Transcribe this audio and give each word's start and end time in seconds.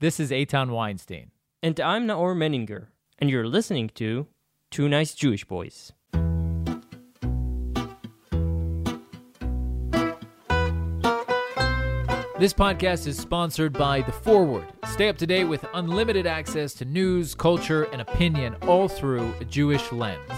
This 0.00 0.18
is 0.18 0.30
Eitan 0.30 0.70
Weinstein. 0.70 1.30
And 1.62 1.78
I'm 1.78 2.06
Naor 2.06 2.34
Menninger, 2.34 2.86
and 3.18 3.28
you're 3.28 3.46
listening 3.46 3.90
to 3.96 4.28
Two 4.70 4.88
Nice 4.88 5.12
Jewish 5.12 5.44
Boys. 5.44 5.92
This 12.38 12.54
podcast 12.54 13.06
is 13.06 13.18
sponsored 13.18 13.74
by 13.74 14.00
The 14.00 14.12
Forward. 14.12 14.64
Stay 14.86 15.10
up 15.10 15.18
to 15.18 15.26
date 15.26 15.44
with 15.44 15.66
unlimited 15.74 16.26
access 16.26 16.72
to 16.76 16.86
news, 16.86 17.34
culture, 17.34 17.82
and 17.92 18.00
opinion 18.00 18.54
all 18.62 18.88
through 18.88 19.34
a 19.38 19.44
Jewish 19.44 19.92
lens. 19.92 20.32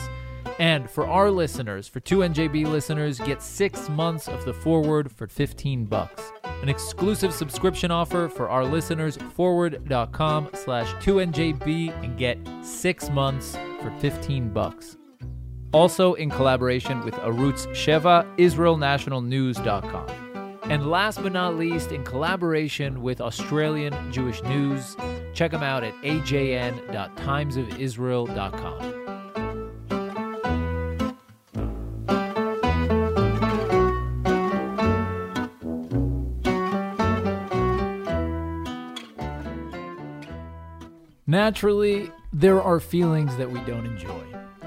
And 0.59 0.91
for 0.91 1.07
our 1.07 1.31
listeners, 1.31 1.87
for 1.87 2.01
2NJB 2.01 2.67
listeners, 2.67 3.21
get 3.21 3.41
six 3.41 3.89
months 3.89 4.27
of 4.27 4.45
The 4.45 4.55
Forward 4.55 5.13
for 5.13 5.29
15 5.29 5.85
bucks. 5.85 6.33
An 6.63 6.69
exclusive 6.69 7.35
subscription 7.35 7.91
offer 7.91 8.29
for 8.29 8.49
our 8.49 8.65
listeners, 8.65 9.17
forward.com 9.35 10.51
slash 10.55 10.87
2NJB 11.05 12.05
and 12.05 12.17
get 12.17 12.39
six 12.63 13.11
months 13.11 13.59
for 13.81 13.91
15 13.99 14.51
bucks. 14.51 14.97
Also 15.73 16.15
in 16.15 16.31
collaboration 16.31 17.05
with 17.05 17.15
Arutz 17.15 17.67
Sheva, 17.71 18.25
IsraelNationalNews.com. 18.37 20.07
And 20.71 20.89
last 20.89 21.21
but 21.21 21.33
not 21.33 21.57
least, 21.57 21.91
in 21.91 22.05
collaboration 22.05 23.03
with 23.03 23.21
Australian 23.21 24.13
Jewish 24.13 24.41
News, 24.45 24.97
check 25.35 25.51
them 25.51 25.65
out 25.65 25.83
at 25.83 25.95
ajn.timesofisrael.com. 26.03 28.92
Naturally, 41.33 42.13
there 42.35 42.61
are 42.61 42.79
feelings 42.79 43.39
that 43.39 43.51
we 43.51 43.59
don't 43.61 43.87
enjoy. 43.87 44.23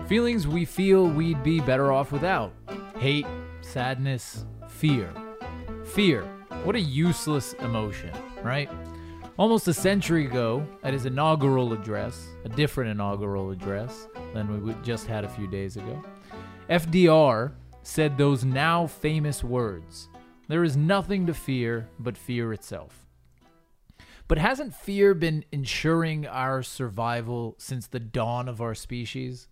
Feelings 0.08 0.48
we 0.48 0.66
feel 0.66 1.06
we'd 1.06 1.44
be 1.44 1.60
better 1.60 1.92
off 1.92 2.12
without. 2.12 2.54
Hate, 2.98 3.28
sadness, 3.62 4.46
fear. 4.68 5.14
Fear. 5.84 6.24
What 6.64 6.76
a 6.76 6.80
useless 6.80 7.54
emotion, 7.60 8.10
right? 8.42 8.68
Almost 9.38 9.68
a 9.68 9.76
century 9.76 10.26
ago, 10.26 10.66
at 10.82 10.94
his 10.94 11.06
inaugural 11.06 11.72
address, 11.72 12.30
a 12.46 12.50
different 12.50 12.90
inaugural 12.90 13.52
address 13.52 14.08
than 14.34 14.66
we 14.66 14.74
just 14.82 15.06
had 15.06 15.24
a 15.24 15.30
few 15.30 15.46
days 15.46 15.78
ago, 15.78 16.04
FDR 16.68 17.52
said 17.84 18.18
those 18.18 18.44
now 18.44 18.88
famous 18.88 19.44
words 19.44 20.10
There 20.48 20.64
is 20.64 20.76
nothing 20.76 21.28
to 21.28 21.34
fear 21.36 21.88
but 22.00 22.18
fear 22.18 22.54
itself. 22.54 23.05
But 24.28 24.40
hasn't 24.40 24.74
fear 24.74 25.14
been 25.14 25.46
ensuring 25.52 26.26
our 26.26 26.64
survival 26.64 27.56
since 27.60 27.86
the 27.86 28.00
dawn 28.00 28.50
of 28.50 28.60
our 28.60 28.74
species? 28.74 29.48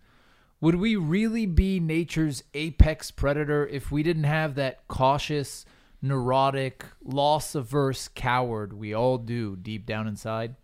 Would 0.61 0.75
we 0.75 0.95
really 0.95 1.45
be 1.45 1.79
nature's 1.79 2.43
apex 2.53 3.11
predator 3.11 3.67
if 3.67 3.91
we 3.91 4.01
didn't 4.01 4.23
have 4.23 4.55
that 4.55 4.87
cautious, 4.87 5.65
neurotic, 6.01 6.85
loss 7.03 7.53
averse 7.53 8.07
coward 8.07 8.73
we 8.73 8.93
all 8.93 9.17
do 9.17 9.55
deep 9.55 9.85
down 9.85 10.07
inside? 10.07 10.55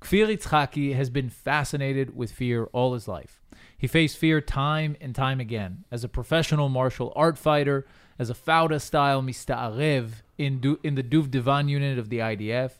Kfir 0.00 0.28
Itzhaki 0.28 0.94
has 0.94 1.10
been 1.10 1.28
fascinated 1.28 2.16
with 2.16 2.30
fear 2.30 2.64
all 2.66 2.94
his 2.94 3.08
life. 3.08 3.42
He 3.76 3.86
faced 3.86 4.16
fear 4.16 4.40
time 4.40 4.96
and 5.00 5.14
time 5.14 5.40
again 5.40 5.84
as 5.90 6.04
a 6.04 6.08
professional 6.08 6.68
martial 6.68 7.12
art 7.16 7.36
fighter, 7.36 7.86
as 8.18 8.30
a 8.30 8.34
Fauda 8.34 8.80
style 8.80 9.20
Mista'arev 9.20 10.22
in, 10.38 10.60
du- 10.60 10.78
in 10.82 10.94
the 10.94 11.02
Duvdevan 11.02 11.68
unit 11.68 11.98
of 11.98 12.08
the 12.08 12.18
IDF, 12.18 12.72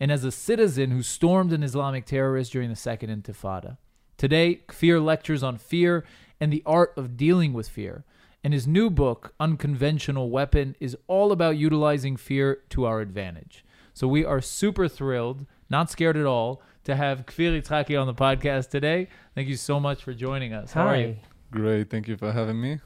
and 0.00 0.10
as 0.10 0.24
a 0.24 0.30
citizen 0.30 0.90
who 0.90 1.02
stormed 1.02 1.52
an 1.52 1.62
Islamic 1.62 2.06
terrorist 2.06 2.52
during 2.52 2.68
the 2.68 2.76
Second 2.76 3.10
Intifada. 3.10 3.76
Today, 4.16 4.60
Kfir 4.68 5.04
lectures 5.04 5.42
on 5.42 5.58
fear 5.58 6.04
and 6.40 6.52
the 6.52 6.62
art 6.66 6.92
of 6.96 7.16
dealing 7.16 7.52
with 7.52 7.68
fear, 7.68 8.04
and 8.42 8.52
his 8.52 8.66
new 8.66 8.90
book, 8.90 9.34
Unconventional 9.40 10.30
Weapon, 10.30 10.76
is 10.80 10.96
all 11.06 11.32
about 11.32 11.56
utilizing 11.56 12.16
fear 12.16 12.62
to 12.70 12.84
our 12.84 13.00
advantage. 13.00 13.64
So 13.94 14.06
we 14.08 14.24
are 14.24 14.40
super 14.40 14.88
thrilled, 14.88 15.46
not 15.70 15.90
scared 15.90 16.16
at 16.16 16.26
all, 16.26 16.60
to 16.84 16.96
have 16.96 17.24
Kfir 17.26 17.60
Itzhaki 17.62 17.98
on 17.98 18.06
the 18.06 18.14
podcast 18.14 18.68
today. 18.68 19.08
Thank 19.34 19.48
you 19.48 19.56
so 19.56 19.80
much 19.80 20.02
for 20.02 20.12
joining 20.12 20.52
us. 20.52 20.72
How 20.72 20.86
are 20.88 20.96
you? 20.96 21.16
Great, 21.50 21.88
thank 21.88 22.08
you 22.08 22.16
for 22.16 22.32
having 22.32 22.60
me. 22.60 22.80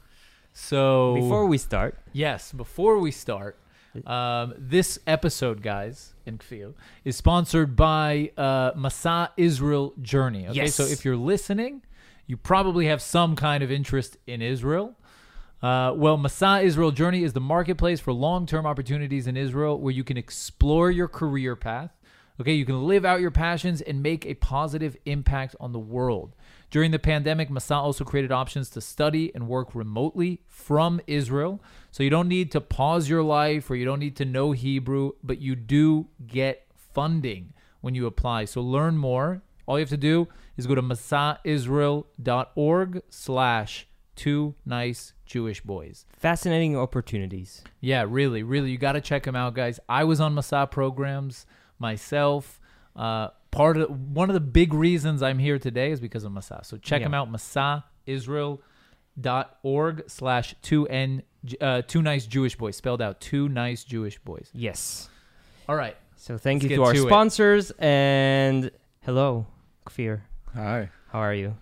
So 0.53 1.15
Before 1.15 1.45
we 1.45 1.57
start, 1.57 1.97
Yes, 2.13 2.51
before 2.51 2.99
we 2.99 3.11
start, 3.11 3.57
um, 4.05 4.53
this 4.57 4.99
episode, 5.07 5.61
guys, 5.61 6.13
in 6.25 6.37
Kfir, 6.37 6.73
is 7.03 7.15
sponsored 7.15 7.75
by 7.75 8.31
uh, 8.37 8.73
Masa 8.73 9.29
Israel 9.37 9.93
Journey. 10.01 10.47
Okay, 10.47 10.55
Yes. 10.55 10.75
so 10.75 10.83
if 10.83 11.03
you're 11.03 11.15
listening, 11.17 11.81
you 12.27 12.37
probably 12.37 12.85
have 12.87 13.01
some 13.01 13.35
kind 13.35 13.63
of 13.63 13.71
interest 13.71 14.17
in 14.27 14.41
Israel. 14.41 14.95
Uh, 15.61 15.91
well, 15.95 16.17
Masa 16.17 16.63
Israel 16.63 16.91
Journey 16.91 17.23
is 17.23 17.33
the 17.33 17.41
marketplace 17.41 17.99
for 17.99 18.13
long 18.13 18.45
term 18.45 18.65
opportunities 18.65 19.27
in 19.27 19.35
Israel 19.35 19.79
where 19.79 19.93
you 19.93 20.03
can 20.03 20.15
explore 20.17 20.89
your 20.91 21.07
career 21.07 21.55
path. 21.55 21.91
Okay, 22.39 22.53
you 22.53 22.65
can 22.65 22.87
live 22.87 23.03
out 23.03 23.19
your 23.19 23.31
passions 23.31 23.81
and 23.81 24.01
make 24.01 24.25
a 24.25 24.33
positive 24.35 24.95
impact 25.05 25.57
on 25.59 25.73
the 25.73 25.79
world. 25.79 26.35
During 26.71 26.91
the 26.91 26.99
pandemic, 26.99 27.49
Masa 27.49 27.75
also 27.75 28.05
created 28.05 28.31
options 28.31 28.69
to 28.69 28.79
study 28.79 29.29
and 29.35 29.49
work 29.49 29.75
remotely 29.75 30.39
from 30.47 31.01
Israel. 31.07 31.61
So 31.91 32.03
you 32.03 32.09
don't 32.09 32.27
need 32.27 32.51
to 32.51 32.61
pause 32.61 33.09
your 33.09 33.23
life 33.23 33.69
or 33.69 33.75
you 33.75 33.85
don't 33.85 33.99
need 33.99 34.15
to 34.17 34.25
know 34.25 34.51
Hebrew, 34.51 35.13
but 35.23 35.39
you 35.39 35.55
do 35.55 36.07
get 36.25 36.65
funding 36.75 37.53
when 37.81 37.95
you 37.95 38.05
apply. 38.05 38.45
So 38.45 38.61
learn 38.61 38.97
more. 38.97 39.41
All 39.65 39.77
you 39.77 39.81
have 39.83 39.89
to 39.89 39.97
do 39.97 40.27
is 40.57 40.67
go 40.67 40.75
to 40.75 40.81
masaisrael.org 40.81 43.01
slash 43.09 43.87
two 44.15 44.55
nice 44.65 45.13
Jewish 45.25 45.61
boys. 45.61 46.05
fascinating 46.17 46.75
opportunities. 46.75 47.63
Yeah, 47.79 48.05
really, 48.07 48.43
really. 48.43 48.71
You 48.71 48.77
got 48.77 48.93
to 48.93 49.01
check 49.01 49.23
them 49.23 49.35
out, 49.35 49.53
guys. 49.53 49.79
I 49.87 50.03
was 50.03 50.19
on 50.19 50.35
Masa 50.35 50.69
programs 50.69 51.45
myself. 51.77 52.59
Uh, 52.95 53.29
part 53.51 53.77
of 53.77 53.89
one 54.11 54.29
of 54.29 54.33
the 54.33 54.39
big 54.41 54.73
reasons 54.73 55.21
I'm 55.23 55.39
here 55.39 55.57
today 55.59 55.91
is 55.91 55.99
because 55.99 56.23
of 56.23 56.31
Masa. 56.33 56.65
So 56.65 56.77
check 56.77 57.01
Yeah. 57.01 57.05
them 57.07 57.13
out, 57.13 57.31
masaisrael.org 59.17 60.03
slash 60.09 60.55
two 60.61 60.87
n 60.87 61.23
uh, 61.61 61.81
two 61.87 62.01
nice 62.01 62.25
Jewish 62.25 62.55
boys 62.55 62.75
spelled 62.75 63.01
out 63.01 63.21
two 63.21 63.47
nice 63.49 63.83
Jewish 63.83 64.19
boys. 64.19 64.49
Yes. 64.53 65.09
All 65.67 65.75
right. 65.75 65.95
So 66.15 66.37
thank 66.37 66.63
Let's 66.63 66.71
you 66.71 66.77
to 66.77 66.83
our 66.83 66.93
to 66.93 66.99
it. 66.99 67.07
sponsors 67.07 67.71
and 67.79 68.71
hello, 69.03 69.45
Kfir. 69.87 70.21
Hi, 70.53 70.89
How 71.11 71.19
are 71.19 71.33
you? 71.33 71.55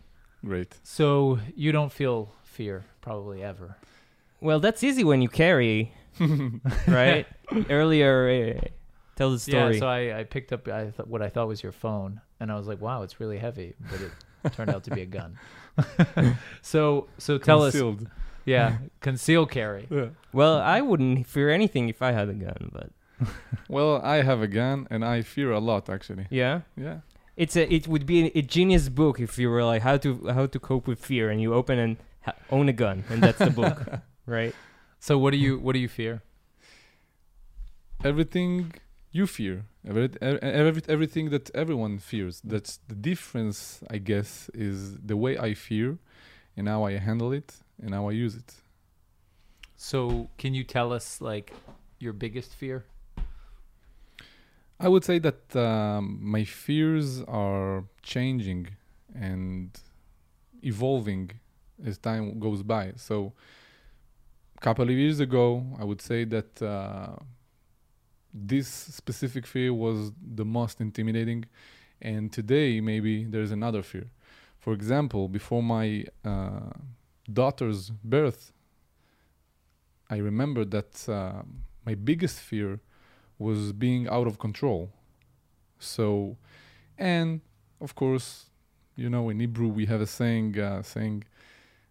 great. 0.46 0.74
So 0.84 1.40
you 1.56 1.72
don't 1.72 1.92
feel 1.92 2.32
fear 2.44 2.86
probably 3.02 3.44
ever. 3.44 3.76
Well, 4.40 4.60
that's 4.60 4.84
easy 4.84 5.04
when 5.04 5.22
you 5.22 5.28
carry, 5.30 5.92
right? 6.88 7.26
Earlier, 7.70 8.56
uh, 8.64 8.68
tell 9.16 9.32
the 9.32 9.40
story. 9.40 9.74
Yeah. 9.76 9.80
So 9.80 9.88
I, 9.88 10.20
I 10.20 10.24
picked 10.24 10.54
up 10.54 10.68
I 10.68 10.84
th- 10.86 11.06
what 11.08 11.22
I 11.22 11.30
thought 11.30 11.48
was 11.48 11.62
your 11.62 11.72
phone, 11.74 12.22
and 12.40 12.52
I 12.52 12.56
was 12.56 12.68
like, 12.68 12.80
wow, 12.82 13.02
it's 13.04 13.20
really 13.20 13.38
heavy, 13.38 13.76
but 13.92 14.00
it 14.02 14.12
turned 14.54 14.70
out 14.70 14.84
to 14.86 14.92
be 14.92 15.02
a 15.02 15.06
gun. 15.06 15.38
so 16.62 17.08
so 17.18 17.38
tell 17.38 17.64
us. 17.64 17.76
Yeah, 18.46 18.78
conceal 19.02 19.46
carry. 19.46 19.88
Yeah. 19.90 20.10
well, 20.32 20.58
I 20.60 20.82
wouldn't 20.82 21.28
fear 21.28 21.50
anything 21.50 21.90
if 21.90 22.02
I 22.02 22.12
had 22.14 22.30
a 22.30 22.34
gun, 22.34 22.72
but 22.72 22.90
Well, 23.70 24.02
I 24.02 24.22
have 24.24 24.42
a 24.42 24.48
gun 24.48 24.88
and 24.90 25.04
I 25.04 25.22
fear 25.22 25.52
a 25.52 25.60
lot 25.60 25.90
actually. 25.90 26.28
yeah. 26.30 26.62
Yeah. 26.76 27.00
It's 27.36 27.56
a 27.56 27.72
it 27.72 27.88
would 27.88 28.06
be 28.06 28.32
a 28.36 28.42
genius 28.42 28.90
book 28.90 29.20
if 29.20 29.38
you 29.38 29.50
were 29.52 29.64
like 29.64 29.82
how 29.84 29.98
to 29.98 30.28
how 30.34 30.46
to 30.48 30.60
cope 30.60 30.88
with 30.88 31.00
fear 31.06 31.30
and 31.30 31.40
you 31.42 31.54
open 31.54 31.78
and 31.78 31.98
ha- 32.26 32.34
own 32.50 32.68
a 32.70 32.74
gun 32.74 33.04
and 33.10 33.22
that's 33.22 33.38
the 33.40 33.52
book, 33.52 33.78
right? 34.26 34.56
So 35.00 35.20
what 35.20 35.32
do 35.32 35.38
you 35.38 35.60
what 35.60 35.74
do 35.74 35.80
you 35.80 35.88
fear? 35.90 36.22
Everything 38.04 38.74
you 39.12 39.28
fear, 39.28 39.66
every, 39.88 40.10
every, 40.22 40.82
everything 40.88 41.30
that 41.30 41.50
everyone 41.56 42.00
fears. 42.00 42.42
That's 42.44 42.80
the 42.88 42.96
difference, 42.96 43.82
I 43.90 43.98
guess, 43.98 44.50
is 44.54 44.98
the 44.98 45.18
way 45.18 45.38
I 45.38 45.54
fear 45.54 45.98
and 46.56 46.68
how 46.68 46.84
I 46.84 46.94
handle 46.98 47.32
it 47.32 47.56
and 47.82 47.94
how 47.94 48.10
I 48.10 48.12
use 48.12 48.36
it. 48.36 48.54
So 49.76 50.30
can 50.38 50.54
you 50.54 50.64
tell 50.64 50.92
us 50.92 51.22
like 51.22 51.54
your 52.00 52.14
biggest 52.14 52.54
fear? 52.54 52.86
I 54.80 54.88
would 54.88 55.04
say 55.04 55.20
that 55.20 55.56
um, 55.56 56.20
my 56.22 56.44
fears 56.44 57.24
are 57.24 57.86
changing 58.04 58.70
and 59.16 59.72
evolving 60.62 61.32
as 61.84 61.98
time 61.98 62.40
goes 62.40 62.62
by. 62.64 62.94
So, 62.96 63.34
a 64.56 64.60
couple 64.60 64.86
of 64.86 64.92
years 64.92 65.20
ago, 65.20 65.66
I 65.80 65.84
would 65.84 66.02
say 66.02 66.26
that 66.26 66.62
uh, 66.62 67.16
this 68.34 68.68
specific 68.68 69.46
fear 69.46 69.74
was 69.74 70.12
the 70.36 70.46
most 70.46 70.82
intimidating, 70.82 71.46
and 72.02 72.32
today 72.32 72.82
maybe 72.82 73.26
there's 73.26 73.52
another 73.52 73.82
fear. 73.82 74.12
For 74.60 74.74
example, 74.74 75.28
before 75.28 75.64
my 75.64 76.06
uh, 76.26 76.72
daughter's 77.32 77.90
birth, 77.90 78.52
I 80.10 80.18
remember 80.18 80.66
that 80.66 81.08
uh, 81.10 81.44
my 81.86 81.96
biggest 81.96 82.40
fear 82.40 82.80
was 83.40 83.72
being 83.72 84.08
out 84.08 84.28
of 84.28 84.40
control. 84.40 84.92
So, 85.80 86.38
and 86.98 87.42
of 87.80 87.96
course, 87.96 88.46
you 88.96 89.10
know, 89.10 89.30
in 89.30 89.40
Hebrew 89.40 89.68
we 89.68 89.86
have 89.86 90.02
a 90.02 90.08
saying 90.08 90.60
uh, 90.60 90.82
saying, 90.82 91.24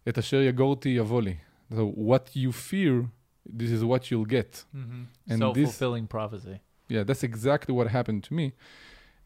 "Et 0.04 0.16
asher 0.18 0.42
yagorti 0.42 0.96
yavoli." 0.96 1.36
So 1.74 1.86
what 1.86 2.30
you 2.34 2.52
fear, 2.52 3.08
this 3.48 3.70
is 3.70 3.84
what 3.84 4.10
you'll 4.10 4.24
get. 4.24 4.64
And 4.72 5.08
this- 5.28 5.38
Self-fulfilling 5.38 6.06
prophecy. 6.08 6.60
Yeah, 6.88 7.02
that's 7.02 7.22
exactly 7.24 7.74
what 7.74 7.88
happened 7.88 8.22
to 8.24 8.34
me. 8.34 8.52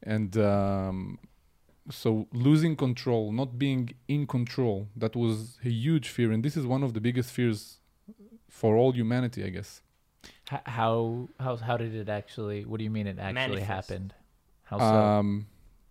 And 0.02 0.34
um, 0.38 1.18
so 1.90 2.26
losing 2.32 2.74
control, 2.74 3.32
not 3.32 3.58
being 3.58 3.90
in 4.08 4.26
control, 4.26 4.88
that 4.96 5.14
was 5.14 5.58
a 5.64 5.68
huge 5.68 6.08
fear. 6.08 6.32
And 6.32 6.42
this 6.42 6.56
is 6.56 6.64
one 6.66 6.82
of 6.82 6.94
the 6.94 7.00
biggest 7.00 7.30
fears 7.30 7.78
for 8.48 8.76
all 8.76 8.92
humanity, 8.92 9.44
I 9.44 9.50
guess. 9.50 9.82
H- 10.52 10.60
how 10.64 11.28
how 11.38 11.56
how 11.56 11.76
did 11.76 11.94
it 11.94 12.08
actually? 12.08 12.64
What 12.64 12.78
do 12.78 12.84
you 12.84 12.90
mean 12.90 13.06
it 13.06 13.18
actually 13.18 13.34
Manifest. 13.34 13.66
happened? 13.66 14.14
How 14.64 14.78
so? 14.78 14.84
Um, 14.84 15.46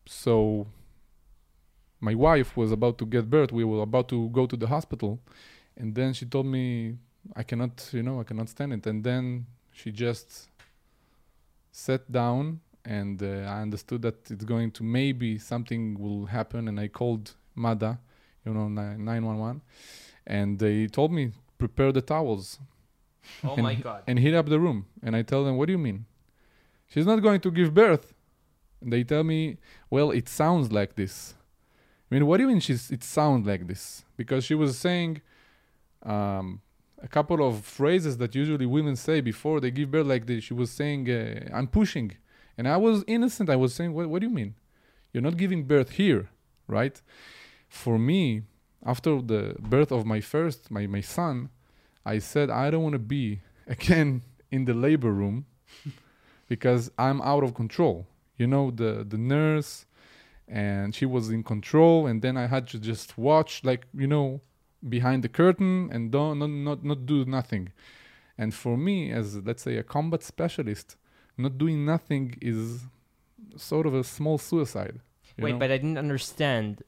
so 0.05 0.67
my 1.99 2.15
wife 2.15 2.55
was 2.57 2.71
about 2.71 2.97
to 2.99 3.05
get 3.05 3.29
birth. 3.29 3.51
We 3.51 3.63
were 3.63 3.81
about 3.83 4.07
to 4.09 4.29
go 4.29 4.45
to 4.47 4.55
the 4.57 4.67
hospital, 4.67 5.19
and 5.77 5.95
then 5.95 6.13
she 6.13 6.25
told 6.25 6.45
me, 6.45 6.97
"I 7.35 7.43
cannot, 7.43 7.89
you 7.91 8.03
know, 8.03 8.19
I 8.19 8.23
cannot 8.23 8.49
stand 8.49 8.73
it." 8.73 8.85
And 8.87 9.03
then 9.03 9.45
she 9.71 9.91
just 9.91 10.49
sat 11.71 12.11
down, 12.11 12.61
and 12.85 13.21
uh, 13.21 13.27
I 13.55 13.61
understood 13.61 14.01
that 14.03 14.29
it's 14.31 14.43
going 14.45 14.71
to 14.71 14.83
maybe 14.83 15.37
something 15.37 15.99
will 15.99 16.25
happen. 16.27 16.67
And 16.67 16.79
I 16.79 16.87
called 16.87 17.35
MADA, 17.55 17.99
you 18.45 18.53
know, 18.53 18.67
nine 18.67 19.25
one 19.25 19.37
one, 19.37 19.61
and 20.25 20.59
they 20.59 20.87
told 20.87 21.11
me 21.11 21.31
prepare 21.57 21.91
the 21.91 22.01
towels 22.01 22.59
Oh 23.43 23.53
And 23.55 23.63
my 23.63 23.75
god. 23.75 24.03
and 24.07 24.17
heat 24.19 24.33
up 24.33 24.47
the 24.47 24.59
room. 24.59 24.85
And 25.03 25.15
I 25.15 25.21
tell 25.21 25.43
them, 25.43 25.57
what 25.57 25.67
do 25.67 25.73
you 25.73 25.77
mean? 25.77 26.05
She's 26.87 27.05
not 27.05 27.21
going 27.21 27.41
to 27.41 27.51
give 27.51 27.73
birth. 27.73 28.13
And 28.81 28.91
they 28.93 29.03
tell 29.03 29.23
me, 29.23 29.57
well, 29.89 30.11
it 30.11 30.27
sounds 30.29 30.71
like 30.71 30.95
this. 30.95 31.35
I 32.09 32.15
mean, 32.15 32.25
what 32.25 32.37
do 32.37 32.43
you 32.43 32.49
mean 32.49 32.59
she's, 32.59 32.89
it 32.89 33.03
sounds 33.03 33.45
like 33.45 33.67
this? 33.67 34.03
Because 34.17 34.43
she 34.45 34.55
was 34.55 34.77
saying 34.77 35.21
um, 36.03 36.61
a 37.01 37.07
couple 37.07 37.45
of 37.47 37.63
phrases 37.63 38.17
that 38.17 38.35
usually 38.35 38.65
women 38.65 38.95
say 38.95 39.21
before 39.21 39.59
they 39.59 39.71
give 39.71 39.91
birth, 39.91 40.07
like 40.07 40.25
this. 40.25 40.43
She 40.43 40.53
was 40.53 40.69
saying, 40.71 41.09
uh, 41.09 41.49
I'm 41.53 41.67
pushing. 41.67 42.11
And 42.57 42.67
I 42.67 42.77
was 42.77 43.03
innocent. 43.07 43.49
I 43.49 43.55
was 43.55 43.73
saying, 43.73 43.93
what, 43.93 44.09
what 44.09 44.19
do 44.21 44.27
you 44.27 44.33
mean? 44.33 44.55
You're 45.13 45.23
not 45.23 45.37
giving 45.37 45.63
birth 45.63 45.91
here, 45.91 46.29
right? 46.67 47.01
For 47.67 47.97
me, 47.97 48.43
after 48.85 49.21
the 49.21 49.55
birth 49.59 49.91
of 49.91 50.05
my 50.05 50.21
first, 50.21 50.69
my, 50.71 50.87
my 50.87 51.01
son, 51.01 51.49
I 52.05 52.19
said 52.19 52.49
I 52.49 52.69
don't 52.69 52.83
want 52.83 52.93
to 52.93 52.99
be 52.99 53.41
again 53.67 54.23
in 54.51 54.65
the 54.65 54.73
labor 54.73 55.11
room 55.11 55.45
because 56.47 56.91
I'm 56.97 57.21
out 57.21 57.43
of 57.43 57.53
control. 57.53 58.07
You 58.37 58.47
know, 58.47 58.71
the 58.71 59.05
the 59.07 59.17
nurse 59.17 59.85
and 60.47 60.95
she 60.95 61.05
was 61.05 61.29
in 61.29 61.43
control 61.43 62.07
and 62.07 62.21
then 62.21 62.35
I 62.37 62.47
had 62.47 62.67
to 62.69 62.79
just 62.79 63.17
watch 63.17 63.63
like, 63.63 63.85
you 63.93 64.07
know, 64.07 64.41
behind 64.87 65.23
the 65.23 65.29
curtain 65.29 65.89
and 65.91 66.11
don't 66.11 66.39
not 66.39 66.49
not, 66.49 66.83
not 66.83 67.05
do 67.05 67.25
nothing. 67.25 67.71
And 68.37 68.53
for 68.53 68.77
me 68.77 69.11
as 69.11 69.37
let's 69.37 69.63
say 69.63 69.77
a 69.77 69.83
combat 69.83 70.23
specialist, 70.23 70.95
not 71.37 71.57
doing 71.57 71.85
nothing 71.85 72.37
is 72.41 72.85
sort 73.57 73.85
of 73.85 73.93
a 73.93 74.03
small 74.03 74.37
suicide. 74.37 75.01
Wait, 75.37 75.53
know? 75.53 75.59
but 75.59 75.71
I 75.71 75.77
didn't 75.77 75.97
understand. 75.97 76.83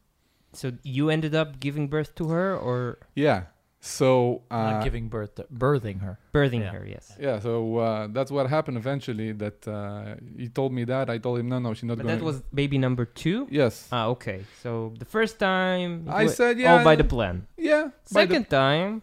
So 0.53 0.73
you 0.83 1.09
ended 1.09 1.33
up 1.33 1.59
giving 1.59 1.87
birth 1.87 2.15
to 2.15 2.29
her 2.29 2.55
or 2.55 2.99
yeah. 3.15 3.43
So 3.83 4.43
uh, 4.51 4.55
Not 4.73 4.83
giving 4.83 5.09
birth, 5.09 5.33
to, 5.35 5.43
birthing 5.51 6.01
her. 6.01 6.19
birthing 6.33 6.59
Yeah. 6.61 6.71
her? 6.71 6.85
Yes. 6.85 7.17
Yeah, 7.19 7.39
so 7.39 7.77
uh, 7.77 8.07
that's 8.11 8.29
what 8.29 8.47
happened 8.47 8.77
eventually. 8.77 9.31
That 9.31 9.67
uh, 9.67 10.15
he 10.37 10.49
told 10.49 10.71
me 10.71 10.83
that. 10.85 11.09
I 11.09 11.17
told 11.17 11.39
him, 11.39 11.49
no, 11.49 11.57
no, 11.57 11.73
she's 11.73 11.85
not 11.85 11.97
But 11.97 12.03
going. 12.05 12.19
that 12.19 12.23
was 12.23 12.41
baby 12.53 12.77
number 12.77 13.05
two. 13.05 13.47
yes. 13.49 13.87
Ah, 13.91 14.05
okay. 14.09 14.45
So 14.61 14.93
the 14.99 15.05
first 15.05 15.39
time, 15.39 16.05
I 16.07 16.25
wa- 16.25 16.29
said, 16.31 16.59
yeah. 16.59 16.77
all 16.77 16.83
by 16.83 16.95
the 16.95 17.03
plan. 17.03 17.47
yeah. 17.57 17.83
by 18.13 18.25
the- 18.25 18.33
Second 18.35 18.49
time, 18.51 19.01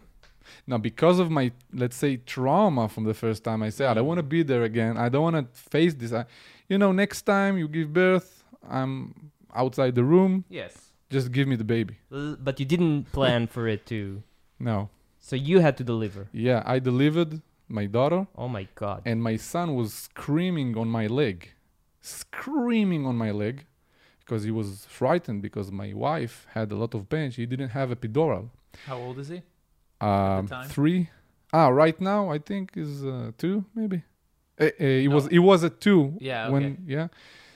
now, 0.66 0.78
because 0.78 1.18
of 1.18 1.28
my 1.28 1.50
let's 1.74 1.96
say 1.96 2.16
trauma 2.16 2.88
from 2.88 3.04
the 3.04 3.14
first 3.14 3.42
time, 3.42 3.62
I 3.64 3.70
said 3.70 3.88
I 3.90 3.94
don't 3.94 4.06
want 4.06 4.18
to 4.18 4.28
be 4.36 4.42
there 4.44 4.62
again. 4.62 4.96
I 4.96 5.08
don't 5.08 5.22
want 5.22 5.36
to 5.36 5.44
face 5.70 5.92
this. 5.94 6.12
I, 6.12 6.24
you 6.68 6.78
know, 6.78 6.92
next 6.92 7.22
time 7.22 7.58
you 7.58 7.66
give 7.68 7.92
birth, 7.92 8.44
I'm 8.70 9.30
outside 9.54 9.94
the 9.96 10.04
room. 10.04 10.44
yes. 10.48 10.72
Just 11.10 11.32
give 11.32 11.48
me 11.48 11.56
the 11.56 11.64
baby. 11.64 11.94
L- 12.12 12.36
but 12.38 12.60
you 12.60 12.66
didn't 12.66 13.10
plan 13.12 13.46
for 13.48 13.66
it 13.66 13.86
to. 13.86 14.22
No. 14.58 14.88
So 15.20 15.36
you 15.36 15.60
had 15.60 15.76
to 15.78 15.84
deliver. 15.84 16.28
Yeah, 16.32 16.62
I 16.66 16.78
delivered 16.78 17.40
my 17.68 17.86
daughter, 17.86 18.26
Oh 18.36 18.48
my 18.48 18.66
god. 18.74 19.02
and 19.04 19.22
my 19.22 19.36
son 19.36 19.74
was 19.74 19.92
screaming 19.92 20.76
on 20.76 20.88
my 20.88 21.06
leg, 21.06 21.52
screaming 22.00 23.06
on 23.06 23.16
my 23.16 23.30
leg, 23.30 23.66
because 24.20 24.44
he 24.44 24.50
was 24.50 24.86
frightened 24.86 25.42
because 25.42 25.70
my 25.70 25.92
wife 25.92 26.46
had 26.54 26.72
a 26.72 26.76
lot 26.76 26.94
of 26.94 27.08
pain. 27.08 27.30
She 27.30 27.46
didn't 27.46 27.70
have 27.70 27.90
epidural. 27.90 28.50
How 28.86 28.96
old 28.98 29.18
is 29.18 29.28
he? 29.28 29.42
Um, 30.00 30.46
time? 30.48 30.68
three. 30.68 31.10
Ah, 31.52 31.68
right 31.68 31.98
now 32.00 32.30
I 32.30 32.38
think 32.38 32.76
is 32.76 33.04
uh, 33.04 33.32
two 33.38 33.64
maybe. 33.74 34.02
Uh, 34.60 34.64
uh, 34.64 34.84
it 35.06 35.08
was 35.08 35.24
No. 35.24 35.30
it 35.30 35.38
was 35.50 35.64
at 35.64 35.80
two. 35.80 36.14
Yeah, 36.20 36.48
When 36.50 36.84
yeah, 36.86 37.08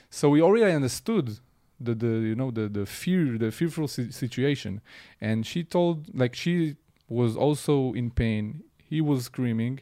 so 0.09 0.29
we 0.29 0.41
already 0.41 0.73
understood 0.73 1.39
the 1.79 1.93
the 1.95 2.07
you 2.29 2.35
know 2.35 2.49
the 2.51 2.67
the 2.69 2.85
fear 2.85 3.37
the 3.37 3.51
fearful 3.51 3.87
si- 3.87 4.11
situation, 4.11 4.81
and 5.21 5.45
she 5.45 5.63
told 5.63 5.95
like 6.21 6.33
she 6.35 6.75
was 7.13 7.35
also 7.37 7.93
in 7.93 8.11
pain. 8.11 8.63
He 8.89 9.01
was 9.01 9.25
screaming, 9.25 9.79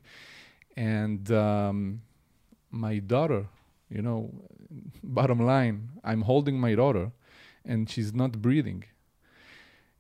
and 0.76 1.32
um, 1.32 2.02
my 2.70 3.00
daughter, 3.00 3.48
you 3.90 4.02
know, 4.02 4.32
bottom 5.04 5.40
line, 5.46 5.90
I'm 6.04 6.22
holding 6.22 6.60
my 6.60 6.76
daughter, 6.76 7.12
and 7.66 7.90
she's 7.90 8.14
not 8.14 8.42
breathing, 8.42 8.84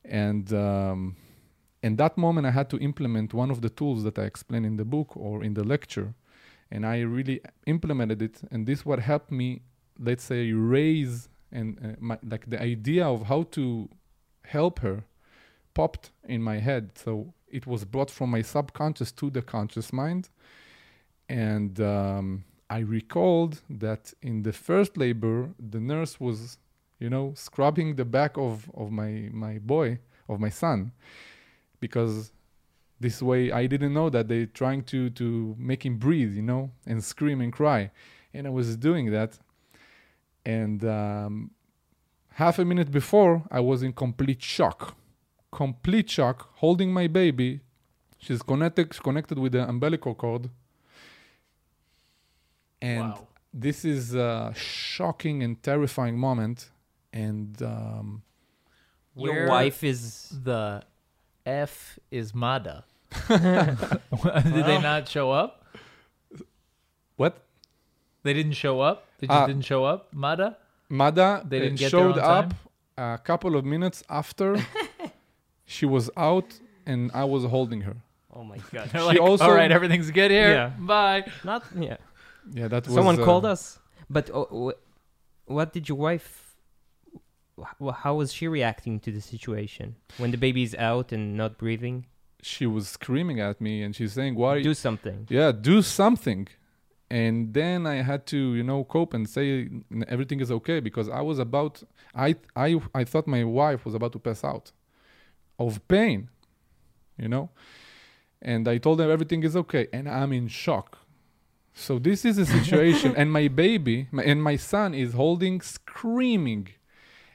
and. 0.03 0.51
Um, 0.53 1.17
in 1.83 1.95
that 1.95 2.15
moment 2.15 2.45
i 2.45 2.51
had 2.51 2.69
to 2.69 2.77
implement 2.77 3.33
one 3.33 3.49
of 3.49 3.61
the 3.61 3.69
tools 3.69 4.03
that 4.03 4.17
i 4.19 4.23
explain 4.23 4.63
in 4.65 4.77
the 4.77 4.85
book 4.85 5.17
or 5.17 5.43
in 5.43 5.53
the 5.55 5.63
lecture 5.63 6.13
and 6.69 6.85
i 6.85 6.99
really 6.99 7.41
implemented 7.65 8.21
it 8.21 8.41
and 8.51 8.67
this 8.67 8.85
what 8.85 8.99
helped 8.99 9.31
me 9.31 9.61
let's 9.99 10.23
say 10.23 10.51
raise 10.51 11.27
and 11.51 11.77
uh, 11.83 11.95
my, 11.99 12.17
like 12.23 12.49
the 12.49 12.61
idea 12.61 13.05
of 13.05 13.23
how 13.23 13.43
to 13.43 13.89
help 14.45 14.79
her 14.79 15.03
popped 15.73 16.11
in 16.23 16.41
my 16.41 16.59
head. 16.59 16.91
So 16.95 17.33
it 17.47 17.67
was 17.67 17.85
brought 17.85 18.09
from 18.09 18.31
my 18.31 18.41
subconscious 18.41 19.11
to 19.13 19.29
the 19.29 19.41
conscious 19.41 19.91
mind. 19.91 20.29
And 21.29 21.79
um, 21.79 22.43
i 22.69 22.79
recalled 22.79 23.61
that 23.69 24.13
in 24.21 24.43
the 24.43 24.53
first 24.53 24.95
labor 24.95 25.49
the 25.59 25.79
nurse 25.79 26.21
was 26.21 26.57
you 26.99 27.09
know 27.09 27.33
scrubbing 27.35 27.95
the 27.95 28.05
back 28.05 28.37
of, 28.37 28.71
of 28.73 28.91
my, 28.91 29.29
my 29.31 29.57
boy 29.59 29.99
of 30.29 30.39
my 30.39 30.49
son. 30.49 30.91
Because 31.79 32.31
this 32.99 33.21
way 33.21 33.51
I 33.51 33.65
didn't 33.65 33.93
know 33.93 34.09
that 34.09 34.27
they're 34.27 34.45
trying 34.45 34.83
to 34.85 35.09
to 35.11 35.55
make 35.57 35.85
him 35.85 35.97
breathe, 35.97 36.33
you 36.35 36.43
know, 36.43 36.71
and 36.85 37.03
scream 37.03 37.41
and 37.41 37.51
cry, 37.51 37.91
and 38.33 38.47
I 38.47 38.51
was 38.51 38.77
doing 38.77 39.11
that, 39.11 39.39
and 40.45 40.85
um, 40.85 41.51
half 42.33 42.59
a 42.59 42.65
minute 42.65 42.91
before 42.91 43.43
I 43.51 43.59
was 43.59 43.81
in 43.83 43.93
complete 43.93 44.41
shock, 44.43 44.95
complete 45.51 46.09
shock, 46.09 46.49
holding 46.55 46.91
my 46.93 47.07
baby. 47.07 47.61
She's 48.17 48.41
connected 48.41 48.89
connected 49.01 49.37
with 49.39 49.53
the 49.53 49.67
umbilical 49.67 50.13
cord, 50.15 50.49
and 52.81 53.09
wow. 53.13 53.27
this 53.53 53.83
is 53.83 54.13
a 54.15 54.53
shocking 54.55 55.43
and 55.43 55.61
terrifying 55.61 56.17
moment, 56.17 56.69
and. 57.13 57.61
Um, 57.61 58.23
Your 59.15 59.47
wife 59.47 59.83
is. 59.83 60.29
The 60.43 60.83
F 61.45 61.99
is 62.11 62.33
Mada. 62.33 62.85
Did 63.27 64.65
they 64.65 64.79
not 64.81 65.07
show 65.07 65.31
up? 65.31 65.65
what 67.17 67.43
They 68.23 68.33
didn't 68.33 68.53
show 68.53 68.79
up. 68.81 69.05
They 69.19 69.27
just 69.27 69.37
Ah. 69.39 69.47
didn't 69.47 69.65
show 69.65 69.83
up. 69.83 70.13
Mada. 70.13 70.57
Mada 70.89 71.43
They 71.47 71.57
uh, 71.57 71.61
didn't 71.61 71.79
get 71.79 71.91
showed 71.91 72.17
on 72.17 72.45
up 72.45 72.53
a 72.97 73.19
couple 73.23 73.55
of 73.55 73.65
minutes 73.65 74.03
after 74.09 74.55
she 75.77 75.85
was 75.95 76.05
out 76.29 76.49
and 76.91 77.01
I 77.13 77.25
was 77.33 77.43
holding 77.55 77.81
her. 77.89 77.97
Oh 78.37 78.43
my 78.51 78.59
god. 78.73 78.85
They're 78.91 79.01
She 79.07 79.07
like, 79.11 79.19
also- 79.29 79.45
all 79.45 79.53
right, 79.61 79.71
everything's 79.77 80.09
good 80.19 80.31
here. 80.39 80.51
Yeah. 80.59 80.67
Bye. 80.93 81.21
Not 81.51 81.61
yeah. 81.87 81.97
Yeah, 82.59 82.67
that 82.73 82.83
was 82.87 82.95
Someone 82.97 83.19
uh, 83.21 83.25
called 83.29 83.45
us. 83.55 83.63
But 84.15 84.25
uh, 84.37 84.45
wh- 84.65 84.79
what 85.57 85.67
did 85.75 85.83
your 85.89 85.99
wife? 86.09 86.29
wh- 87.81 87.93
How 88.03 88.13
was 88.15 88.29
she 88.37 88.47
reacting 88.47 88.99
to 89.05 89.09
the 89.11 89.21
situation 89.21 89.95
when 90.17 90.29
the 90.31 90.37
baby's 90.45 90.73
out 90.75 91.07
and 91.15 91.23
not 91.41 91.51
breathing? 91.63 91.97
She 92.41 92.65
was 92.65 92.85
screaming 92.99 93.39
at 93.39 93.61
me 93.61 93.73
and 93.83 93.95
she's 93.97 94.13
saying, 94.13 94.33
"Why? 94.35 94.61
Do 94.71 94.73
something. 94.73 95.27
yeah, 95.29 95.51
do 95.51 95.81
something." 95.81 96.47
And 97.21 97.53
then 97.53 97.79
I 97.85 97.97
had 98.11 98.21
to, 98.33 98.37
you 98.59 98.63
know, 98.63 98.79
cope 98.95 99.13
and 99.17 99.23
say 99.37 99.69
everything 100.07 100.39
is 100.45 100.49
okay 100.59 100.79
because 100.79 101.07
I 101.09 101.21
was 101.29 101.39
about, 101.39 101.73
I, 102.15 102.29
I, 102.55 102.69
I 102.95 103.03
thought 103.03 103.27
my 103.27 103.43
wife 103.43 103.81
was 103.87 103.93
about 103.99 104.13
to 104.13 104.19
pass 104.27 104.41
out 104.45 104.71
of 105.67 105.85
pain, 105.87 106.29
you 107.17 107.27
know. 107.27 107.49
And 108.41 108.67
I 108.67 108.77
told 108.79 108.97
them 108.99 109.09
everything 109.11 109.43
is 109.43 109.55
okay, 109.55 109.87
and 109.93 110.09
I'm 110.09 110.33
in 110.33 110.47
shock. 110.47 110.97
So 111.73 111.99
this 111.99 112.25
is 112.25 112.37
a 112.37 112.45
situation, 112.45 113.13
and 113.19 113.31
my 113.31 113.47
baby 113.47 114.07
my, 114.11 114.23
and 114.23 114.41
my 114.43 114.55
son 114.57 114.93
is 114.93 115.13
holding, 115.13 115.61
screaming, 115.61 116.69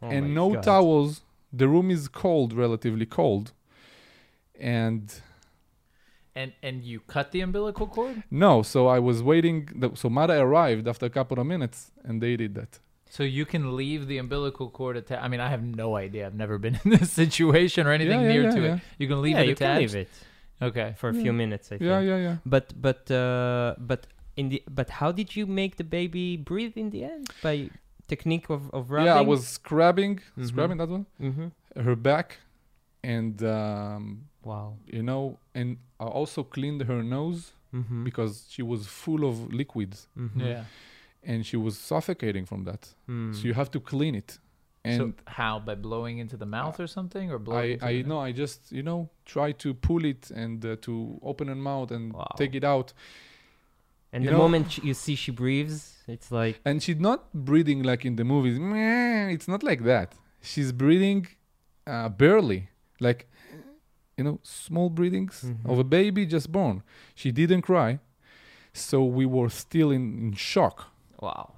Oh 0.02 0.10
and 0.10 0.34
no 0.34 0.52
God. 0.54 0.62
towels. 0.62 1.22
The 1.52 1.68
room 1.68 1.90
is 1.90 2.08
cold, 2.08 2.52
relatively 2.52 3.06
cold, 3.06 3.52
and 4.58 5.04
And 6.34 6.52
and 6.62 6.82
you 6.84 7.00
cut 7.00 7.30
the 7.32 7.40
umbilical 7.40 7.86
cord? 7.86 8.22
no. 8.30 8.62
So 8.62 8.88
I 8.88 8.98
was 8.98 9.22
waiting. 9.22 9.68
The, 9.80 9.88
so 9.94 10.10
Mada 10.10 10.34
arrived 10.38 10.86
after 10.86 11.06
a 11.06 11.10
couple 11.10 11.38
of 11.40 11.46
minutes, 11.46 11.92
and 12.04 12.20
they 12.22 12.36
did 12.36 12.54
that. 12.56 12.78
So 13.16 13.22
you 13.38 13.44
can 13.52 13.62
leave 13.80 14.02
the 14.12 14.18
umbilical 14.24 14.68
cord 14.78 14.94
attached. 15.00 15.24
I 15.26 15.28
mean, 15.32 15.40
I 15.40 15.48
have 15.54 15.62
no 15.82 15.88
idea. 16.06 16.22
I've 16.26 16.34
never 16.44 16.56
been 16.64 16.74
in 16.84 16.90
this 16.94 17.10
situation 17.22 17.82
or 17.86 17.92
anything 17.98 18.20
yeah, 18.22 18.32
near 18.34 18.42
yeah, 18.44 18.56
to 18.56 18.60
yeah. 18.66 18.74
it. 18.74 18.80
You 19.00 19.06
can 19.10 19.18
leave 19.24 19.36
yeah, 19.36 19.42
it 19.44 19.46
you 19.50 19.52
attached. 19.58 19.72
can 19.74 19.78
leave 19.84 19.94
it 20.04 20.10
Okay. 20.68 20.88
for 21.00 21.08
a 21.10 21.14
Yeah. 21.14 21.22
few 21.24 21.32
minutes. 21.42 21.66
I 21.72 21.74
think. 21.78 21.88
Yeah, 21.90 22.00
yeah, 22.10 22.18
yeah. 22.26 22.36
But 22.54 22.66
but 22.86 23.00
uh, 23.22 23.74
but 23.90 24.00
in 24.40 24.46
the 24.52 24.60
but 24.78 24.88
how 25.00 25.10
did 25.20 25.28
you 25.38 25.44
make 25.60 25.72
the 25.82 25.88
baby 25.98 26.26
breathe 26.50 26.76
in 26.82 26.88
the 26.94 27.02
end 27.12 27.24
by 27.46 27.54
technique 28.12 28.46
of 28.56 28.62
of 28.78 28.82
rubbing? 28.90 29.06
Yeah, 29.06 29.22
I 29.22 29.26
was 29.32 29.42
scrubbing, 29.58 30.14
Mhm. 30.38 30.46
scrubbing 30.50 30.78
that 30.82 30.90
one, 30.96 31.06
Mm-hmm. 31.26 31.48
her 31.86 31.96
back, 32.10 32.28
and 33.14 33.34
um, 33.58 34.02
Wow. 34.50 34.68
you 34.96 35.02
know, 35.10 35.22
and 35.54 35.68
I 36.04 36.06
also 36.18 36.40
cleaned 36.44 36.82
her 36.90 37.00
nose 37.02 37.40
Mm-hmm. 37.74 38.04
because 38.08 38.34
she 38.52 38.62
was 38.62 38.80
full 38.86 39.22
of 39.30 39.34
liquids 39.52 40.06
mm-hmm. 40.16 40.40
Yeah. 40.40 40.64
And 41.26 41.44
she 41.44 41.56
was 41.56 41.74
suffocating 41.78 42.44
from 42.46 42.64
that. 42.64 42.82
Mm. 43.08 43.34
So 43.34 43.40
you 43.48 43.54
have 43.54 43.70
to 43.72 43.80
clean 43.80 44.14
it. 44.14 44.38
And 44.84 44.98
so 45.00 45.12
how 45.40 45.58
by 45.68 45.74
blowing 45.74 46.18
into 46.18 46.36
the 46.36 46.46
mouth 46.46 46.78
or 46.78 46.86
something 46.86 47.26
or 47.32 47.38
blowing? 47.38 47.82
I, 47.82 47.88
I 47.98 48.02
know 48.02 48.20
I 48.28 48.32
just 48.32 48.60
you 48.78 48.82
know 48.88 49.00
try 49.34 49.52
to 49.64 49.74
pull 49.74 50.04
it 50.04 50.30
and 50.30 50.64
uh, 50.64 50.76
to 50.86 50.92
open 51.30 51.48
her 51.48 51.56
mouth 51.70 51.90
and 51.90 52.12
Wow. 52.12 52.34
take 52.42 52.54
it 52.60 52.64
out. 52.64 52.92
and 54.12 54.22
you 54.24 54.30
the 54.30 54.36
know- 54.36 54.42
moment 54.46 54.68
you 54.88 54.94
see 54.94 55.16
she 55.16 55.32
breathes, 55.32 55.80
it's 56.14 56.30
like 56.30 56.60
And 56.64 56.76
she's 56.84 57.00
not 57.10 57.20
breathing 57.34 57.82
like 57.90 58.02
in 58.08 58.14
the 58.16 58.24
movies. 58.24 58.56
It's 59.36 59.48
not 59.48 59.62
like 59.70 59.82
that. 59.92 60.08
She's 60.40 60.70
breathing 60.72 61.26
uh, 61.92 62.08
barely, 62.08 62.60
like 63.00 63.20
you 64.18 64.24
know, 64.24 64.38
small 64.42 64.88
breathings 64.98 65.36
Mhm. 65.44 65.70
of 65.72 65.78
a 65.78 65.84
baby 65.84 66.22
just 66.26 66.48
born. 66.58 66.82
She 67.14 67.30
didn't 67.32 67.62
cry, 67.62 67.98
so 68.72 68.96
we 69.18 69.26
were 69.26 69.50
still 69.50 69.90
in, 69.90 70.04
in 70.22 70.32
shock. 70.34 70.76
Wow. 71.20 71.54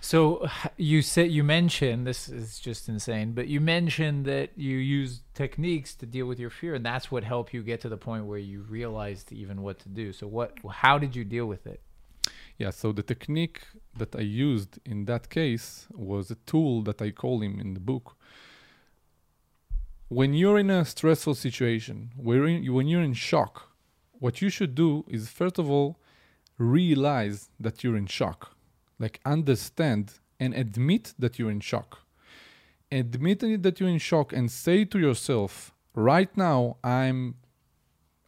So 0.00 0.46
you 0.76 1.00
said 1.00 1.30
you 1.30 1.42
mentioned 1.42 2.06
this 2.06 2.28
is 2.28 2.58
just 2.58 2.90
insane, 2.90 3.32
but 3.32 3.48
you 3.48 3.58
mentioned 3.58 4.26
that 4.26 4.50
you 4.54 4.76
use 4.76 5.22
techniques 5.32 5.94
to 5.94 6.04
deal 6.04 6.26
with 6.26 6.38
your 6.38 6.50
fear, 6.50 6.74
and 6.74 6.84
that's 6.84 7.10
what 7.10 7.24
helped 7.24 7.54
you 7.54 7.62
get 7.62 7.80
to 7.80 7.88
the 7.88 7.96
point 7.96 8.26
where 8.26 8.38
you 8.38 8.60
realized 8.68 9.32
even 9.32 9.62
what 9.62 9.78
to 9.78 9.88
do. 9.88 10.12
So 10.12 10.26
what? 10.26 10.58
How 10.70 10.98
did 10.98 11.16
you 11.16 11.24
deal 11.24 11.46
with 11.46 11.66
it? 11.66 11.80
Yeah, 12.58 12.70
so 12.70 12.92
the 12.92 13.02
technique 13.02 13.62
that 13.96 14.14
I 14.14 14.20
used 14.20 14.78
in 14.84 15.06
that 15.06 15.30
case 15.30 15.88
was 15.90 16.30
a 16.30 16.36
tool 16.46 16.82
that 16.82 17.00
I 17.00 17.10
call 17.10 17.40
him 17.40 17.58
in 17.58 17.72
the 17.72 17.80
book. 17.80 18.16
When 20.08 20.34
you're 20.34 20.58
in 20.58 20.70
a 20.70 20.84
stressful 20.84 21.34
situation, 21.34 22.10
where 22.16 22.42
when 22.42 22.88
you're 22.88 23.02
in 23.02 23.14
shock, 23.14 23.70
what 24.12 24.42
you 24.42 24.50
should 24.50 24.74
do 24.74 25.04
is 25.08 25.30
first 25.30 25.58
of 25.58 25.70
all 25.70 25.98
realize 26.58 27.50
that 27.58 27.82
you're 27.82 27.96
in 27.96 28.06
shock, 28.06 28.56
like 28.98 29.20
understand 29.24 30.14
and 30.38 30.54
admit 30.54 31.14
that 31.18 31.38
you're 31.38 31.50
in 31.50 31.60
shock. 31.60 32.00
Admitting 32.90 33.62
that 33.62 33.80
you're 33.80 33.88
in 33.88 33.98
shock 33.98 34.32
and 34.32 34.50
say 34.50 34.84
to 34.84 34.98
yourself, 34.98 35.72
right 35.94 36.34
now 36.36 36.76
I'm 36.84 37.36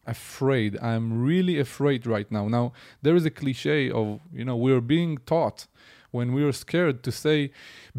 afraid. 0.05 0.77
I'm 0.81 1.21
really 1.21 1.59
afraid 1.59 2.07
right 2.07 2.29
now. 2.31 2.47
Now, 2.47 2.73
there 3.01 3.15
is 3.15 3.25
a 3.25 3.29
cliche 3.29 3.91
of, 3.91 4.21
you 4.33 4.45
know, 4.45 4.55
we're 4.55 4.81
being 4.81 5.17
taught 5.25 5.67
when 6.11 6.33
we're 6.33 6.53
scared 6.53 7.03
to 7.03 7.11
say, 7.11 7.51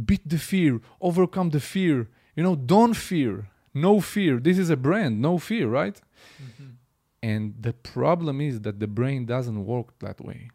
beat 0.04 0.28
the 0.28 0.38
fear, 0.38 0.80
overcome 1.00 1.50
the 1.50 1.60
fear, 1.60 2.08
you 2.34 2.42
know, 2.42 2.56
don't 2.56 2.94
fear, 2.94 3.48
no 3.74 4.00
fear. 4.00 4.40
This 4.40 4.58
is 4.58 4.70
a 4.70 4.76
brand, 4.76 5.20
no 5.20 5.38
fear, 5.38 5.68
right? 5.68 6.00
Mm-hmm. 6.42 6.70
And 7.22 7.54
the 7.60 7.72
problem 7.72 8.40
is 8.40 8.60
that 8.60 8.78
the 8.80 8.86
brain 8.86 9.26
doesn't 9.26 9.64
work 9.66 9.98
that 9.98 10.20
way. 10.20 10.50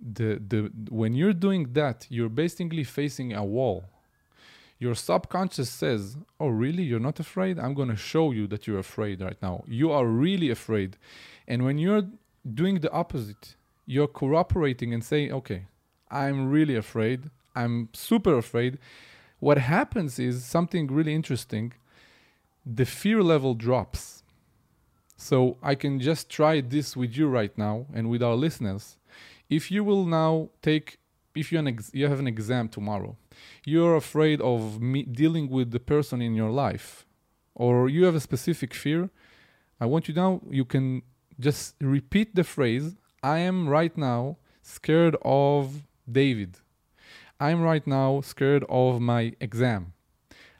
The, 0.00 0.40
the, 0.46 0.72
when 0.90 1.14
you're 1.14 1.32
doing 1.32 1.72
that, 1.72 2.06
you're 2.08 2.28
basically 2.28 2.84
facing 2.84 3.32
a 3.32 3.44
wall. 3.44 3.84
Your 4.78 4.94
subconscious 4.94 5.70
says, 5.70 6.16
Oh, 6.38 6.48
really? 6.48 6.82
You're 6.82 7.00
not 7.00 7.18
afraid? 7.18 7.58
I'm 7.58 7.74
going 7.74 7.88
to 7.88 7.96
show 7.96 8.30
you 8.30 8.46
that 8.48 8.66
you're 8.66 8.78
afraid 8.78 9.20
right 9.20 9.40
now. 9.40 9.64
You 9.66 9.90
are 9.90 10.06
really 10.06 10.50
afraid. 10.50 10.96
And 11.48 11.64
when 11.64 11.78
you're 11.78 12.02
doing 12.54 12.80
the 12.80 12.90
opposite, 12.90 13.56
you're 13.86 14.08
cooperating 14.08 14.92
and 14.92 15.02
saying, 15.02 15.32
Okay, 15.32 15.66
I'm 16.10 16.50
really 16.50 16.76
afraid. 16.76 17.30
I'm 17.54 17.88
super 17.94 18.36
afraid. 18.36 18.78
What 19.38 19.58
happens 19.58 20.18
is 20.18 20.44
something 20.44 20.86
really 20.88 21.14
interesting 21.14 21.72
the 22.66 22.84
fear 22.84 23.22
level 23.22 23.54
drops. 23.54 24.24
So 25.16 25.56
I 25.62 25.74
can 25.74 26.00
just 26.00 26.28
try 26.28 26.60
this 26.60 26.96
with 26.96 27.16
you 27.16 27.28
right 27.28 27.56
now 27.56 27.86
and 27.92 28.10
with 28.10 28.22
our 28.22 28.34
listeners. 28.34 28.96
If 29.48 29.70
you 29.70 29.82
will 29.82 30.04
now 30.04 30.50
take, 30.62 30.98
if 31.34 31.52
you, 31.52 31.66
ex- 31.66 31.90
you 31.94 32.06
have 32.08 32.18
an 32.18 32.26
exam 32.26 32.68
tomorrow, 32.68 33.16
you're 33.64 33.96
afraid 33.96 34.40
of 34.40 34.80
me 34.80 35.04
dealing 35.04 35.48
with 35.48 35.70
the 35.70 35.80
person 35.80 36.20
in 36.20 36.34
your 36.34 36.50
life, 36.50 37.06
or 37.54 37.88
you 37.88 38.04
have 38.04 38.14
a 38.14 38.20
specific 38.20 38.74
fear, 38.74 39.10
I 39.80 39.86
want 39.86 40.08
you 40.08 40.14
now, 40.14 40.42
you 40.50 40.64
can 40.64 41.02
just 41.38 41.74
repeat 41.80 42.34
the 42.34 42.44
phrase 42.44 42.96
I 43.22 43.38
am 43.38 43.68
right 43.68 43.96
now 43.96 44.36
scared 44.62 45.16
of 45.22 45.86
David. 46.10 46.58
I'm 47.38 47.60
right 47.60 47.86
now 47.86 48.20
scared 48.22 48.64
of 48.68 49.00
my 49.00 49.34
exam. 49.40 49.92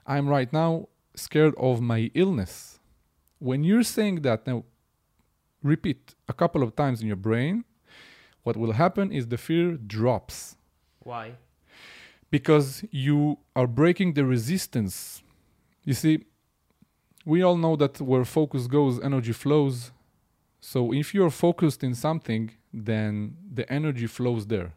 I'm 0.07 0.29
right 0.29 0.53
now 0.53 0.89
scared 1.15 1.55
of 1.57 1.81
my 1.81 2.11
illness. 2.15 2.76
When 3.39 3.65
you're 3.65 3.83
saying 3.83 4.23
that, 4.23 4.47
now 4.47 4.65
repeat 5.63 6.15
a 6.29 6.33
couple 6.33 6.63
of 6.63 6.75
times 6.75 7.01
in 7.01 7.07
your 7.07 7.17
brain, 7.17 7.65
what 8.43 8.57
will 8.57 8.73
happen 8.73 9.11
is 9.13 9.27
the 9.27 9.37
fear 9.37 9.73
drops 9.73 10.57
Why? 11.03 11.33
because 12.31 12.85
you 12.91 13.39
are 13.55 13.67
breaking 13.67 14.15
the 14.15 14.25
resistance. 14.25 15.23
You 15.85 15.95
see, 15.95 16.25
we 17.25 17.43
all 17.43 17.57
know 17.57 17.77
that 17.77 18.01
where 18.01 18.25
focus 18.25 18.67
goes, 18.67 19.01
energy 19.01 19.33
flows. 19.33 19.91
So 20.61 20.93
if 20.93 21.15
you're 21.15 21.31
focused 21.31 21.83
in 21.83 21.95
something, 21.95 22.53
then 22.73 23.37
the 23.53 23.71
energy 23.73 24.07
flows 24.07 24.47
there. 24.47 24.75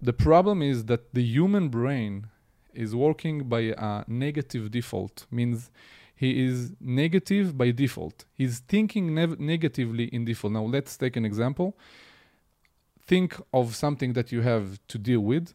The 0.00 0.12
problem 0.12 0.62
is 0.62 0.86
that 0.86 1.12
the 1.12 1.22
human 1.22 1.68
brain 1.68 2.26
is 2.72 2.94
working 2.94 3.44
by 3.44 3.74
a 3.76 4.04
negative 4.06 4.70
default, 4.70 5.26
means 5.30 5.70
he 6.20 6.44
is 6.44 6.72
negative 6.82 7.56
by 7.56 7.70
default. 7.70 8.26
He's 8.34 8.58
thinking 8.58 9.14
negatively 9.14 10.04
in 10.16 10.26
default. 10.26 10.52
Now, 10.52 10.64
let's 10.64 10.94
take 10.98 11.16
an 11.16 11.24
example. 11.24 11.78
Think 13.06 13.40
of 13.54 13.74
something 13.74 14.12
that 14.12 14.30
you 14.30 14.42
have 14.42 14.78
to 14.88 14.98
deal 14.98 15.20
with. 15.20 15.54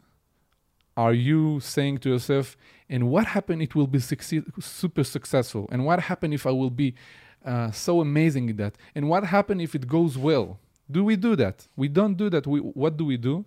Are 0.96 1.14
you 1.14 1.60
saying 1.60 1.98
to 1.98 2.08
yourself 2.08 2.56
and 2.90 3.08
what 3.08 3.26
happened? 3.26 3.62
It 3.62 3.76
will 3.76 3.86
be 3.86 4.00
succeed, 4.00 4.42
super 4.58 5.04
successful. 5.04 5.68
And 5.70 5.86
what 5.86 6.00
happened 6.00 6.34
if 6.34 6.44
i 6.48 6.50
will 6.50 6.70
be 6.84 6.96
uh, 7.44 7.70
so 7.70 8.00
amazing 8.00 8.48
in 8.48 8.56
that? 8.56 8.74
And 8.96 9.08
what 9.08 9.22
happened 9.22 9.60
if 9.62 9.76
it 9.76 9.86
goes 9.86 10.18
well? 10.18 10.58
Do 10.90 11.04
we 11.04 11.14
do 11.14 11.36
that? 11.36 11.68
We 11.76 11.86
don't 11.86 12.16
do 12.16 12.28
that. 12.30 12.44
We, 12.44 12.58
what 12.58 12.96
do 12.96 13.04
we 13.04 13.16
do? 13.16 13.44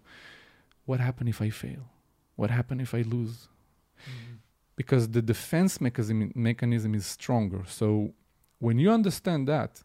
What 0.85 1.01
happened 1.01 1.27
if 1.27 1.41
i 1.41 1.49
fail? 1.49 1.83
What 2.37 2.49
happened 2.49 2.79
if 2.79 2.93
i 2.93 3.01
lose 3.01 3.49
because 4.79 5.09
the 5.09 5.21
defense 5.21 5.81
mechanism, 5.81 6.31
mechanism 6.33 6.95
is 6.95 7.05
stronger. 7.05 7.61
So 7.67 8.13
when 8.59 8.79
you 8.79 8.89
understand 8.99 9.41
that 9.49 9.83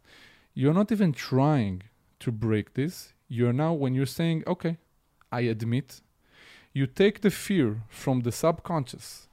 you're 0.55 0.79
not 0.81 0.93
even 0.93 1.11
trying 1.13 1.83
to 2.21 2.31
break 2.31 2.75
this. 2.75 3.13
You're 3.27 3.57
now 3.65 3.73
when 3.73 3.93
you're 3.97 4.15
saying 4.21 4.45
okay 4.47 4.79
i 5.33 5.41
admit 5.55 6.01
you 6.73 6.87
take 6.87 7.17
the 7.23 7.31
fear 7.31 7.83
from 7.89 8.21
the 8.21 8.31
subconscious. 8.31 9.29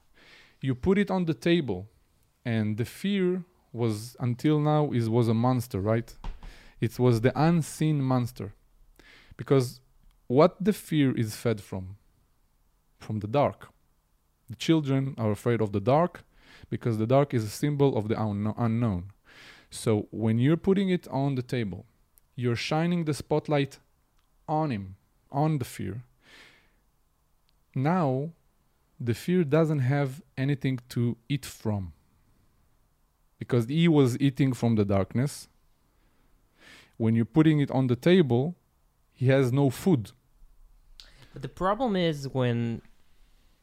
You 0.60 0.74
put 0.74 0.96
it 0.98 1.10
on 1.16 1.26
the 1.26 1.38
table 1.50 1.80
and 2.44 2.76
the 2.76 2.88
fear 3.00 3.44
was 3.72 4.16
until 4.18 4.58
now 4.58 4.90
is 4.90 5.08
was 5.08 5.28
a 5.28 5.38
monster 5.46 5.80
right? 5.80 6.10
It 6.80 6.98
was 6.98 7.20
the 7.20 7.32
unseen 7.48 8.02
monster. 8.02 8.48
Because 9.36 9.66
what 10.26 10.52
the 10.66 10.72
fear 10.72 11.16
is 11.16 11.36
fed 11.36 11.60
from? 11.60 11.84
From 12.98 13.20
the 13.20 13.28
dark 13.28 13.68
the 14.52 14.56
children 14.68 15.14
are 15.18 15.32
afraid 15.38 15.60
of 15.60 15.72
the 15.72 15.80
dark 15.80 16.24
because 16.70 16.98
the 16.98 17.06
dark 17.06 17.28
is 17.34 17.44
a 17.44 17.54
symbol 17.62 17.96
of 17.98 18.08
the 18.08 18.14
unkno- 18.14 18.54
unknown. 18.66 19.02
So 19.70 19.90
when 20.10 20.38
you're 20.38 20.62
putting 20.68 20.88
it 20.96 21.04
on 21.08 21.34
the 21.34 21.46
table 21.56 21.86
you're 22.34 22.56
shining 22.56 23.04
the 23.04 23.14
spotlight 23.14 23.78
on 24.48 24.70
him 24.70 24.96
on 25.30 25.58
the 25.58 25.64
fear. 25.64 26.02
Now 27.74 28.30
the 29.00 29.14
fear 29.14 29.44
doesn't 29.44 29.80
have 29.80 30.22
anything 30.36 30.78
to 30.90 31.16
eat 31.28 31.44
from 31.44 31.92
because 33.38 33.66
he 33.66 33.88
was 33.88 34.18
eating 34.18 34.52
from 34.52 34.76
the 34.76 34.84
darkness. 34.84 35.48
When 36.96 37.14
you're 37.14 37.34
putting 37.38 37.60
it 37.60 37.70
on 37.70 37.86
the 37.86 37.96
table 37.96 38.54
he 39.12 39.26
has 39.28 39.52
no 39.52 39.70
food. 39.70 40.12
But 41.32 41.42
the 41.42 41.48
problem 41.48 41.96
is 41.96 42.28
when 42.28 42.82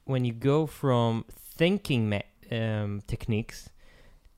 when 0.10 0.26
you 0.26 0.34
go 0.34 0.66
from 0.66 1.24
thinking 1.30 2.22
um, 2.52 3.02
techniques 3.06 3.70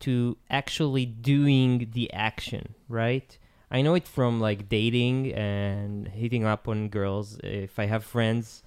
to 0.01 0.37
actually 0.49 1.05
doing 1.05 1.89
the 1.93 2.11
action, 2.11 2.75
right? 2.89 3.37
I 3.69 3.81
know 3.81 3.93
it 3.95 4.07
from 4.07 4.41
like 4.41 4.67
dating 4.67 5.31
and 5.33 6.07
hitting 6.09 6.43
up 6.43 6.67
on 6.67 6.89
girls. 6.89 7.37
If 7.41 7.79
I 7.79 7.85
have 7.85 8.03
friends 8.03 8.63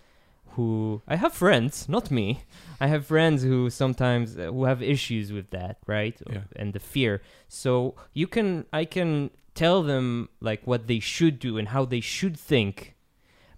who 0.53 1.03
I 1.07 1.17
have 1.17 1.35
friends, 1.35 1.89
not 1.89 2.11
me. 2.11 2.45
I 2.81 2.87
have 2.87 3.07
friends 3.07 3.43
who 3.43 3.69
sometimes 3.69 4.39
uh, 4.39 4.53
who 4.53 4.65
have 4.65 4.83
issues 4.83 5.31
with 5.31 5.51
that, 5.51 5.79
right? 5.87 6.19
Yeah. 6.31 6.45
And 6.57 6.73
the 6.73 6.81
fear. 6.81 7.21
So 7.49 7.97
you 8.15 8.27
can 8.27 8.65
I 8.73 8.87
can 8.87 9.31
tell 9.55 9.83
them 9.83 10.31
like 10.41 10.67
what 10.67 10.87
they 10.87 11.01
should 11.01 11.39
do 11.39 11.59
and 11.59 11.69
how 11.69 11.85
they 11.85 12.01
should 12.01 12.39
think. 12.39 12.95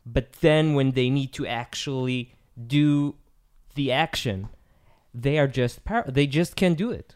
But 0.04 0.32
then 0.40 0.74
when 0.74 0.92
they 0.92 1.10
need 1.10 1.32
to 1.34 1.46
actually 1.46 2.34
do 2.66 3.16
the 3.76 3.92
action, 3.92 4.48
they 5.14 5.38
are 5.38 5.46
just 5.46 5.84
par- 5.84 6.04
they 6.08 6.26
just 6.26 6.56
can't 6.56 6.76
do 6.76 6.90
it. 6.90 7.14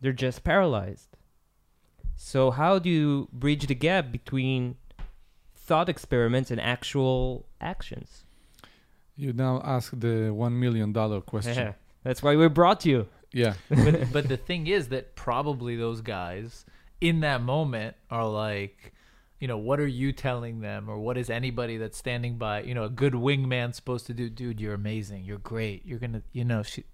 They're 0.00 0.12
just 0.12 0.42
paralyzed. 0.44 1.16
So 2.16 2.50
how 2.50 2.78
do 2.78 2.90
you 2.90 3.28
bridge 3.32 3.66
the 3.66 3.74
gap 3.74 4.10
between 4.12 4.76
thought 5.54 5.88
experiments 5.88 6.50
and 6.50 6.60
actual 6.60 7.46
actions? 7.60 8.24
You 9.16 9.32
now 9.32 9.60
ask 9.64 9.92
the 9.98 10.30
one 10.30 10.58
million 10.58 10.92
dollar 10.92 11.20
question. 11.32 11.74
That's 12.02 12.22
why 12.22 12.36
we 12.36 12.48
brought 12.48 12.84
you. 12.84 13.06
yeah. 13.32 13.54
but, 13.68 14.12
but 14.12 14.28
the 14.28 14.36
thing 14.48 14.66
is 14.66 14.88
that 14.88 15.14
probably 15.14 15.76
those 15.76 16.00
guys 16.00 16.64
in 17.00 17.20
that 17.20 17.42
moment 17.42 17.96
are 18.10 18.26
like, 18.28 18.92
you 19.40 19.48
know, 19.48 19.58
what 19.58 19.80
are 19.80 19.86
you 19.86 20.12
telling 20.12 20.60
them, 20.60 20.88
or 20.88 20.98
what 20.98 21.16
is 21.16 21.28
anybody 21.30 21.76
that's 21.78 21.96
standing 21.98 22.36
by, 22.36 22.62
you 22.62 22.74
know, 22.74 22.84
a 22.84 22.90
good 22.90 23.14
wingman 23.14 23.74
supposed 23.74 24.06
to 24.06 24.14
do? 24.14 24.28
Dude, 24.30 24.60
you're 24.60 24.74
amazing. 24.74 25.24
You're 25.24 25.38
great. 25.38 25.84
You're 25.86 25.98
gonna, 25.98 26.22
you 26.32 26.44
know, 26.44 26.62
she, 26.62 26.84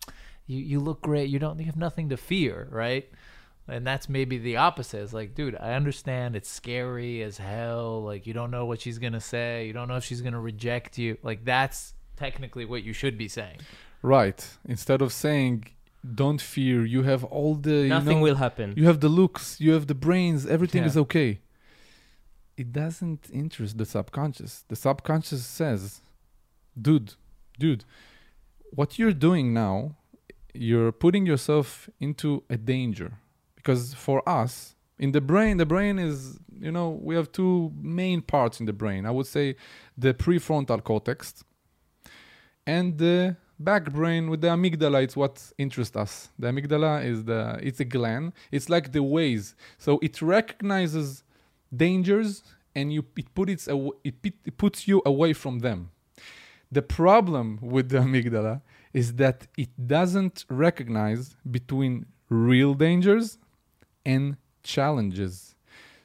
you 0.46 0.58
you 0.58 0.80
look 0.80 1.02
great. 1.02 1.28
You 1.28 1.38
don't 1.38 1.58
you 1.58 1.66
have 1.66 1.76
nothing 1.76 2.08
to 2.10 2.16
fear, 2.16 2.68
right? 2.70 3.10
And 3.68 3.84
that's 3.84 4.08
maybe 4.08 4.38
the 4.38 4.58
opposite. 4.58 5.02
It's 5.02 5.12
like, 5.12 5.34
dude, 5.34 5.56
I 5.56 5.74
understand 5.74 6.36
it's 6.36 6.48
scary 6.48 7.20
as 7.22 7.36
hell. 7.38 8.00
Like 8.04 8.24
you 8.28 8.32
don't 8.32 8.52
know 8.52 8.64
what 8.64 8.80
she's 8.80 8.98
gonna 9.00 9.20
say. 9.20 9.66
You 9.66 9.72
don't 9.72 9.88
know 9.88 9.96
if 9.96 10.04
she's 10.04 10.20
gonna 10.20 10.40
reject 10.40 10.98
you. 10.98 11.18
Like 11.24 11.44
that's 11.44 11.94
technically 12.16 12.64
what 12.64 12.84
you 12.84 12.92
should 12.92 13.18
be 13.18 13.26
saying. 13.28 13.58
Right. 14.02 14.48
Instead 14.68 15.02
of 15.02 15.12
saying, 15.12 15.64
"Don't 16.14 16.40
fear," 16.40 16.84
you 16.84 17.02
have 17.02 17.24
all 17.24 17.56
the 17.56 17.78
you 17.82 17.88
Nothing 17.88 18.18
know, 18.18 18.22
will 18.22 18.36
happen. 18.36 18.74
You 18.76 18.86
have 18.86 19.00
the 19.00 19.08
looks, 19.08 19.60
you 19.60 19.72
have 19.72 19.88
the 19.88 19.96
brains, 19.96 20.46
everything 20.46 20.82
Yeah. 20.82 20.88
is 20.90 20.96
okay. 20.96 21.40
It 22.56 22.72
doesn't 22.72 23.28
interest 23.32 23.78
the 23.78 23.84
subconscious. 23.84 24.64
The 24.68 24.76
subconscious 24.76 25.44
says, 25.44 26.00
dude, 26.80 27.14
dude, 27.58 27.84
what 28.70 28.98
you're 28.98 29.12
doing 29.12 29.52
now, 29.52 29.96
you're 30.54 30.92
putting 30.92 31.26
yourself 31.26 31.90
into 32.00 32.42
a 32.48 32.56
danger. 32.56 33.18
Because 33.56 33.94
for 33.94 34.26
us, 34.28 34.74
in 34.98 35.12
the 35.12 35.20
brain, 35.20 35.58
the 35.58 35.66
brain 35.66 35.98
is, 35.98 36.38
you 36.58 36.72
know, 36.72 36.98
we 37.02 37.14
have 37.14 37.30
two 37.30 37.72
main 37.80 38.22
parts 38.22 38.60
in 38.60 38.66
the 38.66 38.72
brain. 38.72 39.04
I 39.04 39.10
would 39.10 39.26
say 39.26 39.56
the 39.98 40.14
prefrontal 40.14 40.82
cortex 40.82 41.44
and 42.66 42.96
the 42.98 43.36
back 43.58 43.90
brain 43.92 44.28
with 44.28 44.42
the 44.42 44.48
amygdala 44.48 45.02
it's 45.02 45.16
what 45.16 45.50
interests 45.56 45.96
us 45.96 46.28
the 46.38 46.46
amygdala 46.48 47.02
is 47.02 47.24
the 47.24 47.58
it's 47.62 47.80
a 47.80 47.84
gland 47.84 48.32
it's 48.52 48.68
like 48.68 48.92
the 48.92 49.02
ways 49.02 49.54
so 49.78 49.98
it 50.02 50.20
recognizes 50.20 51.22
dangers 51.74 52.42
and 52.74 52.92
you 52.92 53.04
it 53.16 53.34
put 53.34 53.48
it, 53.48 53.66
it 54.04 54.56
puts 54.56 54.86
you 54.86 55.02
away 55.06 55.32
from 55.32 55.60
them. 55.60 55.90
The 56.70 56.82
problem 56.82 57.58
with 57.62 57.88
the 57.88 57.98
amygdala 58.06 58.62
is 58.92 59.14
that 59.14 59.46
it 59.56 59.70
doesn't 59.86 60.44
recognize 60.48 61.36
between 61.50 62.06
real 62.28 62.74
dangers 62.74 63.38
and 64.04 64.36
challenges. 64.62 65.54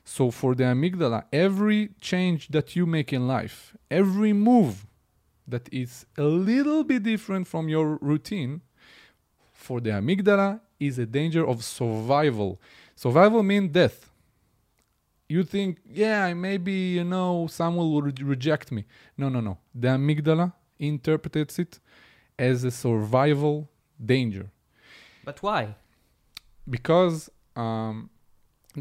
So 0.03 0.31
for 0.31 0.55
the 0.55 0.65
amygdala 0.65 1.23
every 1.31 1.89
change 2.01 2.49
that 2.49 2.75
you 2.75 2.85
make 2.85 3.13
in 3.13 3.27
life 3.27 3.75
every 3.89 4.33
move 4.33 4.85
that 5.47 5.67
is 5.71 6.05
a 6.17 6.23
little 6.23 6.83
bit 6.83 7.03
different 7.03 7.47
from 7.47 7.69
your 7.69 7.97
routine 8.01 8.61
for 9.53 9.79
the 9.79 9.91
amygdala 9.91 10.59
is 10.79 10.97
a 10.97 11.05
danger 11.05 11.45
of 11.45 11.63
survival. 11.63 12.59
Survival 12.95 13.43
means 13.43 13.71
death 13.71 14.10
you 15.33 15.41
think 15.53 15.71
yeah 16.03 16.23
maybe 16.47 16.77
you 16.97 17.05
know 17.13 17.47
someone 17.59 17.87
will 17.91 18.03
re- 18.09 18.25
reject 18.35 18.67
me 18.75 18.81
no 19.21 19.27
no 19.35 19.39
no 19.49 19.53
the 19.81 19.89
amygdala 19.97 20.47
interprets 20.91 21.55
it 21.63 21.73
as 22.49 22.57
a 22.63 22.71
survival 22.83 23.55
danger 24.13 24.45
But 25.27 25.37
why? 25.45 25.63
because 26.75 27.17
um, 27.55 27.95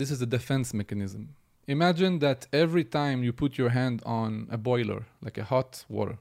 this 0.01 0.11
is 0.15 0.21
a 0.23 0.27
defense 0.37 0.69
mechanism. 0.81 1.23
Imagine 1.67 2.19
that 2.27 2.41
every 2.53 2.85
time 2.85 3.19
you 3.27 3.33
put 3.33 3.53
your 3.61 3.71
hand 3.71 3.97
on 4.05 4.31
a 4.51 4.59
boiler, 4.71 5.01
like 5.27 5.37
a 5.39 5.45
hot 5.45 5.85
water, 5.89 6.17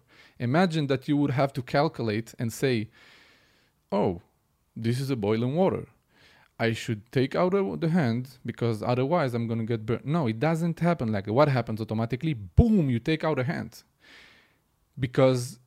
imagine 0.50 0.86
that 0.88 1.08
you 1.10 1.16
would 1.22 1.32
have 1.42 1.52
to 1.54 1.62
calculate 1.62 2.30
and 2.40 2.50
say, 2.64 2.76
oh, 3.92 4.22
this 4.76 4.98
is 5.04 5.10
a 5.10 5.16
boiling 5.16 5.54
water. 5.62 5.86
I 6.60 6.74
should 6.74 7.10
take 7.12 7.36
out 7.36 7.52
the 7.80 7.90
hand 7.90 8.28
because 8.46 8.84
otherwise 8.84 9.34
I'm 9.34 9.48
going 9.48 9.60
to 9.60 9.66
get 9.66 9.86
burnt. 9.86 10.06
No, 10.06 10.28
it 10.28 10.40
doesn't 10.40 10.80
happen 10.82 11.10
like. 11.12 11.28
What 11.28 11.48
happens 11.48 11.80
automatically? 11.80 12.34
Boom, 12.34 12.90
you 12.90 13.00
take 13.00 13.24
out 13.24 13.40
a 13.40 13.46
hand. 13.46 13.84
Because, 15.00 15.58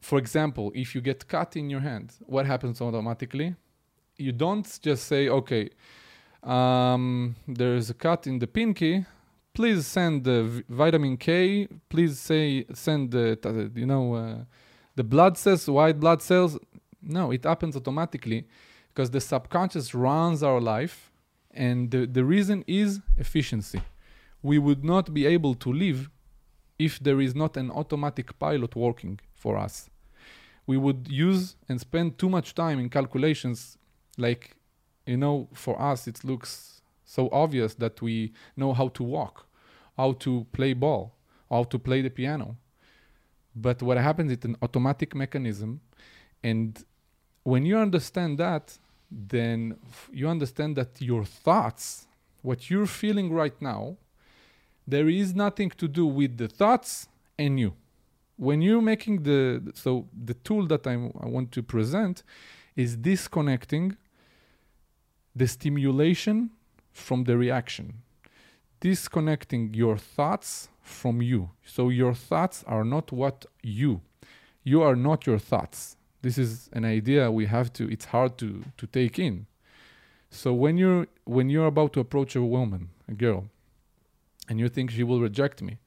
for 0.00 0.18
example, 0.18 0.72
if 0.74 0.94
you 0.94 1.02
get 1.02 1.28
cut 1.28 1.56
in 1.56 1.68
your 1.68 1.80
hand, 1.80 2.14
what 2.20 2.46
happens 2.46 2.80
automatically? 2.80 3.54
You 4.16 4.32
don't 4.32 4.66
just 4.80 5.04
say, 5.04 5.28
okay, 5.28 5.68
um, 6.42 7.36
there's 7.46 7.90
a 7.90 7.94
cut 7.94 8.26
in 8.26 8.38
the 8.38 8.46
pinky. 8.46 9.04
Please 9.52 9.86
send 9.86 10.24
the 10.24 10.64
vitamin 10.70 11.18
K. 11.18 11.68
Please 11.90 12.18
say 12.18 12.64
send 12.72 13.10
the 13.10 13.70
you 13.74 13.84
know 13.84 14.14
uh, 14.14 14.36
the 14.94 15.04
blood 15.04 15.36
cells, 15.36 15.68
white 15.68 16.00
blood 16.00 16.22
cells. 16.22 16.58
No, 17.02 17.30
it 17.30 17.44
happens 17.44 17.76
automatically 17.76 18.46
because 18.90 19.10
the 19.10 19.20
subconscious 19.20 19.94
runs 19.94 20.42
our 20.42 20.60
life, 20.60 21.10
and 21.52 21.90
the, 21.90 22.06
the 22.06 22.24
reason 22.24 22.64
is 22.66 23.00
efficiency. 23.16 23.80
We 24.42 24.58
would 24.58 24.84
not 24.84 25.12
be 25.12 25.26
able 25.26 25.54
to 25.56 25.72
live 25.72 26.10
if 26.78 26.98
there 26.98 27.20
is 27.20 27.34
not 27.34 27.56
an 27.56 27.70
automatic 27.70 28.38
pilot 28.38 28.74
working 28.76 29.20
for 29.34 29.56
us. 29.56 29.90
We 30.66 30.76
would 30.76 31.08
use 31.08 31.56
and 31.68 31.80
spend 31.80 32.18
too 32.18 32.28
much 32.28 32.54
time 32.54 32.78
in 32.78 32.88
calculations 32.88 33.76
like 34.16 34.56
you 35.06 35.16
know 35.16 35.48
for 35.52 35.80
us 35.80 36.06
it 36.06 36.22
looks 36.24 36.82
so 37.04 37.28
obvious 37.32 37.74
that 37.74 38.00
we 38.02 38.32
know 38.56 38.72
how 38.72 38.88
to 38.88 39.02
walk 39.02 39.46
how 39.96 40.12
to 40.12 40.46
play 40.52 40.72
ball 40.72 41.16
how 41.50 41.64
to 41.64 41.78
play 41.78 42.02
the 42.02 42.10
piano 42.10 42.56
but 43.56 43.82
what 43.82 43.96
happens 43.98 44.30
it's 44.30 44.44
an 44.44 44.56
automatic 44.62 45.14
mechanism 45.14 45.80
and 46.42 46.84
when 47.42 47.64
you 47.66 47.76
understand 47.76 48.38
that 48.38 48.78
then 49.10 49.76
f- 49.88 50.10
you 50.12 50.28
understand 50.28 50.76
that 50.76 51.00
your 51.00 51.24
thoughts 51.24 52.06
what 52.42 52.70
you're 52.70 52.86
feeling 52.86 53.32
right 53.32 53.60
now 53.60 53.96
there 54.86 55.08
is 55.08 55.34
nothing 55.34 55.70
to 55.70 55.86
do 55.88 56.06
with 56.06 56.36
the 56.36 56.48
thoughts 56.48 57.08
and 57.38 57.58
you 57.58 57.72
when 58.36 58.62
you're 58.62 58.82
making 58.82 59.22
the 59.22 59.72
so 59.74 60.06
the 60.24 60.34
tool 60.34 60.66
that 60.66 60.86
I'm, 60.86 61.12
i 61.20 61.26
want 61.26 61.52
to 61.52 61.62
present 61.62 62.22
is 62.76 62.96
disconnecting 62.96 63.96
the 65.34 65.46
stimulation 65.46 66.50
from 66.92 67.24
the 67.24 67.36
reaction, 67.36 68.02
disconnecting 68.80 69.74
your 69.74 69.96
thoughts 69.96 70.68
from 70.82 71.22
you. 71.22 71.50
So 71.64 71.88
your 71.88 72.14
thoughts 72.14 72.64
are 72.66 72.84
not 72.84 73.12
what 73.12 73.46
you, 73.62 74.00
you 74.64 74.82
are 74.82 74.96
not 74.96 75.26
your 75.26 75.38
thoughts. 75.38 75.96
This 76.22 76.38
is 76.38 76.68
an 76.72 76.84
idea 76.84 77.30
we 77.30 77.46
have 77.46 77.72
to. 77.74 77.90
It's 77.90 78.06
hard 78.06 78.36
to 78.38 78.64
to 78.76 78.86
take 78.86 79.18
in. 79.18 79.46
So 80.30 80.52
when 80.52 80.76
you're 80.76 81.06
when 81.24 81.50
you're 81.50 81.66
about 81.66 81.92
to 81.94 82.00
approach 82.00 82.36
a 82.36 82.42
woman, 82.42 82.90
a 83.08 83.14
girl, 83.14 83.46
and 84.48 84.60
you 84.60 84.68
think 84.68 84.90
she 84.90 85.02
will 85.02 85.20
reject 85.20 85.62
me, 85.62 85.78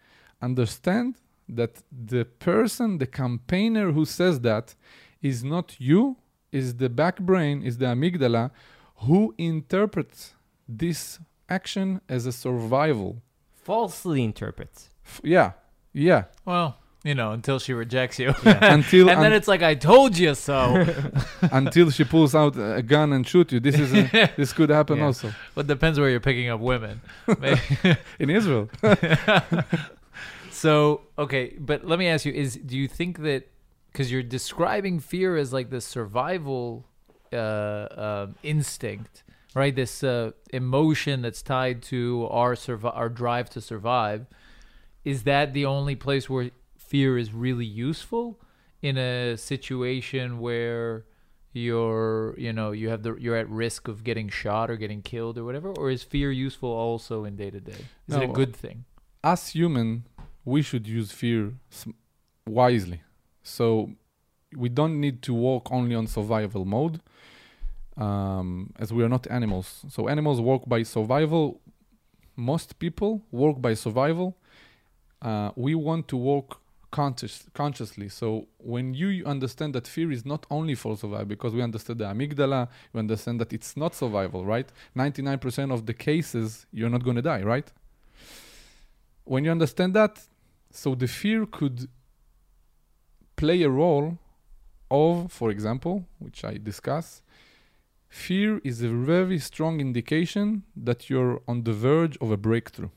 understand 0.41 1.15
that 1.47 1.81
the 1.91 2.25
person, 2.25 2.97
the 2.97 3.07
campaigner 3.07 3.91
who 3.91 4.05
says 4.05 4.39
that, 4.41 4.75
is 5.21 5.43
not 5.43 5.75
you, 5.79 6.17
is 6.51 6.75
the 6.75 6.89
back 6.89 7.19
brain, 7.19 7.63
is 7.63 7.77
the 7.77 7.85
amygdala, 7.85 8.51
who 8.97 9.33
interprets 9.37 10.33
this 10.67 11.19
action 11.49 12.01
as 12.07 12.25
a 12.25 12.31
survival. 12.31 13.21
Falsely 13.51 14.23
interprets. 14.23 14.89
F- 15.05 15.21
yeah, 15.23 15.51
yeah. 15.93 16.25
Well, 16.45 16.77
you 17.03 17.13
know, 17.15 17.31
until 17.31 17.59
she 17.59 17.73
rejects 17.73 18.17
you. 18.19 18.33
until 18.45 19.09
and 19.09 19.21
then 19.21 19.33
it's 19.33 19.47
like 19.47 19.61
I 19.61 19.75
told 19.75 20.17
you 20.17 20.33
so. 20.35 20.85
until 21.51 21.89
she 21.91 22.03
pulls 22.03 22.33
out 22.33 22.55
a 22.57 22.81
gun 22.81 23.11
and 23.13 23.27
shoot 23.27 23.51
you. 23.51 23.59
This 23.59 23.77
is 23.79 23.93
a, 23.93 24.31
this 24.37 24.53
could 24.53 24.69
happen 24.69 24.97
Yeah. 24.99 25.05
also 25.05 25.33
but 25.55 25.67
depends 25.67 25.99
where 25.99 26.09
you're 26.09 26.19
picking 26.19 26.49
up 26.49 26.59
women. 26.61 27.01
In 28.19 28.29
Israel. 28.29 28.69
So 30.51 31.01
okay, 31.17 31.55
but 31.59 31.83
let 31.85 31.99
me 31.99 32.07
ask 32.07 32.25
you: 32.25 32.31
Is 32.33 32.55
do 32.55 32.77
you 32.77 32.87
think 32.87 33.19
that 33.19 33.49
because 33.91 34.11
you're 34.11 34.23
describing 34.23 34.99
fear 34.99 35.35
as 35.35 35.51
like 35.51 35.69
the 35.69 35.81
survival 35.81 36.85
uh, 37.33 37.35
uh, 37.35 38.27
instinct, 38.43 39.23
right? 39.55 39.75
This 39.75 40.03
uh, 40.03 40.31
emotion 40.51 41.21
that's 41.21 41.41
tied 41.41 41.81
to 41.83 42.27
our 42.31 42.55
survi- 42.55 42.95
our 42.95 43.09
drive 43.09 43.49
to 43.51 43.61
survive. 43.61 44.25
Is 45.03 45.23
that 45.23 45.53
the 45.53 45.65
only 45.65 45.95
place 45.95 46.29
where 46.29 46.51
fear 46.93 47.11
is 47.23 47.29
really 47.47 47.69
useful 47.89 48.25
in 48.81 48.95
a 48.97 49.35
situation 49.51 50.25
where 50.47 50.87
you're 51.63 52.33
you 52.45 52.53
know 52.57 52.69
you 52.81 52.87
have 52.93 53.01
the 53.05 53.11
you're 53.23 53.39
at 53.43 53.49
risk 53.65 53.81
of 53.91 53.95
getting 54.09 54.27
shot 54.41 54.65
or 54.71 54.75
getting 54.83 55.01
killed 55.11 55.35
or 55.39 55.43
whatever 55.49 55.69
or 55.79 55.85
is 55.95 56.01
fear 56.13 56.29
useful 56.47 56.71
also 56.85 57.15
in 57.27 57.33
day 57.41 57.51
to 57.57 57.61
day 57.71 57.81
is 58.07 58.15
it 58.15 58.23
a 58.29 58.33
good 58.41 58.55
thing 58.65 58.77
As 59.23 59.49
human, 59.49 60.03
we 60.43 60.61
should 60.61 60.85
use 60.85 61.11
fear 61.11 61.53
wisely. 62.45 63.01
So 63.41 63.91
we 64.55 64.69
don't 64.69 64.99
need 64.99 65.21
to 65.27 65.33
walk 65.33 65.71
only 65.71 65.95
on 65.95 66.07
survival 66.07 66.65
mode, 66.65 66.99
um, 67.95 68.73
as 68.77 68.91
we 68.91 69.01
are 69.05 69.09
not 69.09 69.23
animals. 69.39 69.85
So 69.89 70.09
animals 70.09 70.41
work 70.41 70.63
by 70.67 70.83
survival. 70.83 71.61
Most 72.35 72.79
people 72.79 73.21
work 73.31 73.61
by 73.61 73.73
survival. 73.75 74.35
Uh, 75.21 75.51
we 75.55 75.73
want 75.73 76.09
to 76.09 76.17
work 76.17 76.59
conscious, 76.93 77.45
consciously. 77.55 78.07
So 78.07 78.47
when 78.59 78.93
you 78.93 79.25
understand 79.25 79.73
that 79.73 79.87
fear 79.87 80.11
is 80.11 80.25
not 80.25 80.45
only 80.51 80.75
for 80.75 80.95
survival, 80.95 81.25
because 81.25 81.51
we 81.53 81.61
understand 81.61 81.99
the 81.99 82.05
amygdala, 82.05 82.69
we 82.93 82.99
understand 82.99 83.41
that 83.41 83.51
it's 83.51 83.75
not 83.75 83.95
survival, 83.95 84.45
right? 84.45 84.71
99% 84.95 85.73
of 85.73 85.87
the 85.87 85.93
cases, 85.93 86.67
you're 86.71 86.91
not 86.91 87.03
going 87.03 87.15
to 87.15 87.21
die, 87.21 87.41
right? 87.41 87.69
When 89.25 89.43
you 89.43 89.51
understand 89.51 89.95
that, 89.95 90.21
so 90.69 90.93
the 90.93 91.07
fear 91.07 91.47
could 91.47 91.89
play 93.35 93.63
a 93.63 93.69
role 93.69 94.19
of, 94.91 95.31
for 95.31 95.49
example, 95.49 96.05
which 96.19 96.45
I 96.45 96.53
discuss, 96.71 97.23
fear 98.07 98.61
is 98.63 98.83
a 98.83 98.89
very 98.89 99.39
strong 99.39 99.79
indication 99.79 100.63
that 100.75 101.09
you're 101.09 101.41
on 101.47 101.63
the 101.63 101.73
verge 101.73 102.17
of 102.21 102.29
a 102.29 102.37
breakthrough. 102.37 102.91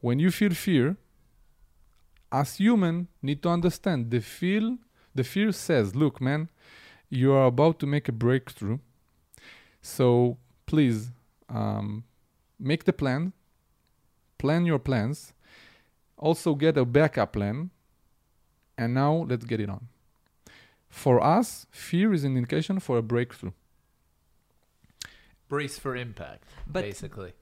When 0.00 0.18
you 0.18 0.30
feel 0.30 0.52
fear, 0.52 0.98
as 2.32 2.56
human 2.56 3.08
need 3.22 3.42
to 3.42 3.48
understand 3.48 4.10
the 4.10 4.20
feel 4.20 4.78
the 5.14 5.24
fear 5.24 5.50
says, 5.50 5.94
look 5.94 6.20
man, 6.20 6.50
you 7.08 7.32
are 7.32 7.46
about 7.46 7.78
to 7.78 7.86
make 7.86 8.06
a 8.06 8.12
breakthrough. 8.12 8.78
So 9.80 10.36
please 10.66 11.10
um, 11.48 12.04
make 12.58 12.84
the 12.84 12.92
plan, 12.92 13.32
plan 14.36 14.66
your 14.66 14.78
plans, 14.78 15.32
also 16.18 16.54
get 16.54 16.76
a 16.76 16.84
backup 16.84 17.32
plan, 17.32 17.70
and 18.76 18.92
now 18.92 19.24
let's 19.26 19.46
get 19.46 19.60
it 19.60 19.70
on. 19.70 19.88
For 20.90 21.22
us, 21.22 21.66
fear 21.70 22.12
is 22.12 22.24
an 22.24 22.36
indication 22.36 22.78
for 22.80 22.98
a 22.98 23.02
breakthrough. 23.02 23.52
brace 25.48 25.78
for 25.78 25.94
impact 25.96 26.44
But- 26.66 26.82
basically 26.82 27.32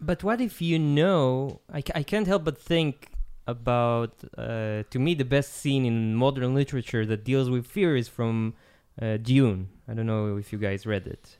But 0.00 0.24
what 0.24 0.40
if 0.40 0.60
you 0.60 0.78
know? 0.80 1.60
I, 1.72 1.82
I 1.94 2.02
can't 2.02 2.26
help 2.26 2.42
but 2.44 2.58
think 2.58 3.11
about, 3.46 4.22
uh, 4.38 4.82
to 4.90 4.98
me, 4.98 5.14
the 5.14 5.24
best 5.24 5.54
scene 5.54 5.84
in 5.84 6.14
modern 6.14 6.54
literature 6.54 7.04
that 7.06 7.24
deals 7.24 7.50
with 7.50 7.66
fear 7.66 7.96
is 7.96 8.08
from 8.08 8.54
uh, 9.00 9.16
Dune. 9.16 9.68
I 9.88 9.94
don't 9.94 10.06
know 10.06 10.36
if 10.36 10.52
you 10.52 10.58
guys 10.58 10.86
read 10.86 11.06
it, 11.06 11.38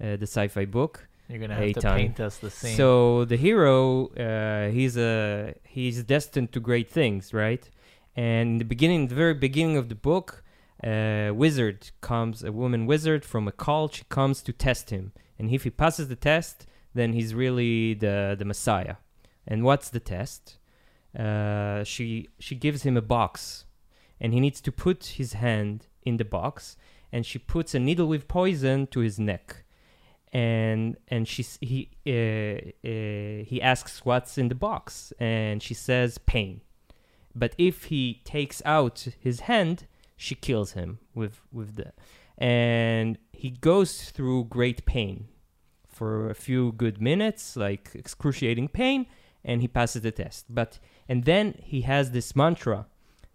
uh, 0.00 0.16
the 0.16 0.26
sci-fi 0.26 0.64
book. 0.64 1.08
you're 1.28 1.38
gonna 1.38 1.54
have 1.54 1.72
to 1.74 1.80
Eitan. 1.80 1.96
paint 1.96 2.20
us 2.20 2.38
the 2.38 2.50
scene 2.50 2.76
So 2.76 3.24
the 3.24 3.36
hero, 3.36 4.08
uh, 4.14 4.70
he's 4.70 4.96
a 4.96 5.54
he's 5.64 6.02
destined 6.04 6.52
to 6.52 6.60
great 6.60 6.90
things, 6.90 7.32
right? 7.32 7.68
And 8.14 8.52
in 8.52 8.58
the 8.58 8.64
beginning, 8.64 9.08
the 9.08 9.14
very 9.14 9.34
beginning 9.34 9.76
of 9.76 9.88
the 9.88 9.94
book, 9.94 10.42
a 10.82 11.30
wizard 11.32 11.90
comes, 12.00 12.42
a 12.42 12.52
woman 12.52 12.86
wizard 12.86 13.24
from 13.24 13.46
a 13.48 13.52
cult. 13.52 13.94
She 13.96 14.04
comes 14.08 14.42
to 14.42 14.52
test 14.52 14.90
him, 14.90 15.12
and 15.38 15.50
if 15.50 15.64
he 15.64 15.70
passes 15.70 16.08
the 16.08 16.16
test, 16.16 16.66
then 16.94 17.12
he's 17.12 17.34
really 17.34 17.94
the 17.94 18.34
the 18.38 18.44
Messiah. 18.44 18.96
And 19.46 19.62
what's 19.62 19.90
the 19.90 20.00
test? 20.00 20.56
Uh, 21.18 21.82
she 21.84 22.28
she 22.38 22.54
gives 22.54 22.82
him 22.82 22.96
a 22.96 23.02
box, 23.02 23.64
and 24.20 24.32
he 24.34 24.40
needs 24.40 24.60
to 24.60 24.72
put 24.72 25.04
his 25.16 25.34
hand 25.34 25.86
in 26.02 26.18
the 26.18 26.24
box, 26.24 26.76
and 27.12 27.24
she 27.24 27.38
puts 27.38 27.74
a 27.74 27.78
needle 27.78 28.06
with 28.06 28.28
poison 28.28 28.86
to 28.88 29.00
his 29.00 29.18
neck. 29.18 29.64
And 30.32 30.96
and 31.08 31.26
she 31.26 31.44
he 31.60 31.90
uh, 32.06 32.10
uh, 32.86 33.44
he 33.44 33.60
asks 33.62 34.04
what's 34.04 34.36
in 34.36 34.48
the 34.48 34.54
box 34.54 35.12
and 35.18 35.62
she 35.62 35.72
says 35.72 36.18
pain. 36.18 36.60
But 37.34 37.54
if 37.56 37.84
he 37.84 38.20
takes 38.24 38.60
out 38.64 39.06
his 39.20 39.40
hand 39.40 39.86
she 40.16 40.34
kills 40.34 40.72
him 40.72 40.98
with 41.14 41.40
with 41.52 41.76
the 41.76 41.92
and 42.36 43.18
he 43.32 43.50
goes 43.50 44.10
through 44.10 44.44
great 44.44 44.84
pain 44.84 45.28
for 45.86 46.28
a 46.28 46.34
few 46.34 46.72
good 46.72 47.00
minutes 47.00 47.56
like 47.56 47.92
excruciating 47.94 48.68
pain 48.68 49.06
and 49.44 49.62
he 49.62 49.68
passes 49.68 50.02
the 50.02 50.10
test. 50.10 50.46
But 50.50 50.78
and 51.09 51.23
then 51.25 51.55
he 51.71 51.81
has 51.81 52.11
this 52.11 52.35
mantra 52.35 52.85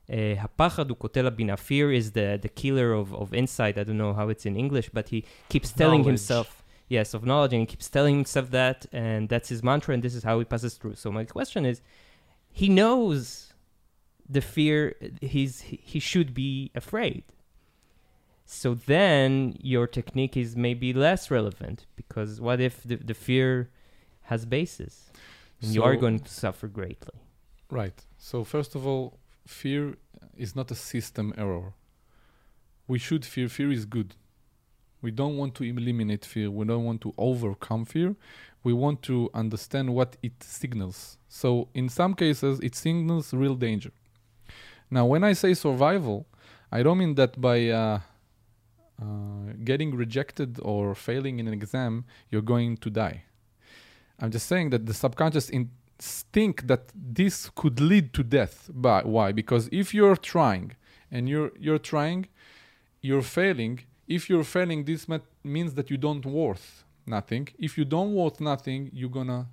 uh, 0.08 0.12
הפחד 0.40 0.88
הוא 0.90 0.96
קוטל 0.96 1.26
הבינה. 1.26 1.54
Fear 1.56 1.90
is 1.92 2.12
the, 2.12 2.38
the 2.40 2.48
killer 2.48 2.92
of, 2.92 3.12
of 3.14 3.34
insight. 3.34 3.76
I 3.78 3.84
don't 3.84 3.98
know 3.98 4.12
how 4.14 4.28
it's 4.28 4.46
in 4.46 4.56
English, 4.56 4.88
but 4.92 5.08
he 5.08 5.24
keeps 5.48 5.72
telling 5.72 6.02
Knowledge. 6.02 6.06
himself, 6.06 6.62
yes, 6.88 7.12
of 7.14 7.24
knowledge, 7.24 7.52
and 7.52 7.60
he 7.60 7.66
keeps 7.66 7.88
telling 7.88 8.14
himself 8.22 8.50
that, 8.52 8.86
and 8.92 9.28
that's 9.28 9.48
his 9.48 9.62
mantra, 9.62 9.94
and 9.94 10.02
this 10.06 10.14
is 10.14 10.22
how 10.22 10.38
he 10.38 10.44
passes 10.44 10.74
through. 10.78 10.94
So 10.94 11.10
my 11.10 11.24
question 11.24 11.66
is, 11.66 11.80
he 12.52 12.68
knows 12.68 13.52
the 14.36 14.40
fear. 14.54 14.94
He's 15.20 15.52
he 15.68 15.76
he 15.92 15.98
should 16.10 16.30
be 16.44 16.70
afraid. 16.82 17.24
So 18.44 18.68
then 18.74 19.56
your 19.72 19.86
technique 19.98 20.36
is 20.44 20.50
maybe 20.66 20.88
less 20.92 21.22
relevant 21.38 21.78
because 22.00 22.40
what 22.40 22.58
if 22.60 22.74
the, 22.84 22.96
the 23.10 23.14
fear 23.14 23.70
has 24.30 24.40
basis? 24.46 24.94
And 25.60 25.74
you 25.74 25.82
are 25.82 25.94
So- 25.94 26.00
going 26.04 26.18
to 26.20 26.32
suffer 26.42 26.68
greatly. 26.68 27.18
Right. 27.71 28.05
So 28.17 28.43
first 28.43 28.75
of 28.75 28.85
all, 28.85 29.17
fear 29.47 29.95
is 30.37 30.55
not 30.55 30.69
a 30.71 30.75
system 30.75 31.33
error. 31.37 31.73
We 32.85 32.99
should 32.99 33.25
fear. 33.25 33.47
Fear 33.47 33.71
is 33.71 33.85
good. 33.85 34.15
We 35.01 35.09
don't 35.09 35.37
want 35.37 35.55
to 35.55 35.63
eliminate 35.63 36.25
fear. 36.25 36.51
We 36.51 36.65
don't 36.65 36.83
want 36.83 37.01
to 37.01 37.13
overcome 37.17 37.85
fear. 37.85 38.15
We 38.63 38.73
want 38.73 39.01
to 39.03 39.29
understand 39.33 39.95
what 39.95 40.17
it 40.21 40.43
signals. 40.43 41.17
So 41.29 41.69
in 41.73 41.87
some 41.89 42.13
cases, 42.13 42.59
it 42.59 42.75
signals 42.75 43.33
real 43.33 43.55
danger. 43.55 43.91
Now, 44.91 45.05
when 45.05 45.23
I 45.23 45.33
say 45.33 45.53
survival, 45.53 46.27
I 46.71 46.83
don't 46.83 46.97
mean 46.97 47.15
that 47.15 47.39
by 47.39 47.69
uh, 47.69 47.99
uh, 49.01 49.05
getting 49.63 49.95
rejected 49.95 50.59
or 50.61 50.93
failing 50.93 51.39
in 51.39 51.47
an 51.47 51.53
exam, 51.53 52.03
you're 52.29 52.41
going 52.41 52.77
to 52.77 52.89
die. 52.89 53.23
I'm 54.19 54.29
just 54.29 54.47
saying 54.47 54.69
that 54.71 54.85
the 54.85 54.93
subconscious 54.93 55.49
in- 55.49 55.71
think 56.01 56.67
that 56.67 56.91
this 56.95 57.49
could 57.55 57.79
lead 57.79 58.13
to 58.13 58.23
death. 58.23 58.69
But 58.73 59.05
why? 59.05 59.31
Because 59.31 59.69
if 59.71 59.93
you're 59.93 60.15
trying 60.15 60.75
and 61.11 61.29
you're 61.29 61.51
you're 61.59 61.77
trying, 61.77 62.27
you're 63.01 63.21
failing. 63.21 63.81
If 64.07 64.29
you're 64.29 64.43
failing, 64.43 64.85
this 64.85 65.07
means 65.43 65.73
that 65.75 65.89
you 65.89 65.97
don't 65.97 66.25
worth 66.25 66.83
nothing. 67.05 67.47
If 67.57 67.77
you 67.77 67.85
don't 67.85 68.13
worth 68.13 68.39
nothing, 68.41 68.89
you're 68.93 69.09
gonna 69.09 69.47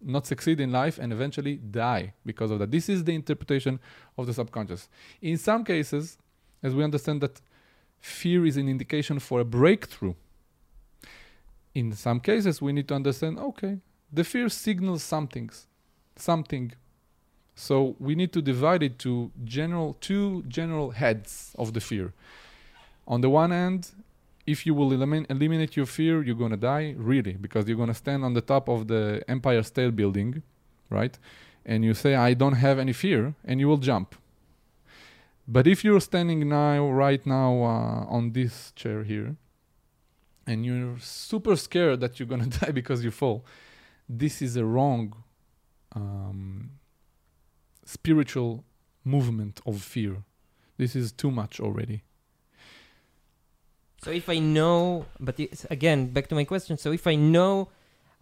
not 0.00 0.26
succeed 0.26 0.60
in 0.60 0.72
life 0.72 0.98
and 0.98 1.12
eventually 1.12 1.56
die 1.56 2.14
because 2.24 2.50
of 2.50 2.58
that. 2.58 2.70
This 2.70 2.88
is 2.88 3.04
the 3.04 3.14
interpretation 3.14 3.78
of 4.16 4.26
the 4.26 4.34
subconscious. 4.34 4.88
In 5.20 5.36
some 5.36 5.64
cases, 5.64 6.16
as 6.62 6.74
we 6.74 6.84
understand 6.84 7.20
that 7.20 7.40
fear 7.98 8.46
is 8.46 8.56
an 8.56 8.68
indication 8.68 9.18
for 9.18 9.40
a 9.40 9.44
breakthrough. 9.44 10.14
In 11.74 11.92
some 11.92 12.20
cases, 12.20 12.60
we 12.60 12.72
need 12.72 12.88
to 12.88 12.94
understand 12.94 13.38
okay, 13.38 13.78
the 14.12 14.24
fear 14.24 14.48
signals 14.48 15.02
something 15.02 15.50
something. 16.20 16.72
So 17.54 17.96
we 17.98 18.14
need 18.14 18.32
to 18.32 18.42
divide 18.42 18.82
it 18.82 18.98
to 19.00 19.30
general 19.44 19.96
two 20.00 20.44
general 20.48 20.90
heads 20.92 21.54
of 21.58 21.72
the 21.74 21.80
fear. 21.80 22.12
On 23.06 23.20
the 23.20 23.30
one 23.30 23.50
hand 23.50 23.92
if 24.46 24.66
you 24.66 24.74
will 24.74 24.90
elimin- 24.90 25.26
eliminate 25.30 25.76
your 25.76 25.86
fear 25.86 26.22
you're 26.22 26.48
to 26.50 26.56
die 26.56 26.94
really 26.96 27.34
because 27.34 27.68
you're 27.68 27.86
to 27.86 27.94
stand 27.94 28.24
on 28.24 28.34
the 28.34 28.40
top 28.40 28.68
of 28.68 28.88
the 28.88 29.22
empire 29.28 29.62
state 29.62 29.94
building 29.94 30.42
right? 30.88 31.18
And 31.64 31.84
you 31.84 31.94
say 31.94 32.14
i 32.14 32.34
don't 32.34 32.58
have 32.66 32.78
any 32.78 32.92
fear 32.92 33.34
and 33.44 33.60
you 33.60 33.68
will 33.68 33.82
jump. 33.90 34.16
But 35.46 35.66
if 35.66 35.84
you're 35.84 36.00
standing 36.00 36.48
now 36.48 36.88
right 36.90 37.24
now 37.26 37.50
uh, 37.62 38.16
on 38.16 38.32
this 38.32 38.72
chair 38.72 39.02
here 39.04 39.36
and 40.46 40.64
you're 40.64 40.98
super 40.98 41.56
scared 41.56 42.00
that 42.00 42.18
you're 42.18 42.28
to 42.28 42.58
die 42.60 42.72
because 42.72 43.04
you 43.04 43.10
fall 43.10 43.44
this 44.08 44.42
is 44.42 44.56
a 44.56 44.64
wrong 44.64 45.14
um, 45.94 46.70
spiritual 47.84 48.64
movement 49.04 49.60
of 49.66 49.82
fear. 49.82 50.22
This 50.76 50.96
is 50.96 51.12
too 51.12 51.30
much 51.30 51.60
already. 51.60 52.02
So 54.02 54.10
if 54.10 54.28
I 54.28 54.38
know, 54.38 55.06
but 55.18 55.38
again, 55.70 56.06
back 56.06 56.28
to 56.28 56.34
my 56.34 56.44
question. 56.44 56.78
So 56.78 56.90
if 56.92 57.06
I 57.06 57.16
know 57.16 57.68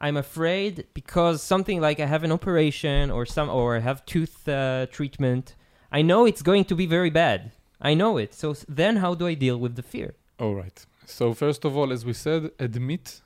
I'm 0.01 0.17
afraid 0.17 0.87
because 0.95 1.43
something 1.43 1.81
like 1.81 1.99
I 1.99 2.07
have 2.07 2.23
an 2.23 2.31
operation 2.31 3.11
or 3.11 3.27
some 3.27 3.49
or 3.49 3.77
I 3.77 3.81
have 3.81 4.07
tooth 4.07 4.49
uh, 4.49 4.87
treatment. 4.87 5.57
I 5.91 6.03
know 6.03 6.25
it's 6.25 6.43
going 6.43 6.67
to 6.67 6.77
be 6.77 6.87
very 6.87 7.11
bad. 7.11 7.53
I 7.81 7.95
know 7.95 8.17
it. 8.17 8.33
So 8.35 8.55
then 8.69 8.97
how 8.97 9.15
do 9.15 9.27
I 9.27 9.35
deal 9.35 9.59
with 9.59 9.75
the 9.75 9.83
fear? 9.83 10.15
All 10.39 10.55
right. 10.55 10.87
So 11.05 11.35
first 11.35 11.65
of 11.65 11.77
all, 11.77 11.93
as 11.93 12.05
we 12.05 12.13
said, 12.13 12.51
admit, 12.61 13.23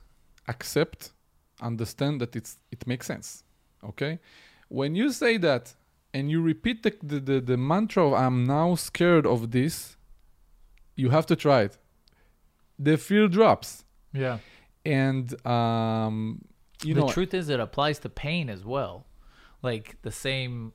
accept, 0.47 1.11
understand 1.61 2.21
that 2.21 2.35
it's 2.35 2.57
it 2.71 2.87
makes 2.87 3.05
sense. 3.05 3.43
Okay. 3.89 4.19
When 4.69 4.95
you 4.95 5.11
say 5.11 5.37
that 5.37 5.73
and 6.13 6.29
you 6.31 6.41
repeat 6.41 6.83
the 6.83 6.93
the, 7.01 7.19
the, 7.19 7.41
the 7.41 7.57
mantra 7.57 8.07
of 8.07 8.13
I'm 8.13 8.43
now 8.45 8.75
scared 8.75 9.25
of 9.25 9.51
this, 9.51 9.97
you 10.95 11.09
have 11.09 11.25
to 11.27 11.35
try 11.35 11.61
it. 11.63 11.77
The 12.79 12.97
fear 12.97 13.27
drops. 13.27 13.83
Yeah. 14.13 14.39
And 14.85 15.25
um 15.45 16.45
you 16.83 16.93
the 16.93 17.01
know 17.01 17.09
truth 17.09 17.33
is, 17.33 17.49
it 17.49 17.59
applies 17.59 17.99
to 17.99 18.09
pain 18.09 18.49
as 18.49 18.65
well. 18.65 19.05
Like 19.61 19.95
the 20.01 20.11
same, 20.11 20.73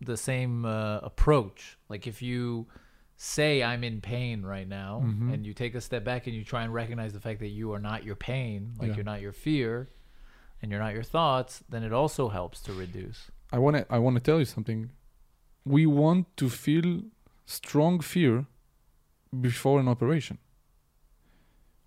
the 0.00 0.16
same 0.16 0.64
uh, 0.64 0.98
approach. 0.98 1.78
Like 1.88 2.06
if 2.08 2.20
you 2.22 2.66
say 3.16 3.62
I'm 3.62 3.84
in 3.84 4.00
pain 4.00 4.42
right 4.42 4.66
now, 4.68 5.00
Mhm. 5.04 5.32
and 5.32 5.46
you 5.46 5.54
take 5.54 5.76
a 5.76 5.80
step 5.80 6.02
back 6.04 6.26
and 6.26 6.34
you 6.34 6.42
try 6.44 6.64
and 6.64 6.74
recognize 6.74 7.12
the 7.12 7.20
fact 7.20 7.38
that 7.40 7.50
you 7.50 7.72
are 7.72 7.78
not 7.78 8.02
your 8.04 8.16
pain, 8.16 8.72
like 8.80 8.88
Yeah. 8.88 8.94
you're 8.96 9.04
not 9.04 9.20
your 9.20 9.32
fear, 9.32 9.88
and 10.64 10.72
you're 10.72 10.80
not 10.80 10.94
your 10.94 11.02
thoughts, 11.02 11.62
then 11.68 11.82
it 11.84 11.92
also 11.92 12.30
helps 12.30 12.58
to 12.62 12.72
reduce. 12.72 13.30
I 13.52 13.58
want 13.58 13.76
to 13.76 13.86
I 13.96 13.98
want 13.98 14.14
to 14.16 14.22
tell 14.28 14.38
you 14.38 14.48
something. 14.56 14.90
We 15.76 15.82
want 15.84 16.24
to 16.38 16.48
feel 16.48 17.02
strong 17.44 18.00
fear 18.00 18.46
before 19.48 19.78
an 19.78 19.88
operation. 19.94 20.38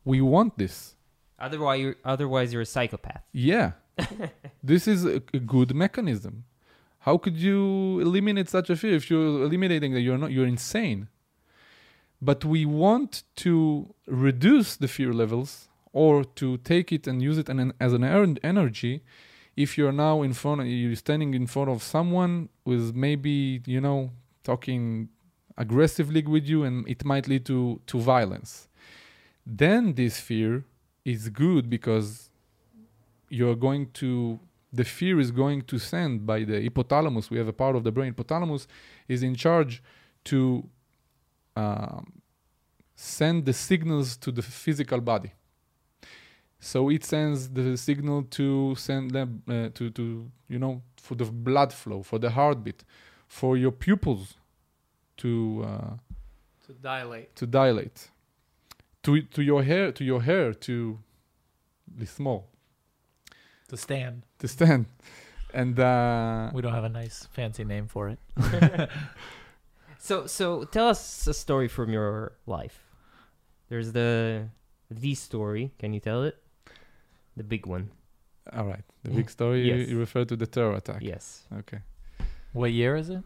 We 0.05 0.21
want 0.21 0.57
this. 0.57 0.95
Otherwise, 1.39 1.79
you're, 1.81 1.95
otherwise 2.05 2.53
you're 2.53 2.67
a 2.69 2.71
psychopath. 2.75 3.23
Yeah. 3.33 3.71
this 4.63 4.87
is 4.87 5.05
a, 5.05 5.21
a 5.33 5.39
good 5.55 5.75
mechanism. 5.75 6.45
How 6.99 7.17
could 7.17 7.37
you 7.37 7.99
eliminate 7.99 8.47
such 8.49 8.69
a 8.69 8.75
fear 8.75 8.95
if 8.95 9.09
you're 9.09 9.43
eliminating 9.47 9.93
that 9.95 10.01
you're 10.01 10.21
not 10.23 10.31
you're 10.31 10.51
insane? 10.57 11.07
But 12.21 12.45
we 12.45 12.61
want 12.65 13.23
to 13.37 13.93
reduce 14.07 14.75
the 14.75 14.87
fear 14.87 15.11
levels 15.13 15.67
or 15.97 16.23
to 16.23 16.57
take 16.57 16.91
it 16.91 17.07
and 17.07 17.23
use 17.23 17.39
it 17.39 17.49
an, 17.49 17.73
as 17.79 17.91
an 17.91 18.03
earned 18.03 18.39
energy 18.43 19.01
if 19.55 19.77
you're 19.77 19.97
now 20.07 20.21
in 20.21 20.31
front 20.31 20.61
of 20.61 20.67
you're 20.67 20.95
standing 20.95 21.33
in 21.33 21.47
front 21.47 21.69
of 21.75 21.81
someone 21.81 22.49
with 22.65 22.95
maybe 22.95 23.61
you 23.65 23.81
know 23.81 24.11
talking 24.43 25.09
aggressively 25.57 26.21
with 26.35 26.45
you 26.45 26.63
and 26.63 26.87
it 26.87 27.03
might 27.03 27.27
lead 27.27 27.43
to 27.43 27.81
to 27.87 27.99
violence 27.99 28.69
then 29.45 29.93
this 29.95 30.19
fear 30.19 30.63
is 31.03 31.29
good 31.29 31.67
because 31.67 32.29
you're 33.29 33.59
going 33.67 33.89
to 34.01 34.39
the 34.71 34.83
fear 34.83 35.19
is 35.19 35.31
going 35.31 35.61
to 35.71 35.79
send 35.79 36.27
by 36.31 36.39
the 36.49 36.57
hypothalamus 36.65 37.31
we 37.31 37.37
have 37.41 37.47
a 37.47 37.57
part 37.63 37.75
of 37.75 37.83
the 37.83 37.91
brain. 37.91 38.13
Hypothalamus 38.13 38.67
is 39.07 39.23
in 39.23 39.33
charge 39.33 39.81
to 40.25 40.39
um, 41.55 42.21
send 42.95 43.45
the 43.45 43.53
signals 43.53 44.15
to 44.17 44.31
the 44.31 44.43
physical 44.43 45.01
body 45.01 45.31
so 46.59 46.89
it 46.89 47.03
sends 47.03 47.49
the 47.49 47.77
signal 47.77 48.23
to 48.23 48.75
send 48.75 49.11
them 49.11 49.43
uh, 49.47 49.69
to 49.73 49.89
to 49.91 50.29
you 50.49 50.59
know 50.59 50.81
for 50.97 51.15
the 51.15 51.25
blood 51.25 51.71
flow 51.73 52.01
for 52.03 52.19
the 52.19 52.29
heartbeat 52.31 52.83
for 53.27 53.57
your 53.57 53.71
pupils 53.71 54.35
to 55.17 55.63
uh, 55.65 55.93
To 56.67 56.73
dilate. 56.81 57.35
to 57.35 57.45
dilate 57.45 58.09
to 59.03 59.21
to 59.21 59.41
your 59.41 59.63
hair 59.63 59.91
to 59.91 60.03
your 60.03 60.21
hair 60.21 60.53
to 60.53 60.97
be 61.97 62.05
small 62.05 62.49
To 63.69 63.77
stand. 63.77 64.23
to 64.39 64.47
stand 64.47 64.85
and 65.53 65.79
uh 65.79 66.49
We 66.53 66.61
don't 66.61 66.73
have 66.73 66.83
a 66.83 66.89
nice 67.03 67.27
fancy 67.31 67.63
name 67.63 67.87
for 67.87 68.09
it. 68.09 68.19
So 69.99 70.27
so 70.27 70.63
tell 70.63 70.87
us 70.89 71.27
a 71.27 71.33
story 71.33 71.67
from 71.67 71.89
your 71.91 72.31
life. 72.45 72.83
There's 73.69 73.91
the 73.91 74.47
the 74.89 75.15
story. 75.15 75.71
Can 75.79 75.93
you 75.93 75.99
tell 75.99 76.23
it? 76.23 76.35
The 77.37 77.43
big 77.43 77.65
one. 77.75 77.85
all 78.57 78.65
right 78.73 78.85
the 79.03 79.11
big 79.19 79.29
story 79.29 79.59
you, 79.67 79.75
Yes. 79.75 79.89
you 79.91 79.97
refer 80.05 80.23
to 80.31 80.35
the 80.41 80.47
terror 80.55 80.75
attack 80.81 81.01
Yes. 81.13 81.25
okay 81.59 81.79
What 82.53 82.71
year 82.71 82.93
is 83.01 83.09
it? 83.09 83.23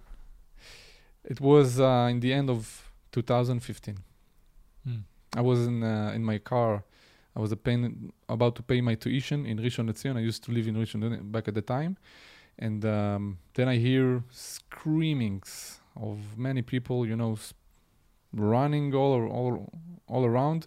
it 1.33 1.39
was 1.39 1.67
uh 1.79 2.07
in 2.13 2.19
the 2.19 2.31
end 2.39 2.49
of 2.49 2.59
2015 3.11 3.95
Hmm. 4.85 5.01
i 5.39 5.41
was 5.49 5.59
in 5.71 5.77
uh, 5.83 6.11
in 6.17 6.23
my 6.31 6.39
car 6.51 6.71
i 7.35 7.39
was 7.43 7.51
a 7.51 7.55
paying, 7.65 8.11
about 8.27 8.53
to 8.55 8.63
pay 8.71 8.81
my 8.81 8.95
tuition 9.03 9.39
in 9.45 9.55
rishon 9.65 9.85
lezion 9.89 10.15
i 10.17 10.23
used 10.29 10.43
to 10.45 10.51
live 10.51 10.67
in 10.71 10.75
rishon 10.75 10.99
LeZion 11.03 11.31
back 11.35 11.47
at 11.47 11.53
the 11.59 11.65
time 11.77 11.93
and 12.65 12.83
um, 12.97 13.23
then 13.55 13.67
i 13.73 13.75
hear 13.87 14.23
screamings 14.31 15.79
of 15.95 16.17
many 16.37 16.61
people 16.73 17.05
you 17.05 17.15
know 17.15 17.33
s- 17.33 17.53
running 18.33 18.93
all 18.95 19.13
ar- 19.19 19.27
all 19.37 19.53
all 20.07 20.23
around 20.31 20.61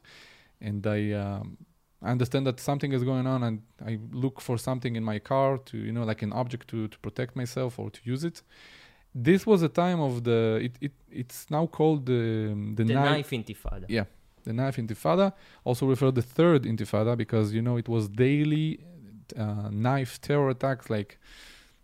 and 0.60 0.86
i 0.86 1.00
um, 1.12 1.46
I 2.06 2.10
understand 2.16 2.44
that 2.48 2.58
something 2.70 2.92
is 2.98 3.02
going 3.10 3.26
on 3.34 3.40
and 3.48 3.56
I 3.90 3.92
look 4.24 4.36
for 4.46 4.56
something 4.68 4.92
in 4.98 5.04
my 5.12 5.18
car 5.32 5.50
to 5.68 5.76
you 5.86 5.92
know 5.96 6.04
like 6.10 6.22
an 6.28 6.32
object 6.42 6.64
to, 6.72 6.78
to 6.94 6.98
protect 7.06 7.32
myself 7.42 7.72
or 7.80 7.86
to 7.96 8.00
use 8.14 8.22
it. 8.30 8.36
This 9.28 9.40
was 9.50 9.60
a 9.62 9.72
time 9.84 10.00
of 10.08 10.12
the 10.28 10.40
it, 10.66 10.74
it 10.86 10.92
it's 11.22 11.38
now 11.56 11.64
called 11.78 12.00
the 12.12 12.22
the, 12.78 12.84
The 12.84 12.94
knife, 12.94 13.10
knife 13.10 13.30
intifada. 13.40 13.86
Yeah. 13.98 14.06
the 14.48 14.52
knife 14.60 14.76
intifada 14.82 15.26
also 15.68 15.82
referred 15.94 16.16
the 16.20 16.26
third 16.38 16.60
intifada 16.72 17.12
because 17.24 17.46
you 17.56 17.62
know 17.66 17.76
it 17.82 17.88
was 17.94 18.02
daily 18.26 18.66
uh, 19.44 19.68
knife 19.88 20.12
terror 20.26 20.50
attacks 20.56 20.86
like 20.96 21.10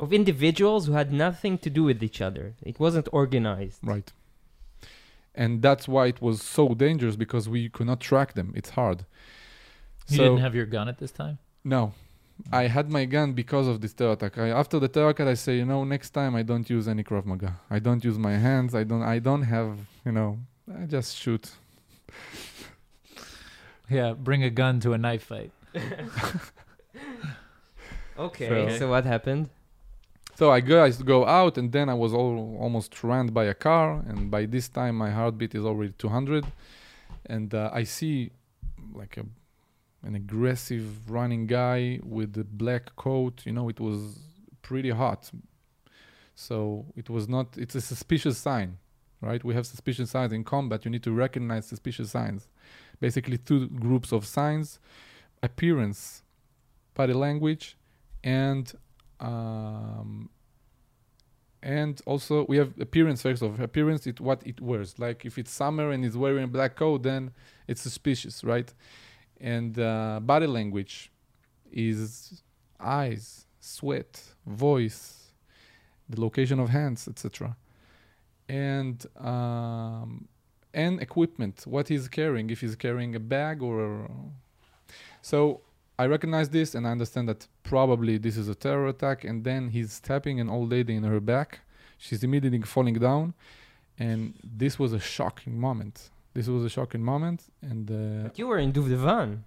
Of 0.04 0.12
individuals 0.22 0.82
who 0.86 0.94
had 1.02 1.10
nothing 1.26 1.54
to 1.64 1.68
do 1.78 1.82
with 1.90 2.00
each 2.08 2.20
other. 2.28 2.46
It 2.70 2.76
wasn't 2.84 3.06
organized. 3.22 3.80
right 3.94 4.08
and 5.42 5.52
that's 5.66 5.86
why 5.94 6.04
it 6.12 6.20
was 6.28 6.36
so 6.58 6.64
dangerous 6.86 7.16
because 7.24 7.44
we 7.56 7.62
could 7.74 7.86
not 7.92 8.00
track 8.10 8.28
them 8.38 8.48
it's 8.60 8.70
hard 8.80 8.98
You 10.10 10.18
didn't 10.18 10.38
have 10.38 10.54
your 10.54 10.66
gun 10.66 10.88
at 10.88 10.98
this 10.98 11.10
time? 11.12 11.38
No, 11.64 11.92
I 12.52 12.62
had 12.68 12.90
my 12.90 13.04
gun 13.04 13.32
because 13.32 13.66
of 13.68 13.80
this 13.82 13.92
terror 13.92 14.12
attack. 14.12 14.38
I, 14.38 14.48
after 14.48 14.78
the 14.78 14.88
terror 14.88 15.10
attack, 15.10 15.26
I 15.26 15.34
say, 15.34 15.56
you 15.58 15.64
know, 15.66 15.84
next 15.84 16.10
time 16.10 16.34
I 16.34 16.42
don't 16.42 16.68
use 16.70 16.88
any 16.88 17.02
Krav 17.04 17.24
Maga. 17.26 17.52
I 17.70 17.78
don't 17.78 18.02
use 18.04 18.18
my 18.18 18.32
hands. 18.48 18.74
I 18.74 18.84
don't. 18.84 19.02
I 19.02 19.18
don't 19.18 19.42
have. 19.42 19.78
You 20.06 20.12
know, 20.12 20.38
I 20.80 20.84
just 20.86 21.16
shoot. 21.16 21.50
Yeah, 23.88 24.12
bring 24.14 24.42
a 24.44 24.50
gun 24.50 24.80
to 24.80 24.92
a 24.92 24.98
knife 24.98 25.24
fight. 25.24 25.50
Okay. 28.18 28.48
So- 28.72 28.78
So, 28.78 28.90
what 28.90 29.04
happened? 29.04 29.48
So 30.36 30.50
I 30.50 30.60
go, 30.60 30.82
I 30.82 30.90
go 30.90 31.26
out, 31.26 31.58
and 31.58 31.70
then 31.70 31.88
I 31.90 31.94
was 31.94 32.12
all, 32.14 32.56
almost 32.60 33.02
ran 33.04 33.26
by 33.28 33.44
a 33.44 33.54
car. 33.54 34.02
And 34.08 34.30
by 34.30 34.46
this 34.46 34.68
time, 34.68 34.96
my 34.96 35.10
heartbeat 35.10 35.54
is 35.54 35.64
already 35.64 35.92
200, 35.98 36.46
and 37.26 37.54
uh, 37.54 37.70
I 37.72 37.84
see 37.84 38.30
like 38.94 39.16
a 39.18 39.24
an 40.02 40.14
aggressive 40.14 41.10
running 41.10 41.46
guy 41.46 42.00
with 42.02 42.36
a 42.38 42.44
black 42.44 42.96
coat. 42.96 43.42
You 43.44 43.52
know, 43.52 43.68
it 43.68 43.80
was 43.80 44.18
pretty 44.62 44.90
hot. 44.90 45.30
So 46.34 46.86
it 46.96 47.10
was 47.10 47.28
not. 47.28 47.58
It's 47.58 47.74
a 47.74 47.80
suspicious 47.80 48.38
sign, 48.38 48.78
right? 49.20 49.42
We 49.44 49.54
have 49.54 49.66
suspicious 49.66 50.10
signs 50.10 50.32
in 50.32 50.44
combat. 50.44 50.84
You 50.84 50.90
need 50.90 51.02
to 51.02 51.12
recognize 51.12 51.66
suspicious 51.66 52.10
signs. 52.10 52.48
Basically, 52.98 53.38
two 53.38 53.68
groups 53.68 54.12
of 54.12 54.26
signs: 54.26 54.78
appearance, 55.42 56.22
body 56.94 57.12
language, 57.12 57.76
and 58.24 58.72
um, 59.20 60.30
and 61.62 62.00
also 62.06 62.46
we 62.48 62.56
have 62.56 62.72
appearance 62.80 63.22
first 63.22 63.42
of 63.42 63.60
appearance 63.60 64.06
it 64.06 64.18
what 64.20 64.42
it 64.46 64.60
wears 64.60 64.98
like 64.98 65.26
if 65.26 65.36
it's 65.38 65.50
summer 65.50 65.90
and 65.90 66.04
it's 66.04 66.16
wearing 66.16 66.44
a 66.44 66.48
black 66.48 66.74
coat 66.76 67.02
then 67.02 67.30
it's 67.68 67.82
suspicious 67.82 68.42
right 68.42 68.72
and 69.40 69.78
uh, 69.78 70.20
body 70.22 70.46
language 70.46 71.10
is 71.72 72.42
eyes 72.78 73.46
sweat 73.60 74.22
voice 74.46 75.32
the 76.08 76.20
location 76.20 76.58
of 76.58 76.68
hands 76.68 77.06
etc 77.08 77.56
and 78.48 79.06
um, 79.16 80.28
and 80.74 81.00
equipment 81.00 81.62
what 81.66 81.88
he's 81.88 82.08
carrying 82.08 82.50
if 82.50 82.60
he's 82.60 82.76
carrying 82.76 83.14
a 83.14 83.20
bag 83.20 83.62
or 83.62 84.10
so 85.22 85.60
I 86.00 86.06
recognize 86.06 86.48
this 86.48 86.74
and 86.74 86.88
I 86.88 86.92
understand 86.92 87.28
that 87.28 87.46
probably 87.62 88.16
this 88.16 88.38
is 88.38 88.48
a 88.48 88.54
terror 88.54 88.86
attack. 88.88 89.22
And 89.22 89.44
then 89.44 89.68
he's 89.68 89.92
stabbing 89.92 90.40
an 90.40 90.48
old 90.48 90.70
lady 90.70 90.94
in 90.94 91.02
her 91.02 91.20
back. 91.20 91.60
She's 91.98 92.24
immediately 92.24 92.62
falling 92.62 92.94
down. 92.94 93.34
And 93.98 94.32
this 94.42 94.78
was 94.78 94.94
a 94.94 94.98
shocking 94.98 95.60
moment. 95.60 96.08
This 96.34 96.46
was 96.48 96.64
a 96.64 96.68
shocking 96.68 97.02
moment. 97.02 97.44
And 97.62 97.90
uh, 97.90 98.22
But 98.24 98.38
you 98.38 98.46
were 98.46 98.58
in 98.58 98.72
Duvdevan. 98.72 99.40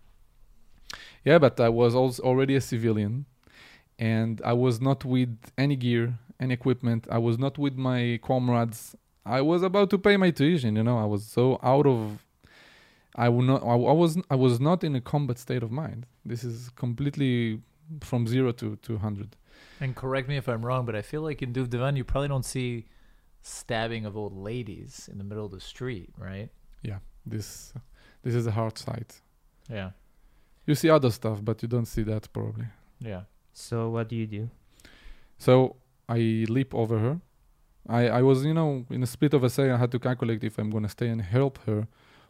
yeah, 1.23 1.39
but 1.39 1.59
I 1.59 1.69
was 1.69 1.95
also 1.95 2.21
already 2.23 2.55
a 2.55 2.61
civilian. 2.61 3.25
And 3.99 4.41
I 4.43 4.53
was 4.53 4.81
not 4.81 5.05
with 5.05 5.37
any 5.57 5.75
gear, 5.75 6.17
any 6.39 6.53
equipment. 6.53 7.07
I 7.11 7.19
was 7.19 7.37
not 7.37 7.57
with 7.57 7.75
my 7.77 8.19
comrades. 8.23 8.95
I 9.25 9.41
was 9.41 9.63
about 9.63 9.89
to 9.91 9.97
pay 9.97 10.17
my 10.17 10.31
tuition, 10.31 10.75
you 10.75 10.83
know. 10.83 10.97
I 10.97 11.05
was 11.05 11.23
so 11.25 11.59
out 11.63 11.85
of 11.85 12.25
I 13.15 13.29
will 13.29 13.43
not. 13.43 13.63
I, 13.63 13.67
I 13.73 13.93
was. 13.93 14.17
I 14.29 14.35
was 14.35 14.59
not 14.59 14.83
in 14.83 14.95
a 14.95 15.01
combat 15.01 15.37
state 15.37 15.61
of 15.63 15.71
mind. 15.71 16.07
This 16.25 16.43
is 16.43 16.69
completely 16.75 17.61
from 18.01 18.25
zero 18.27 18.51
to 18.53 18.75
to 18.77 18.97
hundred. 18.97 19.35
And 19.79 19.95
correct 19.95 20.27
me 20.27 20.37
if 20.37 20.47
I'm 20.49 20.65
wrong, 20.65 20.85
but 20.85 20.95
I 20.95 21.01
feel 21.01 21.21
like 21.21 21.41
in 21.41 21.53
Duvdevan 21.53 21.95
you 21.95 22.03
probably 22.03 22.27
don't 22.27 22.45
see 22.45 22.85
stabbing 23.41 24.05
of 24.05 24.17
old 24.17 24.35
ladies 24.35 25.09
in 25.11 25.17
the 25.19 25.23
middle 25.23 25.45
of 25.45 25.51
the 25.51 25.59
street, 25.59 26.09
right? 26.17 26.49
Yeah, 26.83 26.99
this 27.25 27.73
this 28.23 28.35
is 28.35 28.45
a 28.47 28.51
hard 28.51 28.77
sight. 28.77 29.21
Yeah. 29.69 29.91
You 30.65 30.75
see 30.75 30.89
other 30.89 31.11
stuff, 31.11 31.43
but 31.43 31.61
you 31.61 31.67
don't 31.67 31.85
see 31.87 32.03
that 32.03 32.31
probably. 32.31 32.65
Yeah. 32.99 33.23
So 33.53 33.89
what 33.89 34.09
do 34.09 34.15
you 34.15 34.27
do? 34.27 34.49
So 35.37 35.75
I 36.07 36.45
leap 36.47 36.73
over 36.73 36.99
her. 36.99 37.19
I, 37.87 38.07
I 38.07 38.21
was, 38.21 38.45
you 38.45 38.53
know, 38.53 38.85
in 38.89 39.03
a 39.03 39.07
split 39.07 39.33
of 39.33 39.43
a 39.43 39.49
second, 39.49 39.73
I 39.73 39.77
had 39.77 39.91
to 39.91 39.99
calculate 39.99 40.43
if 40.43 40.57
I'm 40.57 40.69
going 40.69 40.83
to 40.83 40.89
stay 40.89 41.09
and 41.09 41.21
help 41.21 41.59
her 41.65 41.87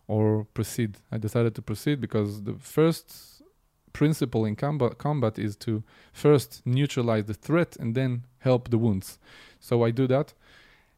or 0.08 0.46
proceed. 0.54 0.98
I 1.12 1.18
decided 1.18 1.54
to 1.56 1.62
proceed 1.62 2.02
because 2.02 2.44
the 2.44 2.56
first 2.56 3.44
principle 3.94 4.46
in 4.46 4.56
combat, 4.56 4.98
combat 4.98 5.38
is 5.38 5.56
to 5.58 5.84
first 6.12 6.64
neutralize 6.66 7.26
the 7.26 7.36
threat 7.36 7.78
and 7.80 7.94
then 7.94 8.26
help 8.40 8.70
the 8.70 8.80
wounds. 8.80 9.20
So 9.60 9.84
I 9.84 9.92
do 9.92 10.08
that 10.08 10.34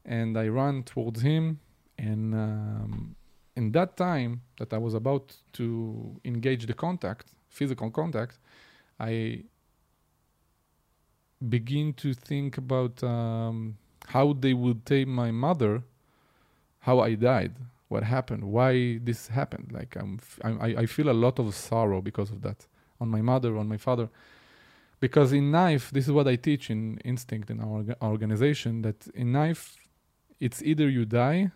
and 0.06 0.38
I 0.38 0.48
run 0.48 0.84
towards 0.84 1.22
him. 1.22 1.60
And 1.98 2.34
um, 2.34 3.16
in 3.56 3.72
that 3.72 3.96
time 3.96 4.42
that 4.58 4.74
I 4.74 4.78
was 4.78 4.94
about 4.94 5.36
to 5.54 6.20
engage 6.26 6.66
the 6.66 6.74
contact, 6.74 7.28
physical 7.50 7.90
contact, 7.90 8.38
I 9.00 9.44
begin 11.48 11.94
to 11.94 12.14
think 12.14 12.58
about 12.58 13.04
um, 13.04 13.78
how 14.08 14.34
they 14.34 14.54
would 14.54 14.86
take 14.86 15.08
my 15.08 15.32
mother, 15.32 15.84
how 16.80 17.00
I 17.00 17.16
died, 17.16 17.54
what 17.88 18.04
happened, 18.04 18.44
why 18.44 19.00
this 19.04 19.28
happened. 19.28 19.72
Like 19.72 19.96
I'm, 19.96 20.20
I, 20.44 20.84
I 20.84 20.86
feel 20.86 21.10
a 21.10 21.14
lot 21.26 21.40
of 21.40 21.54
sorrow 21.56 22.02
because 22.02 22.32
of 22.32 22.42
that 22.42 22.68
on 23.00 23.10
my 23.10 23.22
mother, 23.22 23.58
on 23.58 23.68
my 23.68 23.78
father. 23.78 24.10
Because 25.00 25.34
in 25.34 25.52
knife, 25.52 25.92
this 25.92 26.06
is 26.06 26.12
what 26.12 26.28
I 26.28 26.36
teach 26.36 26.70
in 26.70 26.98
instinct 27.00 27.50
in 27.50 27.60
our 27.60 27.84
orga- 27.84 28.02
organization. 28.02 28.82
That 28.82 29.08
in 29.14 29.32
knife, 29.32 29.78
it's 30.40 30.62
either 30.64 30.90
you 30.90 31.06
die 31.06 31.52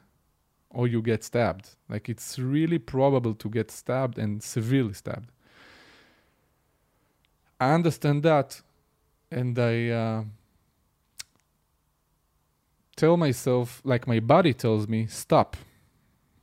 or 0.71 0.87
you 0.87 1.01
get 1.01 1.23
stabbed. 1.23 1.69
Like 1.89 2.09
it's 2.09 2.39
really 2.39 2.79
probable 2.79 3.33
to 3.35 3.49
get 3.49 3.71
stabbed 3.71 4.17
and 4.17 4.41
severely 4.43 4.93
stabbed. 4.93 5.31
I 7.59 7.73
understand 7.73 8.23
that 8.23 8.61
and 9.31 9.57
I 9.59 9.89
uh, 9.89 10.23
tell 12.95 13.17
myself, 13.17 13.81
like 13.83 14.07
my 14.07 14.19
body 14.19 14.53
tells 14.53 14.87
me, 14.87 15.07
stop. 15.07 15.55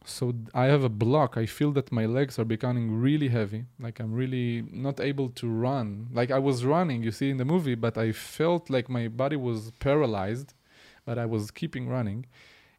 So 0.05 0.35
I 0.55 0.67
have 0.67 0.85
a 0.85 0.89
block. 0.89 1.37
I 1.37 1.47
feel 1.47 1.73
that 1.73 1.91
my 1.91 2.07
legs 2.07 2.39
are 2.39 2.45
becoming 2.45 3.01
really 3.01 3.29
heavy. 3.29 3.65
Like 3.81 3.99
I'm 3.99 4.13
really 4.13 4.63
not 4.71 5.01
able 5.01 5.31
to 5.31 5.49
run. 5.49 6.09
Like 6.13 6.31
I 6.31 6.39
was 6.39 6.65
running, 6.65 7.03
you 7.03 7.11
see 7.11 7.31
in 7.31 7.39
the 7.39 7.45
movie, 7.45 7.75
but 7.75 7.99
I 7.99 8.13
felt 8.13 8.71
like 8.71 8.89
my 8.89 9.09
body 9.09 9.37
was 9.37 9.73
paralyzed, 9.81 10.55
but 11.05 11.19
I 11.19 11.27
was 11.27 11.51
keeping 11.51 11.89
running, 11.89 12.27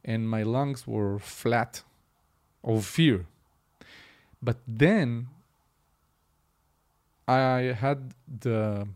and 0.05 0.29
my 0.29 0.42
lungs 0.42 0.87
were 0.87 1.18
flat 1.18 1.83
of 2.64 2.85
fear. 2.85 3.27
But 4.42 4.59
then 4.66 5.29
I 7.29 7.75
had 7.79 8.14
the 8.40 8.88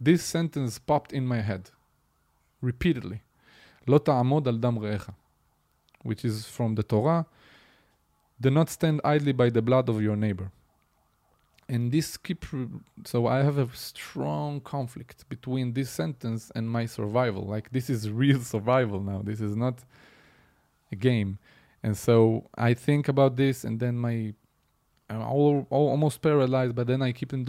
this 0.00 0.22
sentence 0.22 0.78
popped 0.78 1.12
in 1.12 1.26
my 1.26 1.40
head 1.40 1.70
repeatedly. 2.60 3.18
לא 3.88 3.98
תעמוד 3.98 4.48
על 4.48 4.58
דם 4.58 4.78
רעך, 4.78 5.10
which 6.04 6.24
is 6.24 6.46
from 6.46 6.74
the 6.74 6.82
Torah. 6.82 7.24
Do 8.40 8.50
not 8.50 8.68
stand 8.68 9.00
idly 9.04 9.32
by 9.32 9.48
the 9.48 9.62
blood 9.62 9.88
of 9.88 10.02
your 10.02 10.16
neighbor. 10.16 10.50
and 11.71 11.91
this 11.91 12.17
keep 12.17 12.45
so 13.05 13.17
i 13.27 13.37
have 13.47 13.57
a 13.57 13.67
strong 13.73 14.59
conflict 14.59 15.17
between 15.29 15.73
this 15.73 15.89
sentence 15.89 16.51
and 16.55 16.69
my 16.69 16.85
survival. 16.85 17.43
Like 17.55 17.71
this 17.71 17.89
is 17.89 18.09
real 18.09 18.41
survival 18.55 18.99
now. 18.99 19.21
This 19.23 19.39
is 19.41 19.55
not 19.55 19.75
a 20.91 20.95
game. 20.95 21.39
And 21.81 21.95
so 21.97 22.15
i 22.67 22.73
think 22.73 23.07
about 23.07 23.37
this 23.37 23.63
and 23.63 23.79
then 23.79 23.95
my 23.97 24.33
i'm 25.09 25.21
all, 25.21 25.65
all 25.69 25.87
almost 25.89 26.21
paralyzed 26.21 26.75
but 26.75 26.87
then 26.87 27.01
i 27.01 27.11
keep 27.11 27.33
in 27.33 27.43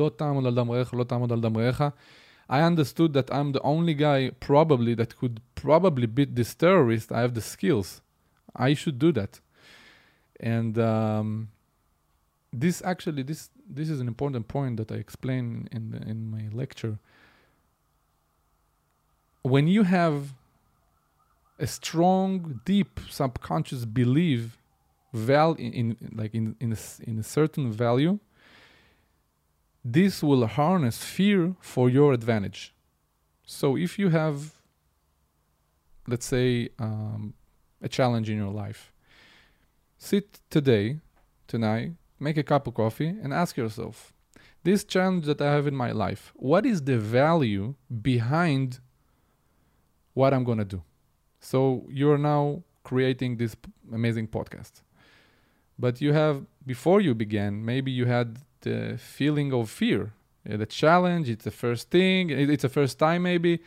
i 2.57 2.61
understood 2.71 3.13
that 3.13 3.29
i'm 3.37 3.53
the 3.53 3.63
only 3.63 3.95
guy 3.95 4.31
probably 4.49 4.95
that 4.95 5.17
could 5.19 5.41
probably 5.63 6.07
beat 6.07 6.35
this 6.35 6.55
terrorist. 6.55 7.13
I 7.13 7.21
have 7.21 7.35
the 7.35 7.41
skills. 7.41 8.03
I 8.55 8.75
should 8.75 8.99
do 8.99 9.13
that. 9.13 9.41
And 10.41 10.77
um, 10.79 11.49
this 12.53 12.83
actually 12.85 13.23
this 13.23 13.49
this 13.75 13.89
is 13.91 14.01
an 14.01 14.09
important 14.09 14.49
point 14.49 14.77
that 14.77 14.91
I 14.93 14.97
explain 14.97 15.69
in 15.73 16.03
in 16.07 16.31
my 16.31 16.45
lecture. 16.53 16.99
When 19.43 19.67
you 19.67 19.83
have 19.83 20.35
a 21.59 21.67
strong, 21.67 22.61
deep 22.65 23.01
subconscious 23.09 23.85
belief, 23.85 24.59
val 25.13 25.55
in, 25.55 25.73
in 25.73 25.87
like 26.15 26.35
in 26.35 26.57
in 26.61 26.73
a, 26.73 27.11
in 27.11 27.19
a 27.19 27.23
certain 27.23 27.73
value, 27.73 28.19
this 29.85 30.23
will 30.23 30.47
harness 30.47 30.99
fear 31.03 31.55
for 31.61 31.91
your 31.91 32.13
advantage. 32.13 32.75
So 33.45 33.77
if 33.77 33.99
you 33.99 34.11
have, 34.11 34.55
let's 36.07 36.27
say, 36.27 36.69
um, 36.79 37.35
a 37.83 37.89
challenge 37.89 38.31
in 38.31 38.37
your 38.37 38.53
life, 38.53 38.93
sit 39.99 40.41
today, 40.49 41.01
tonight, 41.49 41.93
make 42.23 42.39
a 42.39 42.43
cup 42.43 42.67
of 42.67 42.75
coffee, 42.75 43.09
and 43.23 43.33
ask 43.33 43.57
yourself, 43.57 44.13
this 44.65 44.85
challenge 44.85 45.27
that 45.27 45.41
I 45.41 45.51
have 45.57 45.67
in 45.67 45.75
my 45.75 45.93
life, 45.93 46.33
what 46.37 46.65
is 46.65 46.79
the 46.83 46.99
value 46.99 47.75
behind 48.01 48.79
what 50.15 50.33
I'm 50.33 50.45
gonna 50.45 50.65
do? 50.65 50.83
So 51.41 51.87
you're 51.91 52.19
now 52.19 52.63
creating 52.85 53.37
this 53.37 53.57
amazing 53.93 54.29
podcast. 54.29 54.83
But 55.79 56.01
you 56.01 56.13
have, 56.13 56.47
before 56.65 57.01
you 57.01 57.15
began, 57.15 57.65
maybe 57.65 57.91
you 57.91 58.07
had 58.07 58.39
the 58.61 58.99
feeling 58.99 59.53
of 59.53 59.69
fear. 59.69 60.13
The 60.45 60.67
challenge, 60.67 61.29
it's 61.29 61.45
the 61.45 61.51
first 61.51 61.91
thing, 61.91 62.31
it's 62.31 62.63
the 62.63 62.69
first 62.69 62.99
time 62.99 63.23
maybe. 63.23 63.61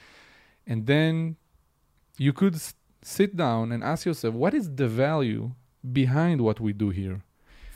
And 0.68 0.86
then 0.88 1.36
you 2.18 2.32
could 2.32 2.56
sit 3.02 3.36
down 3.36 3.72
and 3.72 3.84
ask 3.84 4.06
yourself, 4.06 4.34
what 4.34 4.54
is 4.54 4.74
the 4.76 4.88
value 4.88 5.52
behind 6.02 6.42
what 6.42 6.60
we 6.60 6.72
do 6.74 6.90
here? 6.90 7.22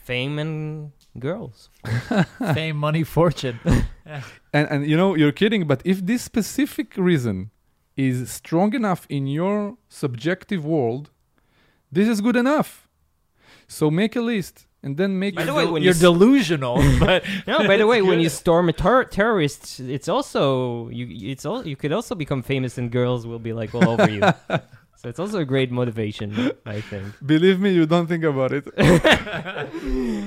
Fame 0.10 0.40
and 0.40 0.92
girls. 1.20 1.70
Fame, 2.56 2.78
money, 2.88 3.04
fortune. 3.04 3.60
And, 4.56 4.66
and 4.72 4.80
you 4.90 4.98
know, 4.98 5.10
you're 5.20 5.32
kidding, 5.42 5.68
but 5.68 5.80
if 5.86 5.98
this 6.04 6.22
specific 6.24 6.88
reason 6.98 7.52
is 7.96 8.16
strong 8.32 8.74
enough 8.74 9.02
in 9.08 9.28
your 9.28 9.78
subjective 9.88 10.66
world, 10.66 11.12
this 11.92 12.08
is 12.14 12.20
good 12.22 12.36
enough. 12.36 12.88
So 13.68 13.92
make 13.92 14.16
a 14.16 14.22
list 14.22 14.66
and 14.82 14.98
then 14.98 15.20
make 15.20 15.36
By 15.36 15.46
the 15.46 15.52
a 15.52 15.56
way, 15.56 15.64
del- 15.66 15.74
when 15.74 15.84
You're 15.84 15.94
you 15.94 15.98
s- 16.04 16.08
delusional, 16.10 16.78
but 17.00 17.24
No, 17.46 17.56
by 17.68 17.78
the 17.78 17.86
way, 17.86 18.02
when 18.02 18.20
you 18.20 18.30
storm 18.30 18.68
a 18.70 18.74
ter- 18.74 19.04
terrorist, 19.20 19.80
it's 19.80 20.10
also 20.16 20.90
you. 20.90 21.06
It's 21.34 21.46
all 21.46 21.60
you 21.68 21.76
could 21.76 21.92
also 21.98 22.16
become 22.16 22.42
famous, 22.42 22.80
and 22.80 22.90
girls 22.92 23.28
will 23.28 23.44
be 23.50 23.54
like 23.54 23.76
all 23.76 23.88
over 23.94 24.10
you. 24.10 24.24
So 25.00 25.08
it's 25.12 25.20
also 25.24 25.40
a 25.40 25.46
great 25.54 25.72
motivation, 25.72 26.28
I 26.66 26.82
think. 26.90 27.06
Believe 27.34 27.58
me, 27.66 27.70
you 27.80 27.86
don't 27.94 28.08
think 28.12 28.24
about 28.34 28.52
it. 28.58 28.66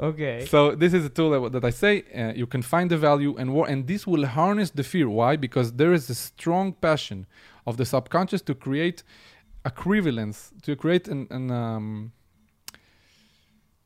Okay. 0.00 0.46
So 0.46 0.74
this 0.74 0.92
is 0.94 1.04
a 1.04 1.08
tool 1.08 1.30
that, 1.50 1.64
I 1.64 1.70
say 1.70 1.94
uh, 2.20 2.32
you 2.34 2.46
can 2.46 2.62
find 2.62 2.90
the 2.90 2.96
value 2.96 3.36
and 3.36 3.52
war, 3.54 3.68
and 3.68 3.86
this 3.86 4.06
will 4.06 4.26
harness 4.26 4.70
the 4.70 4.82
fear. 4.82 5.08
Why? 5.08 5.36
Because 5.36 5.72
there 5.74 5.92
is 5.92 6.10
a 6.10 6.14
strong 6.14 6.72
passion 6.72 7.26
of 7.66 7.76
the 7.76 7.84
subconscious 7.84 8.42
to 8.42 8.54
create 8.54 9.02
equivalence, 9.64 10.52
to 10.62 10.74
create 10.76 11.06
an, 11.08 11.28
an 11.30 11.50
um, 11.50 12.12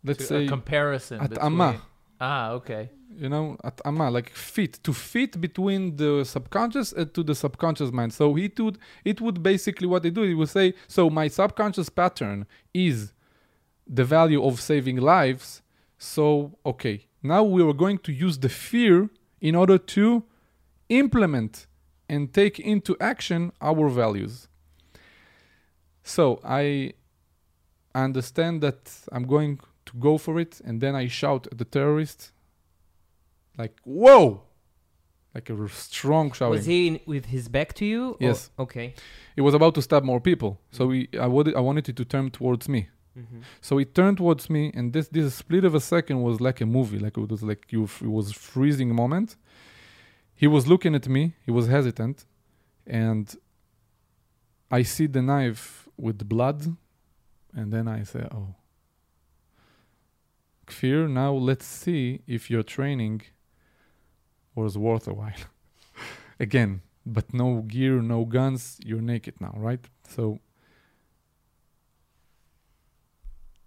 let's 0.04 0.20
to 0.20 0.24
say 0.24 0.44
a 0.46 0.48
comparison. 0.48 1.20
at'ama. 1.20 1.72
between- 1.72 1.80
Ah, 2.20 2.50
okay. 2.52 2.90
You 3.16 3.29
know 3.29 3.57
like 3.87 4.31
fit 4.31 4.74
to 4.83 4.92
fit 4.92 5.40
between 5.40 5.96
the 5.96 6.24
subconscious 6.24 6.92
and 6.92 7.12
to 7.14 7.22
the 7.22 7.35
subconscious 7.35 7.92
mind. 7.92 8.12
So 8.12 8.35
he 8.35 8.50
would 8.58 8.79
it 9.04 9.21
would 9.21 9.42
basically 9.42 9.87
what 9.87 10.02
they 10.02 10.10
do. 10.10 10.23
He 10.23 10.35
would 10.35 10.48
say, 10.48 10.75
so 10.88 11.10
my 11.10 11.29
subconscious 11.29 11.88
pattern 11.88 12.46
is 12.75 13.12
the 13.87 14.04
value 14.04 14.44
of 14.44 14.60
saving 14.60 14.96
lives. 14.96 15.62
So 15.98 16.58
okay, 16.64 17.06
now 17.23 17.42
we 17.42 17.62
are 17.62 17.73
going 17.73 17.98
to 17.98 18.12
use 18.12 18.38
the 18.38 18.48
fear 18.48 19.08
in 19.40 19.54
order 19.54 19.79
to 19.79 20.25
implement 20.88 21.67
and 22.08 22.33
take 22.33 22.58
into 22.60 22.96
action 23.00 23.52
our 23.60 23.88
values. 23.88 24.48
So 26.02 26.40
I 26.44 26.92
understand 27.94 28.60
that 28.62 28.92
I'm 29.10 29.27
going 29.27 29.58
to 29.87 29.96
go 29.98 30.19
for 30.19 30.38
it, 30.38 30.60
and 30.64 30.81
then 30.81 30.94
I 30.94 31.08
shout 31.08 31.46
at 31.50 31.58
the 31.58 31.64
terrorist, 31.64 32.33
like 33.59 33.75
"Whoa!" 33.85 34.42
like 35.35 35.50
a 35.50 35.69
strong 35.69 36.33
shouting. 36.33 36.50
Was 36.59 36.67
he 36.67 36.87
in, 36.88 37.00
with 37.07 37.27
his 37.27 37.48
back 37.48 37.75
to 37.75 37.85
you? 37.85 38.11
or- 38.13 38.17
Yes. 38.21 38.50
Okay. 38.59 38.94
He 39.35 39.42
was 39.42 39.52
about 39.54 39.75
to 39.75 39.83
stab 39.83 40.02
more 40.02 40.21
people, 40.21 40.59
so 40.71 40.87
we, 40.87 41.09
I, 41.21 41.27
wanted, 41.27 41.54
I 41.57 41.61
wanted 41.61 41.87
it 41.90 41.96
to 41.96 42.04
turn 42.07 42.31
towards 42.31 42.69
me. 42.71 42.88
Mhm. 43.19 43.42
So 43.61 43.77
he 43.79 43.85
turned 43.85 44.17
towards 44.19 44.48
me, 44.50 44.71
and 44.75 44.92
this 44.94 45.09
this 45.09 45.35
split 45.35 45.65
of 45.65 45.75
a 45.75 45.81
second 45.81 46.23
was 46.23 46.40
like 46.40 46.61
a 46.63 46.67
movie, 46.67 46.98
like 46.98 47.17
it 47.19 47.31
was 47.31 47.42
like 47.42 47.67
you, 47.73 47.85
it 47.85 48.11
was 48.19 48.33
freezing 48.33 48.94
moment. 48.94 49.37
He 50.35 50.46
was 50.46 50.67
looking 50.67 50.94
at 50.94 51.07
me. 51.09 51.35
He 51.46 51.50
was 51.50 51.67
hesitant, 51.67 52.27
and 52.87 53.35
I 54.71 54.83
see 54.85 55.07
the 55.07 55.23
knife 55.23 55.88
with 55.96 56.29
blood, 56.29 56.77
and 57.54 57.73
then 57.73 57.88
I 57.88 58.04
say, 58.04 58.27
"Oh, 58.31 58.54
Kfir, 60.67 61.09
now 61.09 61.33
let's 61.33 61.65
see 61.67 62.21
if 62.27 62.50
your 62.50 62.63
training 62.63 63.23
was 64.57 64.77
worth 64.77 65.07
a 65.07 65.15
while." 65.15 65.44
Again, 66.40 66.83
but 67.04 67.33
no 67.33 67.63
gear, 67.63 68.02
no 68.02 68.25
guns. 68.25 68.79
You're 68.85 69.00
naked 69.00 69.40
now, 69.40 69.54
right? 69.57 69.85
So 70.09 70.40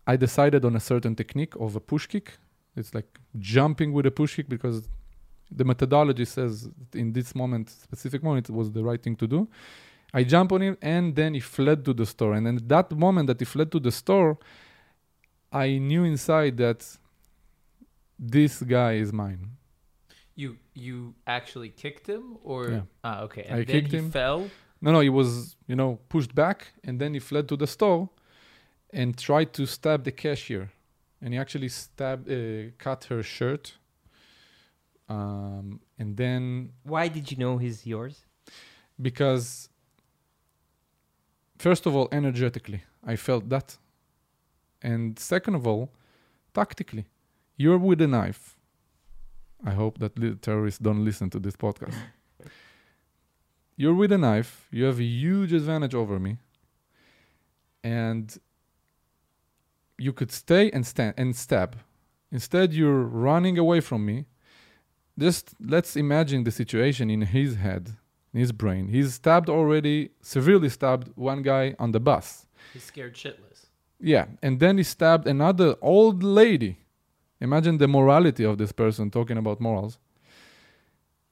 I 0.05 0.15
decided 0.17 0.65
on 0.65 0.75
a 0.75 0.79
certain 0.79 1.15
technique 1.15 1.55
of 1.55 1.75
a 1.75 1.79
push 1.79 2.07
kick. 2.07 2.37
It's 2.75 2.93
like 2.93 3.19
jumping 3.37 3.93
with 3.93 4.05
a 4.07 4.11
push 4.11 4.35
kick 4.35 4.49
because 4.49 4.89
the 5.51 5.63
methodology 5.63 6.25
says 6.25 6.67
in 6.93 7.13
this 7.13 7.35
moment, 7.35 7.69
specific 7.69 8.23
moment, 8.23 8.49
it 8.49 8.53
was 8.53 8.71
the 8.71 8.83
right 8.83 9.01
thing 9.01 9.15
to 9.17 9.27
do. 9.27 9.47
I 10.13 10.23
jump 10.23 10.51
on 10.51 10.61
him 10.61 10.77
and 10.81 11.15
then 11.15 11.35
he 11.35 11.39
fled 11.39 11.85
to 11.85 11.93
the 11.93 12.05
store. 12.05 12.33
And 12.33 12.47
at 12.47 12.67
that 12.67 12.91
moment 12.91 13.27
that 13.27 13.39
he 13.39 13.45
fled 13.45 13.71
to 13.71 13.79
the 13.79 13.91
store, 13.91 14.37
I 15.51 15.77
knew 15.77 16.03
inside 16.03 16.57
that 16.57 16.85
this 18.17 18.61
guy 18.61 18.93
is 18.93 19.13
mine. 19.13 19.51
You 20.41 20.49
you 20.85 20.95
actually 21.25 21.69
kicked 21.83 22.05
him, 22.07 22.23
or 22.43 22.61
Yeah. 22.71 22.81
ah 23.03 23.23
okay, 23.25 23.45
I 23.49 23.63
then 23.63 23.65
kicked 23.65 23.91
he 23.91 23.97
him. 23.97 24.11
fell. 24.11 24.41
No, 24.81 24.91
no, 24.91 24.99
he 25.01 25.09
was, 25.09 25.31
you 25.67 25.75
know, 25.75 25.99
pushed 26.09 26.33
back 26.33 26.59
and 26.85 26.99
then 27.01 27.13
he 27.13 27.19
fled 27.19 27.45
to 27.47 27.57
the 27.57 27.67
store 27.67 28.09
and 28.93 29.17
tried 29.17 29.49
to 29.53 29.65
stab 29.65 30.03
the 30.03 30.11
cashier. 30.11 30.69
And 31.21 31.33
he 31.33 31.39
actually 31.39 31.69
stabbed, 31.69 32.25
uh, 32.31 32.71
cut 32.85 33.03
her 33.09 33.21
shirt. 33.23 33.77
Um, 35.09 35.81
and 35.97 36.15
then 36.15 36.71
Why 36.83 37.09
did 37.09 37.25
you 37.31 37.37
know 37.37 37.57
he's 37.57 37.85
yours? 37.85 38.25
because 39.01 39.69
first 41.57 41.85
of 41.85 41.95
all 41.95 42.07
energetically 42.11 42.81
i 43.13 43.15
felt 43.15 43.47
that 43.49 43.77
and 44.81 45.17
second 45.17 45.55
of 45.55 45.65
all 45.65 45.89
tactically 46.53 47.05
you're 47.55 47.77
with 47.89 48.01
a 48.01 48.07
knife 48.07 48.57
i 49.65 49.71
hope 49.71 49.97
that 49.99 50.17
li- 50.17 50.35
terrorists 50.35 50.79
don't 50.79 51.03
listen 51.03 51.29
to 51.29 51.39
this 51.39 51.55
podcast 51.55 51.95
you're 53.77 53.93
with 53.93 54.11
a 54.11 54.17
knife 54.17 54.67
you 54.71 54.83
have 54.85 54.99
a 54.99 55.03
huge 55.03 55.53
advantage 55.53 55.95
over 55.95 56.19
me 56.19 56.37
and 57.83 58.37
you 59.97 60.13
could 60.13 60.31
stay 60.31 60.69
and 60.71 60.85
stand 60.85 61.13
and 61.17 61.35
stab 61.35 61.77
instead 62.31 62.73
you're 62.73 63.03
running 63.03 63.57
away 63.57 63.79
from 63.79 64.05
me 64.05 64.25
just 65.17 65.53
let's 65.59 65.95
imagine 65.95 66.43
the 66.43 66.51
situation 66.51 67.09
in 67.09 67.21
his 67.21 67.55
head 67.55 67.97
in 68.33 68.39
his 68.39 68.51
brain. 68.51 68.87
He's 68.87 69.15
stabbed 69.15 69.49
already, 69.49 70.11
severely 70.21 70.69
stabbed 70.69 71.11
one 71.15 71.41
guy 71.41 71.75
on 71.79 71.91
the 71.91 71.99
bus. 71.99 72.45
He's 72.73 72.83
scared 72.83 73.15
shitless. 73.15 73.67
Yeah, 73.99 74.27
and 74.41 74.59
then 74.59 74.77
he 74.77 74.83
stabbed 74.83 75.27
another 75.27 75.75
old 75.81 76.23
lady. 76.23 76.77
Imagine 77.41 77.77
the 77.77 77.87
morality 77.87 78.43
of 78.43 78.57
this 78.57 78.71
person 78.71 79.09
talking 79.09 79.37
about 79.37 79.59
morals. 79.59 79.97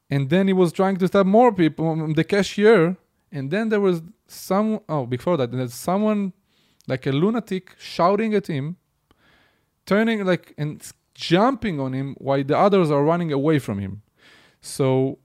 And 0.10 0.30
then 0.30 0.48
he 0.48 0.54
was 0.54 0.72
trying 0.72 0.98
to 0.98 1.08
stab 1.08 1.26
more 1.26 1.52
people, 1.52 2.14
the 2.14 2.24
cashier. 2.24 2.96
And 3.32 3.52
then 3.52 3.70
there 3.70 3.82
was 3.82 4.02
some, 4.28 4.80
oh, 4.88 5.06
before 5.06 5.36
that, 5.38 5.52
there's 5.52 5.74
someone 5.74 6.34
like 6.88 7.06
a 7.06 7.12
lunatic 7.12 7.76
shouting 7.78 8.34
at 8.34 8.48
him, 8.48 8.78
turning 9.86 10.26
like 10.26 10.54
and 10.58 10.82
jumping 11.14 11.80
on 11.80 11.94
him 11.94 12.16
while 12.20 12.44
the 12.44 12.58
others 12.58 12.90
are 12.90 13.04
running 13.04 13.34
away 13.34 13.60
from 13.60 13.80
him. 13.80 14.02
So, 14.62 15.20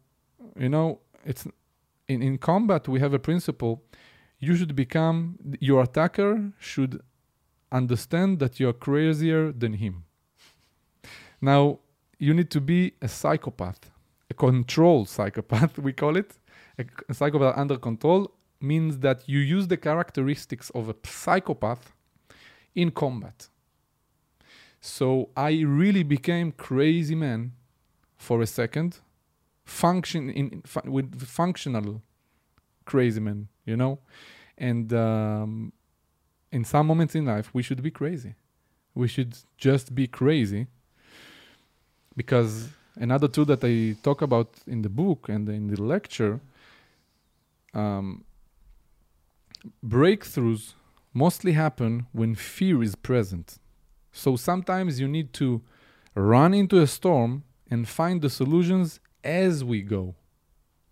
you 0.58 0.68
know, 0.68 1.00
it's 1.24 1.46
in, 2.08 2.22
in 2.22 2.38
combat, 2.38 2.88
we 2.88 2.98
have 2.98 3.14
a 3.14 3.20
principle 3.20 3.84
you 4.42 4.56
should 4.56 4.74
become 4.74 5.38
your 5.60 5.84
attacker 5.84 6.52
should 6.58 7.00
understand 7.70 8.40
that 8.40 8.58
you're 8.58 8.72
crazier 8.72 9.52
than 9.52 9.74
him 9.74 10.04
now 11.42 11.80
you 12.18 12.32
need 12.32 12.50
to 12.52 12.60
be 12.60 12.92
a 13.02 13.08
psychopath. 13.08 13.90
A 14.30 14.34
controlled 14.34 15.08
psychopath 15.08 15.78
we 15.86 15.92
call 15.92 16.16
it. 16.16 16.38
A, 16.78 16.84
a 17.08 17.14
psychopath 17.14 17.58
under 17.58 17.76
control 17.76 18.32
means 18.60 18.98
that 19.00 19.28
you 19.28 19.40
use 19.40 19.66
the 19.66 19.76
characteristics 19.76 20.70
of 20.70 20.88
a 20.88 20.94
psychopath 21.04 21.92
in 22.74 22.90
combat. 22.90 23.48
So 24.80 25.30
i 25.36 25.50
really 25.60 26.02
became 26.02 26.52
crazy 26.52 27.14
man 27.14 27.52
for 28.16 28.40
a 28.40 28.46
second 28.46 29.00
function 29.64 30.30
in 30.30 30.62
fu- 30.64 30.90
with 30.90 31.22
functional 31.24 32.02
crazy 32.84 33.20
man 33.20 33.48
you 33.64 33.76
know? 33.76 34.00
And 34.58 34.92
um, 34.92 35.72
in 36.50 36.64
some 36.64 36.86
moments 36.86 37.14
in 37.14 37.26
life 37.26 37.50
we 37.52 37.62
should 37.62 37.82
be 37.82 37.90
crazy. 37.90 38.34
We 38.94 39.08
should 39.08 39.36
just 39.56 39.94
be 39.94 40.06
crazy 40.06 40.66
because 42.16 42.68
another 42.96 43.28
tool 43.28 43.44
that 43.44 43.62
i 43.64 43.96
talk 44.02 44.20
about 44.22 44.48
in 44.66 44.82
the 44.82 44.88
book 44.88 45.28
and 45.28 45.48
in 45.48 45.68
the 45.68 45.80
lecture 45.82 46.40
um, 47.74 48.24
breakthroughs 49.84 50.74
mostly 51.14 51.52
happen 51.52 52.06
when 52.12 52.34
fear 52.34 52.82
is 52.82 52.94
present 52.94 53.58
so 54.12 54.36
sometimes 54.36 55.00
you 55.00 55.08
need 55.08 55.32
to 55.32 55.62
run 56.14 56.52
into 56.54 56.80
a 56.80 56.86
storm 56.86 57.42
and 57.70 57.88
find 57.88 58.20
the 58.22 58.30
solutions 58.30 59.00
as 59.24 59.64
we 59.64 59.82
go 59.82 60.14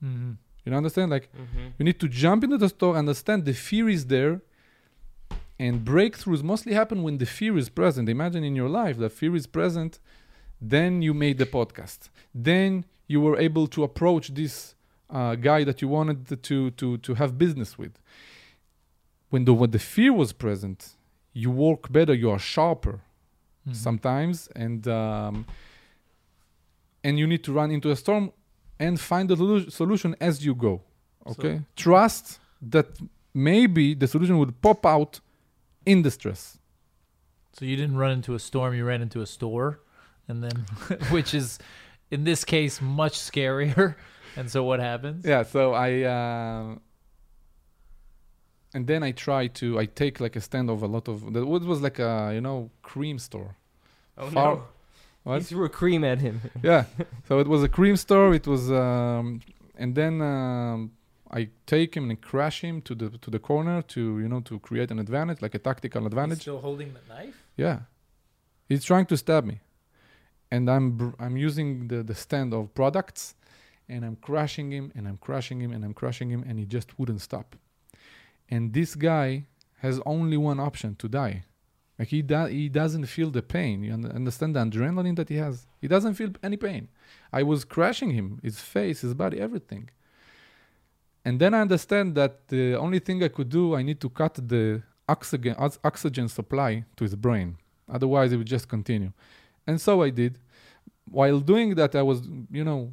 Mm-hmm. 0.03 0.33
you 0.65 0.73
understand 0.73 1.11
like 1.11 1.29
Mm-hmm. 1.35 1.67
you 1.79 1.85
need 1.85 2.01
to 2.01 2.09
jump 2.09 2.43
into 2.45 2.57
the 2.57 2.71
storm, 2.71 2.97
understand 2.97 3.45
the 3.45 3.53
fear 3.53 3.87
is 3.87 4.07
there, 4.07 4.41
and 5.59 5.85
breakthroughs 5.85 6.43
mostly 6.43 6.73
happen 6.73 7.03
when 7.03 7.19
the 7.19 7.27
fear 7.27 7.59
is 7.59 7.69
present. 7.69 8.09
Imagine 8.09 8.43
in 8.45 8.57
your 8.57 8.71
life 8.71 8.97
that 8.97 9.13
fear 9.13 9.37
is 9.37 9.47
present, 9.47 9.99
then 10.61 11.03
you 11.03 11.15
made 11.15 11.39
the 11.39 11.47
podcast. 11.47 12.09
Then 12.35 12.85
you 13.07 13.21
were 13.21 13.39
able 13.39 13.67
to 13.69 13.83
approach 13.83 14.35
this 14.35 14.75
uh, 15.09 15.35
guy 15.35 15.65
that 15.65 15.81
you 15.83 15.89
wanted 15.89 16.43
to, 16.43 16.71
to, 16.71 16.99
to 16.99 17.15
have 17.15 17.37
business 17.39 17.77
with. 17.79 17.99
When 19.31 19.45
the, 19.45 19.55
when 19.55 19.71
the 19.71 19.79
fear 19.79 20.13
was 20.13 20.33
present, 20.33 20.91
you 21.33 21.51
work 21.51 21.91
better, 21.91 22.15
you 22.15 22.31
are 22.31 22.39
sharper 22.39 23.01
Mhm. 23.69 23.77
sometimes, 23.77 24.49
and 24.57 24.89
um, 24.89 25.45
and 27.05 27.19
you 27.19 27.27
need 27.27 27.45
to 27.45 27.53
run 27.53 27.71
into 27.71 27.91
a 27.91 27.97
storm 27.97 28.33
and 28.79 28.99
find 28.99 29.29
the 29.29 29.67
solution 29.71 30.17
as 30.21 30.45
you 30.47 30.55
go. 30.55 30.81
Okay, 31.27 31.61
trust 31.77 32.41
that 32.63 32.87
maybe 33.35 33.93
the 33.95 34.07
solution 34.07 34.39
would 34.39 34.61
pop 34.63 34.87
out 34.87 35.21
in 35.85 36.01
the 36.03 36.11
stress. 36.11 36.59
So 37.53 37.65
you 37.67 37.77
didn't 37.77 37.97
run 37.99 38.13
into 38.13 38.35
a 38.35 38.39
storm, 38.39 38.75
you 38.75 38.85
ran 38.87 39.03
into 39.03 39.21
a 39.21 39.27
store, 39.27 39.81
and 40.31 40.43
then, 40.45 40.57
which 41.11 41.35
is, 41.35 41.59
in 42.11 42.25
this 42.25 42.45
case, 42.45 42.81
much 42.81 43.19
scarier. 43.19 43.95
And 44.37 44.49
so 44.49 44.63
what 44.63 44.79
happens? 44.79 45.27
Yeah, 45.27 45.43
so 45.43 45.75
I 45.75 45.91
uh, 46.17 46.77
and 48.75 48.87
then 48.87 49.03
I 49.03 49.13
try 49.13 49.49
to 49.61 49.79
I 49.83 49.87
take 49.87 50.21
like 50.21 50.37
a 50.37 50.41
stand 50.41 50.71
of 50.71 50.83
a 50.83 50.87
lot 50.87 51.09
of 51.09 51.33
that 51.33 51.45
what 51.45 51.63
was 51.65 51.81
like 51.83 51.99
a 51.99 52.31
you 52.35 52.41
know 52.41 52.71
cream 52.83 53.19
store. 53.19 53.57
Oh 54.17 54.31
Far- 54.31 54.55
no! 54.57 54.63
What? 55.25 55.39
He 55.39 55.45
threw 55.45 55.65
a 55.65 55.69
cream 55.69 56.05
at 56.05 56.19
him. 56.21 56.41
yeah. 56.63 56.85
So 57.29 57.41
it 57.41 57.49
was 57.49 57.63
a 57.63 57.69
cream 57.69 57.97
store. 57.97 58.33
It 58.35 58.47
was, 58.47 58.71
um, 58.71 59.41
and 59.77 59.95
then 59.95 60.23
um, 60.23 60.93
I 61.31 61.49
take 61.67 61.95
him 61.97 62.09
and 62.11 62.21
crash 62.21 62.61
him 62.63 62.81
to 62.83 62.95
the 62.95 63.11
to 63.25 63.31
the 63.31 63.39
corner 63.41 63.83
to 63.95 64.01
you 64.21 64.29
know 64.29 64.41
to 64.43 64.59
create 64.61 64.91
an 64.93 64.99
advantage, 64.99 65.43
like 65.43 65.55
a 65.57 65.59
tactical 65.59 66.03
He's 66.03 66.07
advantage. 66.13 66.41
still 66.43 66.61
holding 66.61 66.95
the 66.95 67.03
knife? 67.13 67.37
Yeah, 67.57 67.81
he's 68.69 68.85
trying 68.85 69.07
to 69.07 69.17
stab 69.17 69.45
me, 69.45 69.61
and 70.51 70.71
I'm 70.71 71.15
I'm 71.19 71.37
using 71.37 71.89
the 71.89 72.03
the 72.03 72.15
stand 72.15 72.53
of 72.55 72.75
products, 72.75 73.35
and 73.89 74.05
I'm 74.05 74.17
crushing 74.17 74.71
him 74.71 74.93
and 74.95 75.07
I'm 75.09 75.19
crushing 75.19 75.61
him 75.61 75.73
and 75.73 75.85
I'm 75.85 75.95
crushing 75.95 76.31
him, 76.31 76.45
and 76.47 76.59
he 76.59 76.67
just 76.67 76.99
wouldn't 76.99 77.21
stop. 77.21 77.57
And 78.49 78.73
this 78.73 78.95
guy 78.95 79.47
has 79.79 80.01
only 80.05 80.37
one 80.37 80.61
option 80.61 80.95
to 80.97 81.09
die. 81.09 81.45
Like 81.99 82.09
he 82.09 82.23
do- 82.23 82.47
he 82.47 82.69
doesn't 82.69 83.07
feel 83.07 83.31
the 83.31 83.43
pain. 83.43 83.83
You 83.83 83.93
understand 83.93 84.57
the 84.57 84.61
adrenaline 84.61 85.17
that 85.17 85.29
he 85.29 85.37
has. 85.37 85.67
He 85.81 85.89
doesn't 85.89 86.15
feel 86.15 86.31
any 86.43 86.57
pain. 86.57 86.89
I 87.33 87.43
was 87.43 87.65
crushing 87.65 88.11
him, 88.11 88.41
his 88.43 88.61
face, 88.61 89.03
his 89.03 89.15
body, 89.15 89.39
everything. 89.39 89.91
And 91.25 91.39
then 91.39 91.53
I 91.53 91.61
understand 91.61 92.15
that 92.15 92.49
the 92.49 92.75
only 92.77 92.99
thing 92.99 93.23
I 93.23 93.29
could 93.29 93.51
do, 93.51 93.75
I 93.75 93.83
need 93.83 94.01
to 94.01 94.09
cut 94.09 94.35
the 94.35 94.83
oxygen 95.09 95.55
oxygen 95.59 96.29
supply 96.29 96.85
to 96.97 97.05
his 97.05 97.15
brain. 97.15 97.57
Otherwise, 97.89 98.33
it 98.33 98.39
would 98.39 98.47
just 98.47 98.69
continue. 98.69 99.13
And 99.67 99.81
so 99.81 100.03
I 100.03 100.11
did. 100.11 100.39
While 101.11 101.41
doing 101.41 101.75
that, 101.75 101.95
I 101.95 102.03
was, 102.03 102.19
you 102.51 102.65
know, 102.65 102.93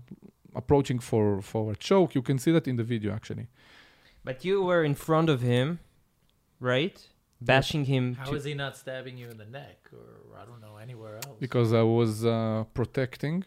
approaching 0.55 0.99
for 0.99 1.41
for 1.41 1.71
a 1.71 1.75
choke. 1.75 2.15
You 2.15 2.21
can 2.21 2.37
see 2.39 2.51
that 2.51 2.67
in 2.67 2.75
the 2.77 2.83
video 2.83 3.13
actually. 3.13 3.47
But 4.23 4.43
you 4.43 4.63
were 4.69 4.83
in 4.83 4.95
front 4.95 5.29
of 5.29 5.41
him, 5.41 5.79
right? 6.59 6.97
bashing 7.39 7.85
him. 7.85 8.15
How 8.15 8.31
to- 8.31 8.35
is 8.35 8.43
he 8.45 8.55
not 8.55 8.75
stabbing 8.75 9.15
you 9.21 9.27
in 9.29 9.37
the 9.37 9.45
neck 9.45 9.79
or 9.93 10.07
I 10.41 10.43
don't 10.45 10.61
know 10.65 10.77
anywhere 10.77 11.15
else? 11.25 11.37
because 11.39 11.69
I 11.71 11.83
was 11.83 12.25
uh, 12.25 12.63
protecting 12.73 13.37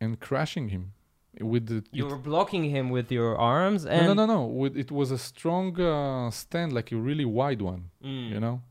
and 0.00 0.20
crashing 0.20 0.68
him 0.68 0.92
with 1.40 1.66
the. 1.66 1.78
you 1.92 2.06
it- 2.06 2.10
were 2.10 2.22
blocking 2.30 2.64
him 2.76 2.86
with 2.96 3.10
your 3.10 3.36
arms, 3.36 3.84
and 3.84 4.06
no, 4.06 4.14
no, 4.14 4.26
no, 4.26 4.34
no. 4.34 4.42
With, 4.46 4.76
it 4.76 4.90
was 4.90 5.10
a 5.10 5.18
strong 5.18 5.78
uh, 5.80 6.30
stand, 6.30 6.72
like 6.72 6.92
a 6.92 6.96
really 6.96 7.24
wide 7.24 7.60
one. 7.72 7.82
Mm. 8.04 8.28
You 8.32 8.40
know, 8.44 8.62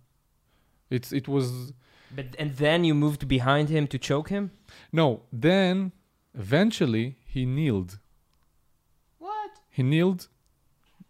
it's 0.89 1.11
it 1.11 1.27
was 1.27 1.73
But 2.15 2.27
and 2.39 2.55
then 2.55 2.83
you 2.83 2.93
moved 2.95 3.27
behind 3.27 3.69
him 3.69 3.87
to 3.87 3.97
choke 3.97 4.29
him. 4.29 4.51
no. 4.91 5.21
Then 5.31 5.91
eventually 6.33 7.05
he 7.33 7.45
kneeled. 7.45 7.91
What? 9.19 9.51
He 9.69 9.83
kneeled, 9.83 10.27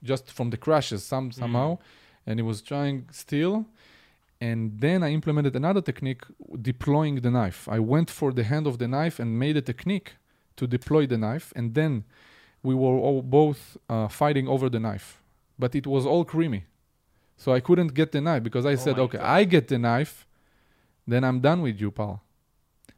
just 0.04 0.32
from 0.32 0.50
the 0.50 0.58
crashes 0.58 1.04
some 1.04 1.32
somehow, 1.32 1.78
and 2.26 2.40
he 2.40 2.44
was 2.44 2.62
trying 2.62 2.98
still. 3.12 3.66
And 4.42 4.80
then 4.86 5.02
I 5.08 5.10
implemented 5.20 5.56
another 5.56 5.82
technique, 5.82 6.24
deploying 6.62 7.16
the 7.22 7.32
knife. 7.32 7.60
I 7.78 7.80
went 7.80 8.10
for 8.20 8.30
the 8.34 8.44
hand 8.44 8.68
of 8.68 8.76
the 8.82 8.88
knife 8.88 9.18
and 9.22 9.40
made 9.46 9.56
a 9.58 9.62
technique 9.62 10.10
to 10.58 10.68
deploy 10.68 11.04
the 11.08 11.18
knife, 11.18 11.48
and 11.56 11.74
then 11.74 12.04
we 12.62 12.74
were 12.76 12.98
all 13.08 13.22
both 13.22 13.78
uh, 13.90 14.08
fighting 14.08 14.48
over 14.48 14.70
the 14.70 14.80
knife. 14.80 15.08
But 15.58 15.74
it 15.76 15.88
was 15.88 16.06
all 16.06 16.26
creamy, 16.26 16.62
so 17.38 17.54
I 17.54 17.60
couldn't 17.62 17.94
get 17.94 18.12
the 18.12 18.22
knife 18.28 18.44
because 18.44 18.66
I 18.66 18.74
Oh 18.74 18.84
said, 18.86 18.96
"Okay, 19.00 19.18
God. 19.20 19.40
I 19.40 19.42
get 19.46 19.66
the 19.74 19.80
knife, 19.88 20.14
then 21.08 21.24
I'm 21.24 21.40
done 21.40 21.62
with 21.62 21.80
you, 21.80 21.92
pal." 21.92 22.22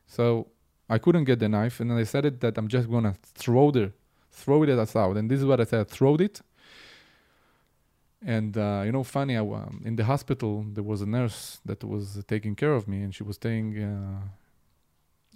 So 0.05 0.47
I 0.89 0.97
couldn't 0.97 1.25
get 1.25 1.39
the 1.39 1.49
knife, 1.49 1.79
and 1.79 1.91
then 1.91 1.97
I 1.97 2.03
said 2.03 2.25
it 2.25 2.39
that 2.41 2.57
I'm 2.57 2.67
just 2.67 2.89
gonna 2.89 3.15
throw 3.35 3.71
the 3.71 3.91
throw 4.31 4.63
it 4.63 4.69
at 4.69 4.79
us 4.79 4.95
out, 4.95 5.17
and 5.17 5.29
this 5.29 5.39
is 5.39 5.45
what 5.45 5.59
I 5.59 5.65
said: 5.65 5.87
throw 5.89 6.15
it. 6.15 6.41
And 8.25 8.57
uh, 8.57 8.81
you 8.85 8.91
know, 8.91 9.03
funny, 9.03 9.35
I, 9.37 9.41
um, 9.41 9.81
in 9.85 9.95
the 9.95 10.05
hospital 10.05 10.65
there 10.73 10.83
was 10.83 11.01
a 11.01 11.05
nurse 11.05 11.59
that 11.65 11.83
was 11.83 12.23
taking 12.27 12.55
care 12.55 12.73
of 12.73 12.87
me, 12.87 13.01
and 13.01 13.13
she 13.13 13.23
was 13.23 13.37
saying, 13.41 13.77
uh, 13.77 14.27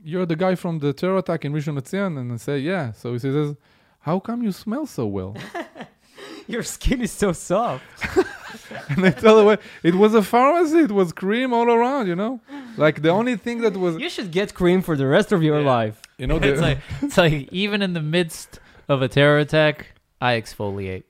"You're 0.04 0.26
the 0.26 0.36
guy 0.36 0.56
from 0.56 0.80
the 0.80 0.94
terror 0.94 1.18
attack 1.18 1.46
in 1.46 1.54
Rishon 1.54 1.78
LeZion," 1.80 2.18
and 2.18 2.32
I 2.34 2.38
say, 2.38 2.60
"Yeah." 2.60 2.94
So 2.94 3.14
he 3.14 3.20
says, 3.20 3.56
"How 4.00 4.20
come 4.20 4.42
you 4.42 4.52
smell 4.52 4.86
so 4.86 5.06
well?" 5.06 5.36
Your 6.48 6.64
skin 6.64 7.02
is 7.02 7.12
so 7.12 7.34
soft. 7.34 7.84
and 8.90 9.06
I 9.06 9.12
tell 9.12 9.48
her, 9.48 9.58
"It 9.84 9.96
was 9.96 10.16
a 10.16 10.24
pharmacy. 10.24 10.80
It 10.80 10.92
was 10.92 11.14
cream 11.14 11.54
all 11.54 11.70
around. 11.72 12.08
You 12.08 12.16
know, 12.16 12.42
like 12.78 13.02
the 13.02 13.10
only 13.10 13.36
thing 13.38 13.62
that 13.62 13.76
was, 13.78 13.98
You 13.98 14.10
should 14.10 14.32
get 14.32 14.54
cream 14.54 14.82
for 14.82 14.96
the 14.96 15.08
rest 15.08 15.32
of 15.32 15.42
your 15.44 15.60
Yeah. 15.62 15.78
life. 15.80 16.02
you 16.18 16.28
know, 16.28 16.40
the, 16.44 16.52
it's 16.52 16.62
like 16.62 16.80
it's 17.02 17.18
like 17.18 17.50
even 17.52 17.82
in 17.82 17.94
the 17.94 18.02
midst 18.02 18.60
of 18.88 19.02
a 19.02 19.08
terror 19.08 19.40
attack, 19.40 19.94
I 20.20 20.40
exfoliate. 20.42 21.04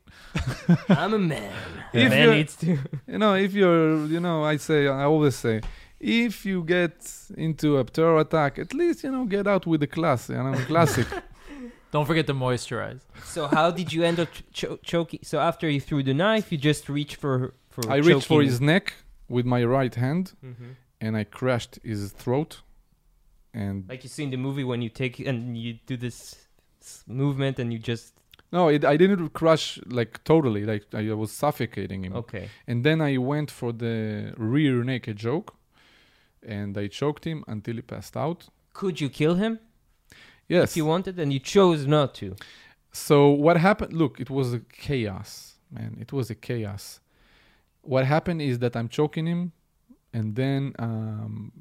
I'm 0.90 1.14
a 1.14 1.20
man. 1.20 1.52
If 1.94 2.10
man 2.10 2.24
you're- 2.24 2.36
needs 2.38 2.56
to. 2.58 2.68
you 3.08 3.18
know, 3.18 3.34
if 3.36 3.54
you're, 3.54 4.06
you 4.08 4.20
know, 4.20 4.44
I 4.44 4.58
say, 4.58 4.88
I 4.88 5.04
always 5.04 5.36
say, 5.36 5.62
if 6.00 6.46
you 6.46 6.64
get 6.64 6.96
into 7.38 7.78
a 7.80 7.84
terror 7.84 8.20
attack, 8.20 8.58
at 8.60 8.74
least 8.74 9.04
you 9.04 9.12
know, 9.12 9.26
get 9.26 9.46
out 9.48 9.66
with 9.68 9.82
the 9.82 9.88
class, 9.88 10.30
you 10.30 10.36
know, 10.36 10.54
classic. 10.68 11.08
Don't 11.92 12.06
forget 12.06 12.26
to 12.28 12.34
moisturize. 12.34 13.02
So 13.26 13.48
how 13.48 13.70
did 13.70 13.92
you 13.92 14.04
end 14.04 14.18
up 14.22 14.30
ch- 14.32 14.44
cho- 14.54 14.80
choking? 14.82 15.20
So 15.24 15.40
after 15.40 15.70
you 15.70 15.82
threw 15.82 16.02
the 16.04 16.14
knife, 16.14 16.50
you 16.52 16.58
just 16.58 16.88
reached 16.88 17.18
for 17.18 17.54
for. 17.70 17.82
I 17.92 17.98
reached 17.98 18.28
for 18.28 18.42
his 18.42 18.62
neck 18.62 18.94
with 19.28 19.46
my 19.46 19.62
right 19.66 19.94
hand, 19.94 20.32
Mhm. 20.44 20.76
And 21.02 21.18
I 21.18 21.24
crushed 21.26 21.80
his 21.84 22.12
throat. 22.12 22.62
And 23.54 23.86
Like 23.90 24.04
you 24.06 24.10
see 24.10 24.24
in 24.24 24.30
the 24.30 24.38
movie 24.38 24.64
when 24.64 24.82
you 24.82 24.90
take 24.90 25.20
and 25.20 25.58
you 25.58 25.74
do 25.86 25.98
this 25.98 26.48
movement 27.08 27.60
and 27.60 27.74
you 27.74 27.80
just 27.80 28.14
no, 28.54 28.68
it, 28.68 28.84
I 28.84 28.98
didn't 28.98 29.30
crush 29.30 29.80
like 29.86 30.24
totally. 30.26 30.66
Like 30.66 30.84
I 30.94 31.14
was 31.14 31.32
suffocating 31.32 32.04
him. 32.06 32.14
okay. 32.14 32.50
And 32.68 32.84
then 32.84 33.00
I 33.02 33.18
went 33.18 33.50
for 33.50 33.72
the 33.72 34.34
rear 34.38 34.84
naked 34.84 35.18
choke, 35.18 35.56
and 36.46 36.78
I 36.78 36.88
choked 36.88 37.24
him 37.24 37.44
until 37.48 37.76
he 37.76 37.82
passed 37.82 38.18
out. 38.18 38.50
Could 38.74 39.00
you 39.00 39.10
kill 39.10 39.36
him 39.36 39.60
Yes. 40.50 40.72
if 40.72 40.78
you 40.78 40.86
wanted, 40.86 41.18
and 41.18 41.32
you 41.32 41.40
chose 41.40 41.88
not 41.88 42.14
to? 42.16 42.36
So 42.92 43.30
what 43.30 43.56
happened? 43.56 43.94
Look, 43.94 44.20
it 44.20 44.30
was 44.30 44.54
a 44.54 44.60
chaos, 44.60 45.54
man. 45.72 45.98
It 46.02 46.12
was 46.12 46.30
a 46.30 46.36
chaos. 46.36 47.00
What 47.84 48.06
happened 48.06 48.42
is 48.42 48.60
that 48.60 48.76
I'm 48.76 48.90
choking 48.90 49.28
him, 49.28 49.54
and 50.14 50.36
then 50.36 50.74
um, 50.80 51.52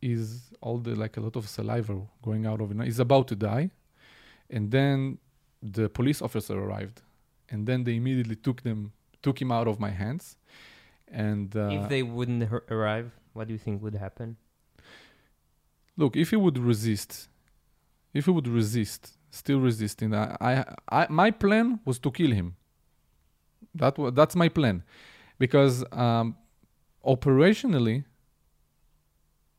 is 0.00 0.50
all 0.60 0.78
the 0.78 0.94
like 0.94 1.16
a 1.16 1.20
lot 1.20 1.36
of 1.36 1.48
saliva 1.48 2.00
going 2.22 2.46
out 2.46 2.60
of 2.60 2.70
him. 2.70 2.80
He's 2.80 2.98
about 2.98 3.28
to 3.28 3.36
die, 3.36 3.70
and 4.50 4.70
then 4.70 5.18
the 5.62 5.88
police 5.88 6.20
officer 6.22 6.58
arrived, 6.58 7.02
and 7.50 7.66
then 7.66 7.84
they 7.84 7.96
immediately 7.96 8.36
took 8.36 8.62
them 8.62 8.92
took 9.22 9.40
him 9.40 9.52
out 9.52 9.68
of 9.68 9.78
my 9.78 9.90
hands, 9.90 10.36
and 11.08 11.54
uh, 11.56 11.68
if 11.82 11.88
they 11.88 12.02
wouldn't 12.02 12.50
arrive, 12.70 13.12
what 13.34 13.46
do 13.48 13.52
you 13.52 13.58
think 13.58 13.82
would 13.82 13.94
happen? 13.94 14.36
look 15.96 16.16
if 16.16 16.30
he 16.30 16.36
would 16.36 16.58
resist, 16.58 17.28
if 18.14 18.24
he 18.24 18.30
would 18.30 18.48
resist, 18.48 19.18
still 19.30 19.60
resisting, 19.60 20.14
I, 20.14 20.36
I, 20.40 20.64
I 20.90 21.06
my 21.10 21.30
plan 21.30 21.80
was 21.84 21.98
to 22.00 22.10
kill 22.10 22.30
him. 22.32 22.56
That 23.74 23.98
wa- 23.98 24.10
that's 24.10 24.34
my 24.34 24.48
plan, 24.48 24.82
because 25.38 25.84
um, 25.92 26.36
operationally, 27.04 28.04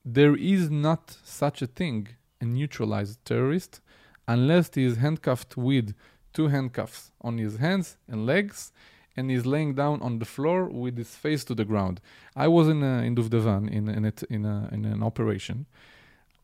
there 0.05 0.35
is 0.35 0.69
not 0.69 1.17
such 1.23 1.61
a 1.61 1.67
thing 1.67 2.09
a 2.43 2.45
neutralized 2.45 3.23
terrorist, 3.25 3.81
unless 4.27 4.69
he 4.75 4.83
is 4.83 4.97
handcuffed 4.97 5.55
with 5.57 5.95
two 6.33 6.47
handcuffs 6.49 7.11
on 7.21 7.37
his 7.37 7.57
hands 7.57 7.97
and 8.07 8.25
legs, 8.25 8.71
and 9.15 9.29
he's 9.31 9.45
laying 9.45 9.73
down 9.75 10.01
on 10.01 10.19
the 10.19 10.25
floor 10.25 10.65
with 10.65 10.97
his 10.97 11.15
face 11.15 11.43
to 11.45 11.55
the 11.55 11.65
ground. 11.65 12.01
I 12.35 12.47
was 12.47 12.67
in 12.67 12.83
a, 12.83 13.03
in 13.07 13.15
Duvdevan 13.15 13.69
in 13.71 13.87
in, 13.87 14.05
it, 14.05 14.23
in, 14.23 14.45
a, 14.45 14.69
in 14.71 14.85
an 14.85 15.01
operation. 15.03 15.65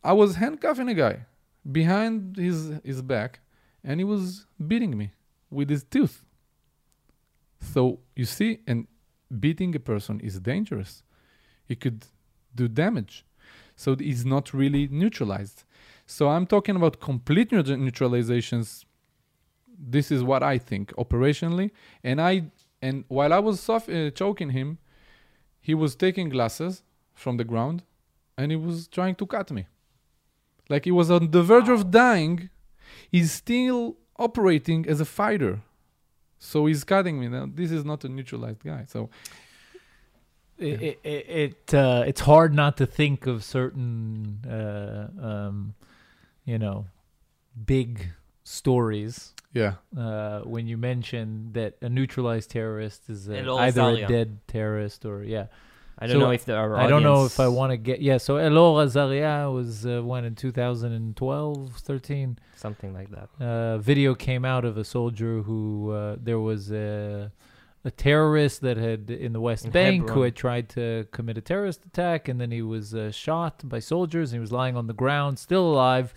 I 0.03 0.13
was 0.13 0.35
handcuffing 0.35 0.89
a 0.89 0.93
guy 0.93 1.25
behind 1.79 2.37
his 2.37 2.57
his 2.83 3.01
back, 3.01 3.39
and 3.83 3.99
he 3.99 4.05
was 4.15 4.45
beating 4.71 4.97
me 4.97 5.11
with 5.49 5.69
his 5.69 5.83
tooth. 5.83 6.23
So 7.73 7.99
you 8.15 8.25
see, 8.25 8.59
and 8.67 8.87
beating 9.37 9.75
a 9.75 9.79
person 9.79 10.19
is 10.19 10.39
dangerous. 10.39 11.03
It 11.67 11.79
could 11.79 12.05
do 12.55 12.67
damage. 12.67 13.25
So 13.75 13.95
it's 13.99 14.25
not 14.25 14.53
really 14.53 14.87
neutralized. 14.87 15.63
So 16.05 16.27
I'm 16.29 16.47
talking 16.47 16.75
about 16.75 16.99
complete 16.99 17.51
neut- 17.51 17.79
neutralizations. 17.79 18.85
This 19.77 20.11
is 20.11 20.23
what 20.23 20.43
I 20.43 20.57
think 20.57 20.91
operationally, 20.95 21.71
and 22.03 22.19
I 22.19 22.51
and 22.81 23.05
while 23.07 23.33
I 23.33 23.39
was 23.39 23.59
soft, 23.59 23.89
uh, 23.89 24.09
choking 24.11 24.49
him, 24.49 24.77
he 25.61 25.73
was 25.73 25.95
taking 25.95 26.29
glasses 26.29 26.83
from 27.13 27.37
the 27.37 27.43
ground, 27.43 27.83
and 28.37 28.51
he 28.51 28.57
was 28.57 28.87
trying 28.87 29.15
to 29.15 29.25
cut 29.25 29.51
me. 29.51 29.67
Like 30.69 30.85
he 30.85 30.91
was 30.91 31.09
on 31.09 31.31
the 31.31 31.43
verge 31.43 31.69
of 31.69 31.91
dying, 31.91 32.49
he's 33.11 33.31
still 33.31 33.97
operating 34.17 34.87
as 34.87 34.99
a 34.99 35.05
fighter. 35.05 35.61
So 36.39 36.65
he's 36.65 36.83
cutting 36.83 37.19
me. 37.19 37.27
Now 37.27 37.47
this 37.53 37.71
is 37.71 37.85
not 37.85 38.03
a 38.03 38.09
neutralized 38.09 38.63
guy. 38.63 38.85
So 38.87 39.09
It 40.57 40.81
it, 40.81 40.99
it, 41.03 41.29
it 41.29 41.73
uh, 41.73 42.03
it's 42.05 42.21
hard 42.21 42.53
not 42.53 42.77
to 42.77 42.85
think 42.85 43.27
of 43.27 43.43
certain 43.43 44.45
uh, 44.45 45.07
um, 45.25 45.75
you 46.45 46.57
know 46.57 46.85
big 47.65 48.09
stories 48.43 49.33
yeah, 49.53 49.75
uh, 49.97 50.41
when 50.41 50.67
you 50.67 50.77
mention 50.77 51.51
that 51.53 51.75
a 51.81 51.89
neutralized 51.89 52.51
terrorist 52.51 53.09
is 53.09 53.27
a, 53.27 53.39
Elol 53.39 53.59
either 53.59 53.81
a 53.81 54.07
dead 54.07 54.39
terrorist 54.47 55.05
or 55.05 55.23
yeah. 55.23 55.47
I 56.01 56.07
don't 56.07 56.15
So, 56.15 56.19
know 56.19 56.31
if 56.31 56.45
there 56.45 56.57
are. 56.57 56.77
I 56.77 56.87
don't 56.87 57.03
know 57.03 57.25
if 57.25 57.39
I 57.39 57.47
want 57.49 57.71
to 57.71 57.77
get 57.77 58.01
yeah. 58.01 58.17
So 58.17 58.35
Elor 58.35 58.85
Azaria 58.85 59.53
was 59.53 59.85
uh, 59.85 60.01
when 60.01 60.23
in 60.25 60.35
2012, 60.35 61.71
13. 61.77 62.39
something 62.55 62.93
like 62.93 63.09
that. 63.11 63.27
uh, 63.45 63.77
video 63.79 64.15
came 64.15 64.45
out 64.45 64.65
of 64.65 64.77
a 64.77 64.83
soldier 64.83 65.41
who 65.41 65.91
uh, 65.91 66.15
there 66.21 66.39
was 66.39 66.71
a, 66.71 67.31
a 67.85 67.91
terrorist 67.91 68.61
that 68.61 68.77
had 68.77 69.09
in 69.11 69.33
the 69.33 69.41
West 69.41 69.65
In 69.65 69.71
Bank 69.71 70.09
who 70.09 70.21
had 70.21 70.35
tried 70.35 70.69
to 70.69 71.07
commit 71.11 71.37
a 71.37 71.41
terrorist 71.41 71.85
attack, 71.85 72.27
and 72.29 72.39
then 72.39 72.51
he 72.51 72.61
was 72.61 72.93
uh, 72.93 73.11
shot 73.11 73.61
by 73.67 73.79
soldiers. 73.79 74.31
And 74.31 74.37
he 74.37 74.41
was 74.41 74.51
lying 74.51 74.75
on 74.77 74.87
the 74.87 74.93
ground, 74.93 75.39
still 75.39 75.67
alive, 75.73 76.13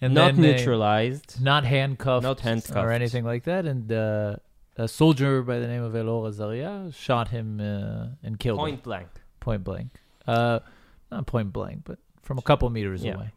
and 0.00 0.14
not 0.14 0.36
neutralized. 0.36 1.40
not 1.42 1.64
handcuffed, 1.64 2.22
Not 2.22 2.40
handcuffed. 2.40 2.76
or 2.76 2.90
anything 2.92 3.24
like 3.24 3.44
that. 3.44 3.66
And 3.66 3.90
uh, 3.92 4.36
a 4.78 4.88
soldier 4.88 5.42
by 5.42 5.58
the 5.58 5.66
name 5.66 5.82
of 5.82 5.92
Elor 5.92 6.22
Azaria 6.30 6.94
shot 6.94 7.28
him 7.28 7.60
uh, 7.60 8.08
and 8.22 8.38
killed 8.38 8.58
him 8.60 8.64
Point 8.64 8.82
blank. 8.82 9.08
point 9.40 9.62
blank. 9.64 9.88
Uh, 10.26 10.60
not 11.10 11.26
point 11.26 11.52
blank, 11.52 11.82
but 11.84 11.98
from 12.22 12.38
a 12.38 12.42
couple 12.42 12.68
meters 12.70 13.02
Yeah. 13.04 13.14
away. 13.14 13.30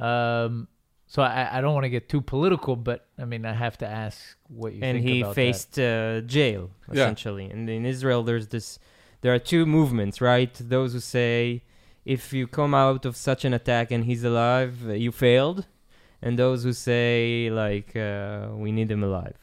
Um, 0.00 0.68
so 1.06 1.22
I, 1.22 1.48
I 1.58 1.60
don't 1.62 1.74
want 1.74 1.84
to 1.84 1.88
get 1.90 2.08
too 2.08 2.20
political, 2.20 2.76
but 2.76 3.06
I 3.18 3.24
mean 3.24 3.44
I 3.46 3.54
have 3.54 3.78
to 3.78 3.86
ask 3.86 4.36
what 4.48 4.72
you 4.74 4.80
and 4.82 4.96
think 4.98 5.08
he 5.08 5.20
about 5.22 5.34
faced 5.34 5.78
uh, 5.78 6.20
jail 6.22 6.70
Yeah. 6.70 6.92
essentially. 6.94 7.46
And 7.50 7.68
in 7.68 7.84
Israel, 7.86 8.22
there's 8.22 8.48
this. 8.48 8.78
There 9.22 9.32
are 9.34 9.38
two 9.38 9.64
movements, 9.66 10.20
right? 10.20 10.52
Those 10.76 10.92
who 10.92 11.00
say 11.00 11.62
if 12.04 12.32
you 12.32 12.46
come 12.46 12.72
out 12.74 13.04
of 13.04 13.16
such 13.16 13.44
an 13.44 13.52
attack 13.54 13.90
and 13.90 14.04
he's 14.04 14.22
alive, 14.22 14.74
uh, 14.88 14.92
you 14.92 15.10
failed, 15.12 15.66
and 16.22 16.38
those 16.38 16.62
who 16.64 16.72
say 16.72 17.48
like 17.50 17.96
uh, 17.96 18.48
we 18.52 18.70
need 18.70 18.90
him 18.90 19.02
alive. 19.02 19.34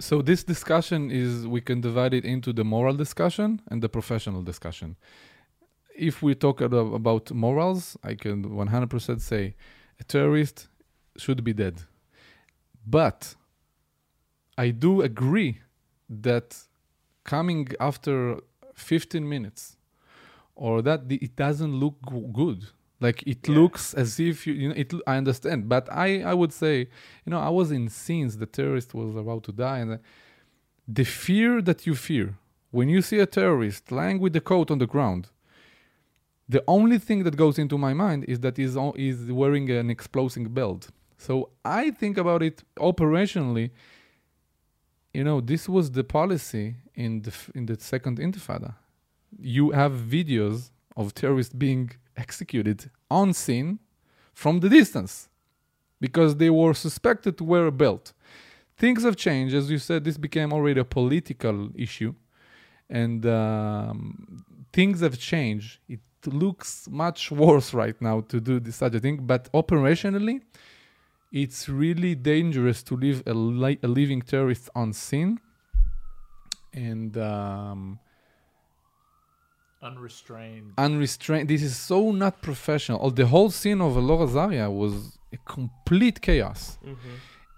So 0.00 0.22
this 0.22 0.42
discussion 0.42 1.10
is 1.10 1.46
we 1.46 1.60
can 1.60 1.82
divide 1.82 2.14
it 2.14 2.24
into 2.24 2.54
the 2.54 2.64
moral 2.64 2.96
discussion 2.96 3.60
and 3.70 3.82
the 3.82 3.88
professional 3.88 4.42
discussion. 4.42 4.96
If 5.94 6.22
we 6.22 6.34
talk 6.34 6.62
about 6.62 7.30
morals, 7.32 7.98
I 8.02 8.14
can 8.14 8.44
100% 8.44 9.20
say 9.20 9.54
a 10.00 10.04
terrorist 10.04 10.68
should 11.18 11.44
be 11.44 11.52
dead. 11.52 11.82
But 12.86 13.34
I 14.56 14.70
do 14.70 15.02
agree 15.02 15.58
that 16.08 16.56
coming 17.24 17.68
after 17.78 18.40
15 18.74 19.28
minutes 19.28 19.76
or 20.54 20.80
that 20.80 21.02
it 21.10 21.36
doesn't 21.36 21.74
look 21.74 21.96
good. 22.32 22.64
Like 23.00 23.22
it 23.26 23.48
Yeah. 23.48 23.54
looks 23.58 23.94
as 23.94 24.20
if 24.20 24.46
you, 24.46 24.52
you 24.60 24.68
know 24.68 24.74
it 24.76 24.92
I 25.06 25.16
understand, 25.22 25.68
but 25.68 25.84
I 25.90 26.08
I 26.32 26.34
would 26.40 26.52
say 26.52 26.74
you 27.24 27.30
know, 27.32 27.40
I 27.40 27.48
was 27.60 27.68
in 27.78 27.88
scenes 27.88 28.36
the 28.36 28.46
terrorist 28.58 28.94
was 28.94 29.16
about 29.16 29.42
to 29.44 29.52
die, 29.52 29.78
and 29.82 29.90
uh, 29.92 29.98
the 30.86 31.04
fear 31.04 31.62
that 31.62 31.86
you 31.86 31.94
fear 31.94 32.28
when 32.70 32.88
you 32.88 33.00
see 33.02 33.18
a 33.18 33.26
terrorist 33.26 33.90
lying 33.90 34.18
with 34.20 34.32
the 34.32 34.40
coat 34.40 34.70
on 34.70 34.78
the 34.78 34.86
ground, 34.86 35.28
the 36.48 36.62
only 36.68 36.98
thing 36.98 37.24
that 37.24 37.36
goes 37.36 37.58
into 37.58 37.76
my 37.78 37.92
mind 37.94 38.24
is 38.28 38.40
that 38.40 38.56
he's, 38.56 38.76
he's 38.96 39.20
wearing 39.32 39.68
an 39.70 39.90
explosive 39.90 40.52
belt. 40.54 40.88
So 41.18 41.50
I 41.64 41.90
think 41.90 42.16
about 42.18 42.42
it 42.42 42.62
operationally. 42.78 43.70
You 45.12 45.24
know, 45.24 45.40
this 45.40 45.68
was 45.68 45.90
the 45.90 46.04
policy 46.04 46.76
in 46.94 47.22
the 47.22 47.32
in 47.54 47.66
the 47.66 47.76
second 47.80 48.18
Intifada. 48.18 48.74
You 49.38 49.70
have 49.70 49.92
videos 49.92 50.70
of 51.00 51.14
terrorists 51.14 51.54
being 51.66 51.90
executed 52.24 52.90
on 53.10 53.32
scene 53.32 53.78
from 54.34 54.60
the 54.60 54.68
distance 54.68 55.28
because 56.00 56.36
they 56.36 56.50
were 56.50 56.74
suspected 56.74 57.32
to 57.38 57.44
wear 57.44 57.66
a 57.66 57.72
belt. 57.84 58.12
Things 58.76 59.02
have 59.08 59.16
changed, 59.16 59.54
as 59.54 59.70
you 59.70 59.78
said. 59.78 60.04
This 60.04 60.18
became 60.18 60.52
already 60.52 60.80
a 60.80 60.84
political 60.98 61.58
issue, 61.86 62.12
and 62.88 63.20
um, 63.26 64.44
things 64.72 65.00
have 65.00 65.18
changed. 65.18 65.78
It 65.88 66.00
looks 66.26 66.70
much 67.04 67.30
worse 67.44 67.74
right 67.82 67.98
now 68.00 68.16
to 68.30 68.40
do 68.40 68.60
this 68.60 68.76
such 68.76 68.94
a 68.94 69.00
thing, 69.00 69.16
but 69.32 69.42
operationally, 69.52 70.36
it's 71.42 71.68
really 71.68 72.14
dangerous 72.14 72.82
to 72.88 72.94
leave 72.96 73.22
a, 73.26 73.34
li- 73.34 73.78
a 73.82 73.88
living 73.88 74.22
terrorist 74.22 74.68
on 74.74 74.92
scene. 74.92 75.38
And 76.72 77.16
um, 77.18 77.98
Unrestrained. 79.82 80.72
unrestrained. 80.76 81.48
This 81.48 81.62
is 81.62 81.76
so 81.76 82.12
not 82.12 82.42
professional. 82.42 82.98
Oh, 83.02 83.10
the 83.10 83.26
whole 83.26 83.50
scene 83.50 83.80
of 83.80 83.94
Elor 83.96 84.20
Azaria 84.28 84.70
was 84.70 85.18
a 85.32 85.38
complete 85.38 86.20
chaos, 86.20 86.78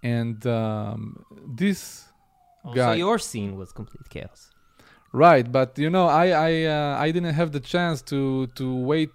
and 0.03 0.47
um, 0.47 1.25
this 1.63 2.05
Also, 2.65 2.77
guy. 2.77 2.95
your 2.95 3.19
scene 3.19 3.57
was 3.57 3.73
complete 3.73 4.09
chaos. 4.09 4.51
Right, 5.13 5.47
but 5.59 5.71
you 5.85 5.91
know, 5.91 6.07
I 6.07 6.27
I 6.49 6.53
uh, 6.77 7.05
I 7.07 7.11
didn't 7.15 7.35
have 7.41 7.51
the 7.51 7.61
chance 7.75 7.99
to 8.13 8.47
to 8.59 8.65
wait 8.93 9.11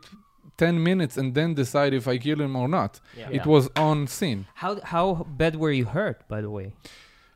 ten 0.57 0.75
minutes 0.83 1.15
and 1.17 1.33
then 1.33 1.53
decide 1.53 1.93
if 1.93 2.05
I 2.07 2.17
kill 2.17 2.39
him 2.41 2.55
or 2.61 2.67
not. 2.67 2.99
Yeah. 3.17 3.29
It 3.37 3.45
was 3.45 3.69
on 3.75 4.07
scene. 4.07 4.41
How 4.55 4.71
how 4.93 5.07
bad 5.41 5.53
were 5.55 5.71
you 5.79 5.85
hurt, 5.85 6.27
by 6.27 6.39
the 6.41 6.49
way? 6.57 6.67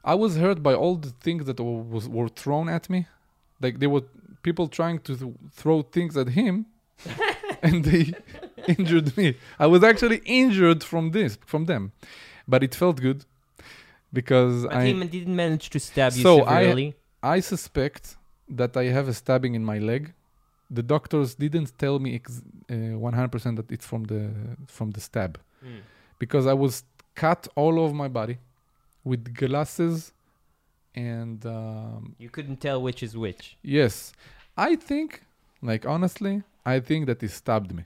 I 0.03 0.15
was 0.15 0.31
hurt 0.43 0.59
by 0.61 0.73
all 0.81 0.95
the 1.07 1.13
things 1.25 1.45
that 1.45 1.59
wa- 1.59 1.83
was 1.95 2.05
were 2.17 2.29
thrown 2.41 2.67
at 2.77 2.89
me. 2.89 2.99
Like 3.63 3.75
they 3.79 3.87
were 3.87 4.03
people 4.43 4.67
trying 4.67 4.99
to 5.07 5.15
th- 5.17 5.33
throw 5.51 5.81
things 5.81 6.15
at 6.17 6.29
him, 6.29 6.65
and 7.63 7.83
they 7.85 8.13
injured 8.67 9.15
me. 9.17 9.27
I 9.59 9.67
was 9.67 9.83
actually 9.83 10.21
injured 10.25 10.83
from 10.83 11.11
this 11.11 11.37
from 11.45 11.65
them, 11.65 11.91
but 12.47 12.63
it 12.63 12.73
felt 12.75 12.97
good 13.01 13.25
because 14.13 14.63
But 14.63 14.73
I 14.75 14.85
he 14.87 14.93
didn't 15.17 15.35
manage 15.35 15.69
to 15.71 15.79
stab 15.79 16.13
you 16.13 16.23
So 16.23 16.33
I- 16.45 16.63
I 17.23 17.39
suspect 17.41 18.17
that 18.49 18.75
I 18.75 18.85
have 18.97 19.07
a 19.07 19.13
stabbing 19.13 19.53
in 19.55 19.63
my 19.63 19.77
leg. 19.79 20.13
The 20.69 20.83
doctors 20.83 21.35
didn't 21.35 21.77
tell 21.77 21.99
me 21.99 22.15
ex- 22.15 22.41
uh, 22.69 22.73
100% 22.73 23.55
that 23.57 23.71
it's 23.71 23.85
from 23.85 24.03
the 24.11 24.21
from 24.67 24.91
the 24.91 25.01
stab 25.01 25.33
Mm. 25.63 25.81
because 26.23 26.45
I 26.47 26.55
was 26.65 26.73
cut 27.23 27.41
all 27.55 27.75
over 27.83 27.93
my 28.03 28.07
body 28.19 28.37
with 29.03 29.21
glasses 29.43 30.11
and 30.95 31.45
um, 31.45 32.15
You 32.19 32.29
couldn't 32.29 32.57
tell 32.61 32.81
which 32.81 33.01
is 33.03 33.15
which. 33.17 33.57
yes, 33.63 34.13
I 34.57 34.75
think 34.75 35.23
like 35.61 35.85
honestly, 35.85 36.43
I 36.65 36.79
think 36.79 37.05
that 37.07 37.21
he 37.21 37.27
stabbed 37.27 37.73
me. 37.73 37.83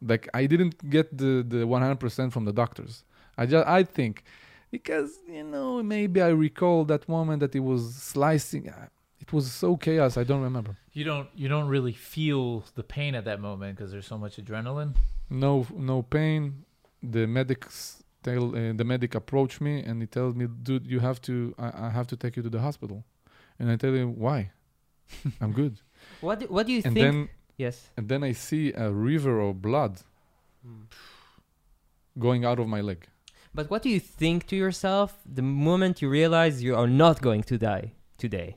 Like 0.00 0.28
I 0.34 0.46
didn't 0.46 0.90
get 0.90 1.16
the 1.16 1.44
the 1.46 1.64
100% 1.66 2.32
from 2.32 2.44
the 2.44 2.52
doctors. 2.52 3.04
I 3.38 3.46
just 3.46 3.66
I 3.66 3.82
think 3.84 4.24
because 4.70 5.10
you 5.28 5.44
know 5.44 5.82
maybe 5.82 6.20
I 6.20 6.28
recall 6.28 6.84
that 6.86 7.08
moment 7.08 7.40
that 7.40 7.52
he 7.54 7.60
was 7.60 7.94
slicing. 7.94 8.68
uh, 8.68 8.88
It 9.20 9.32
was 9.32 9.50
so 9.52 9.76
chaos. 9.76 10.16
I 10.16 10.24
don't 10.24 10.42
remember. 10.42 10.76
You 10.92 11.04
don't 11.04 11.28
you 11.42 11.48
don't 11.48 11.68
really 11.68 11.92
feel 12.14 12.64
the 12.74 12.82
pain 12.82 13.14
at 13.14 13.24
that 13.24 13.40
moment 13.40 13.76
because 13.76 13.90
there's 13.92 14.06
so 14.14 14.18
much 14.18 14.36
adrenaline. 14.42 14.94
No 15.30 15.66
no 15.92 16.02
pain. 16.02 16.64
The 17.14 17.26
medics 17.26 18.01
tell 18.22 18.54
uh, 18.56 18.72
the 18.72 18.84
medic 18.84 19.14
approached 19.14 19.60
me 19.60 19.82
and 19.82 20.00
he 20.00 20.06
tells 20.06 20.34
me, 20.34 20.46
"Dude, 20.46 20.86
you 20.86 21.00
have 21.00 21.20
to. 21.22 21.54
I, 21.58 21.86
I 21.86 21.90
have 21.90 22.06
to 22.08 22.16
take 22.16 22.36
you 22.36 22.42
to 22.42 22.50
the 22.50 22.60
hospital." 22.60 23.04
And 23.58 23.70
I 23.70 23.76
tell 23.76 23.94
him 23.94 24.18
why. 24.18 24.50
I'm 25.40 25.52
good. 25.52 25.80
What 26.20 26.40
do, 26.40 26.46
what 26.46 26.66
do 26.66 26.72
you 26.72 26.82
and 26.84 26.94
think? 26.94 27.04
then 27.04 27.28
yes. 27.56 27.90
and 27.96 28.08
then 28.08 28.24
I 28.24 28.32
see 28.32 28.72
a 28.72 28.90
river 28.90 29.40
of 29.40 29.60
blood 29.60 30.00
going 32.18 32.44
out 32.44 32.58
of 32.58 32.68
my 32.68 32.80
leg. 32.80 33.06
But 33.54 33.70
what 33.70 33.82
do 33.82 33.90
you 33.90 34.00
think 34.00 34.46
to 34.46 34.56
yourself 34.56 35.18
the 35.26 35.42
moment 35.42 36.00
you 36.00 36.08
realize 36.08 36.62
you 36.62 36.74
are 36.74 36.86
not 36.86 37.20
going 37.20 37.42
to 37.44 37.58
die 37.58 37.92
today? 38.16 38.56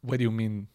What 0.00 0.18
do 0.18 0.24
you 0.24 0.30
mean? 0.30 0.68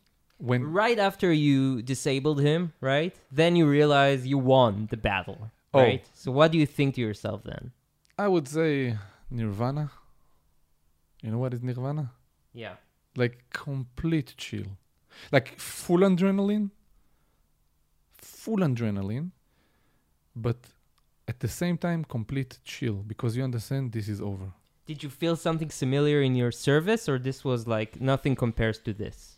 When 0.49 0.63
Right 0.73 0.97
after 0.99 1.31
you 1.31 1.81
disabled 1.83 2.39
him, 2.41 2.73
right? 2.81 3.13
Then 3.31 3.55
you 3.55 3.65
realize 3.69 4.25
you 4.25 4.39
won 4.39 4.87
the 4.89 4.97
battle, 4.97 5.51
Oh. 5.73 5.79
right? 5.81 6.03
So 6.13 6.31
what 6.31 6.51
do 6.51 6.57
you 6.57 6.65
think 6.65 6.95
to 6.95 7.01
yourself 7.01 7.43
then? 7.43 7.71
I 8.17 8.27
would 8.27 8.47
say 8.47 8.97
Nirvana. 9.29 9.91
You 11.21 11.29
know 11.31 11.37
what 11.37 11.53
is 11.53 11.61
Nirvana? 11.61 12.11
Yeah. 12.53 12.75
Like 13.15 13.35
complete 13.53 14.33
chill, 14.37 14.69
like 15.31 15.47
full 15.59 15.99
adrenaline, 15.99 16.71
full 18.17 18.57
adrenaline, 18.57 19.31
but 20.35 20.57
at 21.27 21.39
the 21.39 21.47
same 21.47 21.77
time 21.77 22.03
complete 22.03 22.57
chill 22.65 22.95
because 23.11 23.35
you 23.37 23.43
understand 23.43 23.91
this 23.91 24.07
is 24.07 24.21
over. 24.21 24.47
Did 24.87 25.03
you 25.03 25.09
feel 25.09 25.35
something 25.35 25.69
similar 25.69 26.21
in 26.21 26.35
your 26.35 26.51
service 26.51 27.07
or 27.07 27.19
this 27.19 27.43
was 27.45 27.67
like 27.67 28.01
nothing 28.01 28.35
compares 28.35 28.79
to 28.79 28.93
this? 28.93 29.37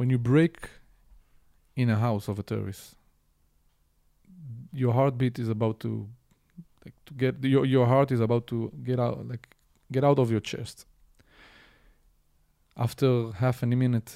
When 0.00 0.08
you 0.08 0.16
break 0.16 0.56
in 1.76 1.90
a 1.90 1.96
house 1.96 2.26
of 2.28 2.38
a 2.38 2.42
terrorist, 2.42 2.94
your 4.72 4.94
heartbeat 4.94 5.38
is 5.38 5.50
about 5.50 5.78
to 5.80 6.08
like 6.82 6.94
to 7.04 7.12
get 7.12 7.44
your 7.44 7.66
your 7.66 7.84
heart 7.84 8.10
is 8.10 8.20
about 8.20 8.46
to 8.46 8.72
get 8.82 8.98
out 8.98 9.28
like 9.28 9.46
get 9.92 10.02
out 10.02 10.18
of 10.18 10.30
your 10.30 10.40
chest. 10.40 10.86
After 12.78 13.30
half 13.32 13.62
a 13.62 13.66
minute, 13.66 14.10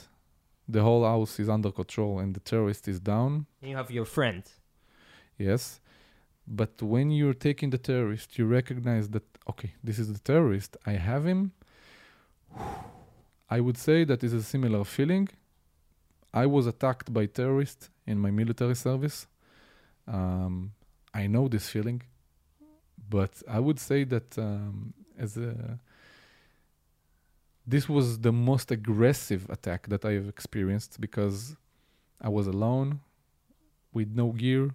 the 0.67 0.81
whole 0.81 1.05
house 1.05 1.39
is 1.39 1.51
under 1.51 1.71
control 1.71 2.19
and 2.19 2.35
the 2.35 2.41
terrorist 2.41 2.89
is 2.89 2.99
down. 2.99 3.45
You 3.61 3.77
have 3.77 3.91
your 3.91 4.07
friend. 4.07 4.43
Yes. 5.37 5.81
But 6.47 6.81
when 6.81 7.11
you're 7.11 7.41
taking 7.49 7.69
the 7.69 7.83
terrorist, 7.91 8.39
you 8.39 8.47
recognize 8.47 9.11
that, 9.11 9.27
okay, 9.51 9.75
this 9.83 9.99
is 9.99 10.11
the 10.15 10.21
terrorist. 10.21 10.79
I 10.87 10.93
have 10.93 11.27
him. 11.27 11.53
I 13.51 13.61
would 13.61 13.77
say 13.77 14.05
that 14.05 14.25
is 14.25 14.33
a 14.33 14.43
similar 14.43 14.85
feeling. 14.85 15.29
I 16.43 16.47
was 16.47 16.67
attacked 16.67 17.13
by 17.19 17.25
terrorists 17.27 17.85
in 18.07 18.19
my 18.19 18.31
military 18.31 18.75
service. 18.75 19.27
Um, 20.07 20.73
I 21.15 21.27
know 21.27 21.49
this 21.49 21.69
feeling. 21.69 22.03
But 23.09 23.35
I 23.49 23.61
would 23.61 23.79
say 23.79 24.05
that 24.05 24.29
um, 24.39 24.95
as 25.19 25.37
a 25.37 25.79
this 27.67 27.89
was 27.89 28.07
the 28.19 28.33
most 28.33 28.71
aggressive 28.71 29.43
attack 29.49 29.89
that 29.89 30.05
I 30.05 30.13
have 30.19 30.29
experienced 30.29 31.01
because 31.01 31.57
I 32.21 32.29
was 32.29 32.47
alone 32.47 33.01
with 33.93 34.09
no 34.23 34.33
gear 34.33 34.75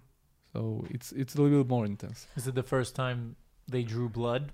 so 0.52 0.84
it's 0.90 1.12
it's 1.12 1.34
a 1.34 1.42
little 1.42 1.64
more 1.64 1.86
intense. 1.86 2.26
Is 2.36 2.46
it 2.46 2.54
the 2.54 2.62
first 2.62 2.94
time 2.94 3.36
they 3.68 3.82
drew 3.82 4.08
blood? 4.08 4.52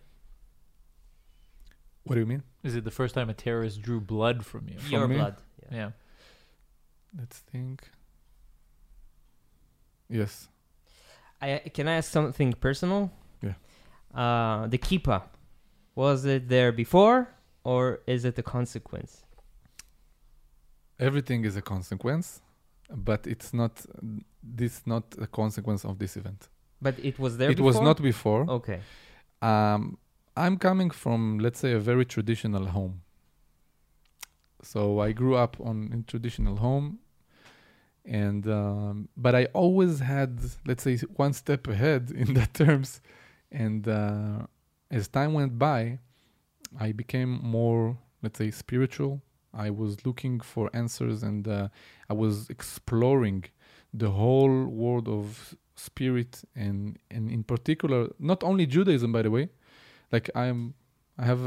What 2.04 2.14
do 2.14 2.20
you 2.20 2.26
mean? 2.26 2.42
Is 2.62 2.76
it 2.76 2.84
the 2.84 2.90
first 2.90 3.14
time 3.14 3.30
a 3.30 3.34
terrorist 3.34 3.80
drew 3.80 4.00
blood 4.00 4.44
from 4.44 4.68
you? 4.68 4.76
your 4.88 5.08
me? 5.08 5.16
blood. 5.16 5.36
Yeah. 5.62 5.76
Yeah. 5.76 5.90
Let's 7.18 7.38
think. 7.38 7.90
Yes. 10.08 10.48
I 11.40 11.62
can 11.72 11.88
I 11.88 11.94
ask 11.94 12.10
something 12.10 12.52
personal? 12.54 13.10
Yeah. 13.42 13.54
Uh, 14.14 14.66
the 14.66 14.78
kippa, 14.78 15.22
was 15.94 16.24
it 16.24 16.48
there 16.48 16.72
before 16.72 17.28
or 17.64 18.00
is 18.06 18.24
it 18.24 18.38
a 18.38 18.42
consequence? 18.42 19.24
Everything 20.98 21.44
is 21.44 21.56
a 21.56 21.62
consequence, 21.62 22.40
but 22.90 23.26
it's 23.26 23.52
not 23.52 23.84
this 24.42 24.82
not 24.86 25.04
a 25.20 25.26
consequence 25.26 25.84
of 25.84 25.98
this 25.98 26.16
event. 26.16 26.48
But 26.80 26.98
it 26.98 27.18
was 27.18 27.38
there 27.38 27.50
it 27.50 27.60
was 27.60 27.80
not 27.80 28.00
before. 28.00 28.48
Okay. 28.48 28.80
Um, 29.42 29.98
I'm 30.36 30.58
coming 30.58 30.90
from, 30.90 31.38
let's 31.38 31.58
say, 31.60 31.72
a 31.72 31.78
very 31.78 32.04
traditional 32.04 32.66
home. 32.66 33.02
So 34.62 35.00
I 35.00 35.12
grew 35.12 35.36
up 35.36 35.56
on 35.60 35.90
in 35.92 36.04
traditional 36.04 36.56
home, 36.56 36.98
and 38.06 38.46
um, 38.48 39.08
but 39.16 39.34
I 39.34 39.46
always 39.46 40.00
had, 40.00 40.38
let's 40.66 40.82
say, 40.82 40.96
one 41.16 41.32
step 41.32 41.66
ahead 41.68 42.10
in 42.16 42.34
that 42.34 42.54
terms. 42.54 43.00
And 43.50 43.86
uh, 43.88 44.46
as 44.90 45.08
time 45.08 45.32
went 45.32 45.58
by, 45.58 45.98
I 46.78 46.92
became 46.92 47.40
more, 47.42 47.96
let's 48.22 48.38
say, 48.38 48.50
spiritual. 48.50 49.22
I 49.54 49.70
was 49.70 50.04
looking 50.04 50.40
for 50.40 50.68
answers, 50.74 51.22
and 51.22 51.48
uh, 51.48 51.68
I 52.10 52.14
was 52.14 52.50
exploring 52.50 53.44
the 53.94 54.10
whole 54.10 54.66
world 54.66 55.08
of 55.08 55.56
spirit, 55.74 56.42
and 56.54 56.98
and 57.10 57.30
in 57.30 57.42
particular, 57.44 58.08
not 58.18 58.44
only 58.44 58.66
Judaism, 58.66 59.12
by 59.12 59.22
the 59.22 59.30
way, 59.30 59.48
like 60.12 60.30
i'm 60.34 60.74
i 61.18 61.24
have 61.24 61.40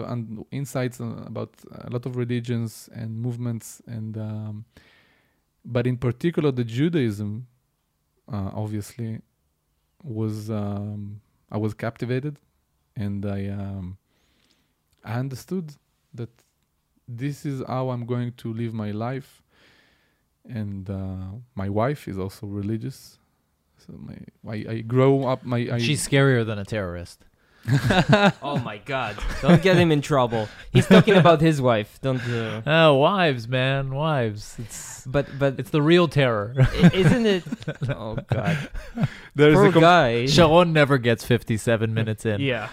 insights 0.51 0.99
uh, 1.01 1.05
about 1.25 1.53
a 1.81 1.89
lot 1.89 2.05
of 2.05 2.15
religions 2.15 2.89
and 2.93 3.19
movements 3.19 3.81
and 3.87 4.17
um, 4.17 4.65
but 5.75 5.85
in 5.91 5.97
particular 5.97 6.51
the 6.51 6.63
judaism 6.63 7.31
uh, 8.35 8.49
obviously 8.63 9.21
was 10.03 10.49
um, 10.49 11.21
i 11.51 11.57
was 11.57 11.73
captivated 11.73 12.35
and 12.95 13.25
i 13.25 13.47
um, 13.47 13.97
i 15.03 15.13
understood 15.23 15.67
that 16.13 16.29
this 17.07 17.45
is 17.45 17.57
how 17.67 17.89
i'm 17.91 18.05
going 18.05 18.31
to 18.33 18.47
live 18.53 18.73
my 18.73 18.91
life 18.91 19.41
and 20.47 20.89
uh, 20.89 21.29
my 21.55 21.69
wife 21.69 22.07
is 22.07 22.17
also 22.17 22.47
religious 22.47 23.19
so 23.85 23.93
my 23.97 24.17
I, 24.47 24.57
I 24.73 24.81
grow 24.81 25.27
up 25.27 25.43
my 25.43 25.59
I, 25.71 25.77
She's 25.77 26.05
scarier 26.07 26.45
than 26.45 26.59
a 26.59 26.65
terrorist. 26.65 27.25
oh 28.41 28.59
my 28.63 28.77
God! 28.85 29.17
Don't 29.41 29.61
get 29.61 29.75
him 29.77 29.91
in 29.91 30.01
trouble. 30.01 30.47
He's 30.71 30.87
talking 30.87 31.15
about 31.15 31.41
his 31.41 31.61
wife. 31.61 31.99
Don't. 32.01 32.21
Uh, 32.21 32.61
Oh, 32.65 32.95
wives, 32.99 33.47
man, 33.47 33.93
wives. 33.93 34.55
It's 34.57 35.05
but 35.05 35.27
but 35.37 35.59
it's 35.59 35.69
the 35.69 35.81
real 35.81 36.07
terror. 36.07 36.53
isn't 36.93 37.25
it? 37.25 37.43
Oh 37.89 38.17
God! 38.31 38.69
there 39.35 39.49
is 39.49 39.55
Poor 39.55 39.67
a 39.67 39.71
com- 39.71 39.81
guy. 39.81 40.25
Sharon 40.25 40.73
never 40.73 40.97
gets 40.97 41.23
57 41.25 41.93
minutes 41.93 42.25
in. 42.25 42.39
Yeah, 42.41 42.69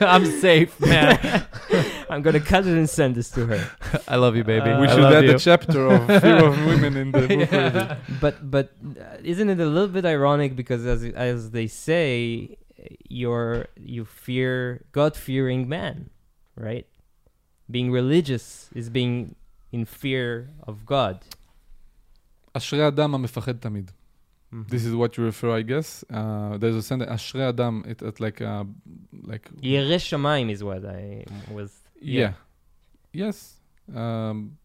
I'm 0.00 0.24
safe, 0.26 0.78
man. 0.80 1.46
I'm 2.10 2.22
gonna 2.22 2.40
cut 2.40 2.66
it 2.66 2.76
and 2.76 2.88
send 2.88 3.14
this 3.16 3.30
to 3.30 3.46
her. 3.46 3.70
I 4.08 4.16
love 4.16 4.36
you, 4.36 4.44
baby. 4.44 4.70
Uh, 4.70 4.80
we 4.80 4.88
should 4.88 5.00
love 5.00 5.12
add 5.14 5.24
you. 5.24 5.34
a 5.34 5.38
chapter 5.38 5.86
of 5.88 6.06
fear 6.22 6.44
of 6.44 6.56
women 6.66 6.96
in 6.96 7.12
the 7.12 7.20
book. 7.26 7.50
Yeah. 7.50 7.96
But 8.20 8.50
but 8.50 8.72
uh, 8.98 9.16
isn't 9.22 9.48
it 9.48 9.60
a 9.60 9.66
little 9.66 9.88
bit 9.88 10.04
ironic 10.04 10.54
because 10.56 10.86
as 10.86 11.04
as 11.04 11.50
they 11.50 11.66
say, 11.66 12.56
you're 13.09 13.67
you 13.77 14.05
fear 14.05 14.81
God 14.91 15.15
fearing 15.15 15.67
man, 15.67 16.09
right? 16.55 16.87
Being 17.69 17.91
religious 17.91 18.69
is 18.73 18.89
being 18.89 19.35
in 19.71 19.85
fear 19.85 20.49
of 20.67 20.85
God. 20.85 21.17
אשרי 22.53 22.87
אדם 22.87 23.15
המפחד 23.15 23.57
תמיד. 23.57 23.91
Mhm. 24.51 24.65
This 24.69 24.83
is 24.85 24.95
what 24.95 25.17
you 25.17 25.23
refer, 25.23 25.51
I 25.51 25.61
guess. 25.61 26.03
Uh, 26.09 26.57
there's 26.57 26.75
a 26.75 26.81
sentence, 26.81 27.11
אשרי 27.11 27.49
אדם, 27.49 27.81
it, 27.85 28.01
it's 28.01 28.19
like, 28.19 28.41
uh, 28.41 28.63
like, 29.23 29.51
ירא 29.61 29.97
שמיים 29.97 30.49
is 30.49 30.63
what 30.63 30.83
I 30.85 31.23
was. 31.53 31.83
yeah. 32.01 32.33
Yes. 33.13 33.61
Um, 33.93 34.57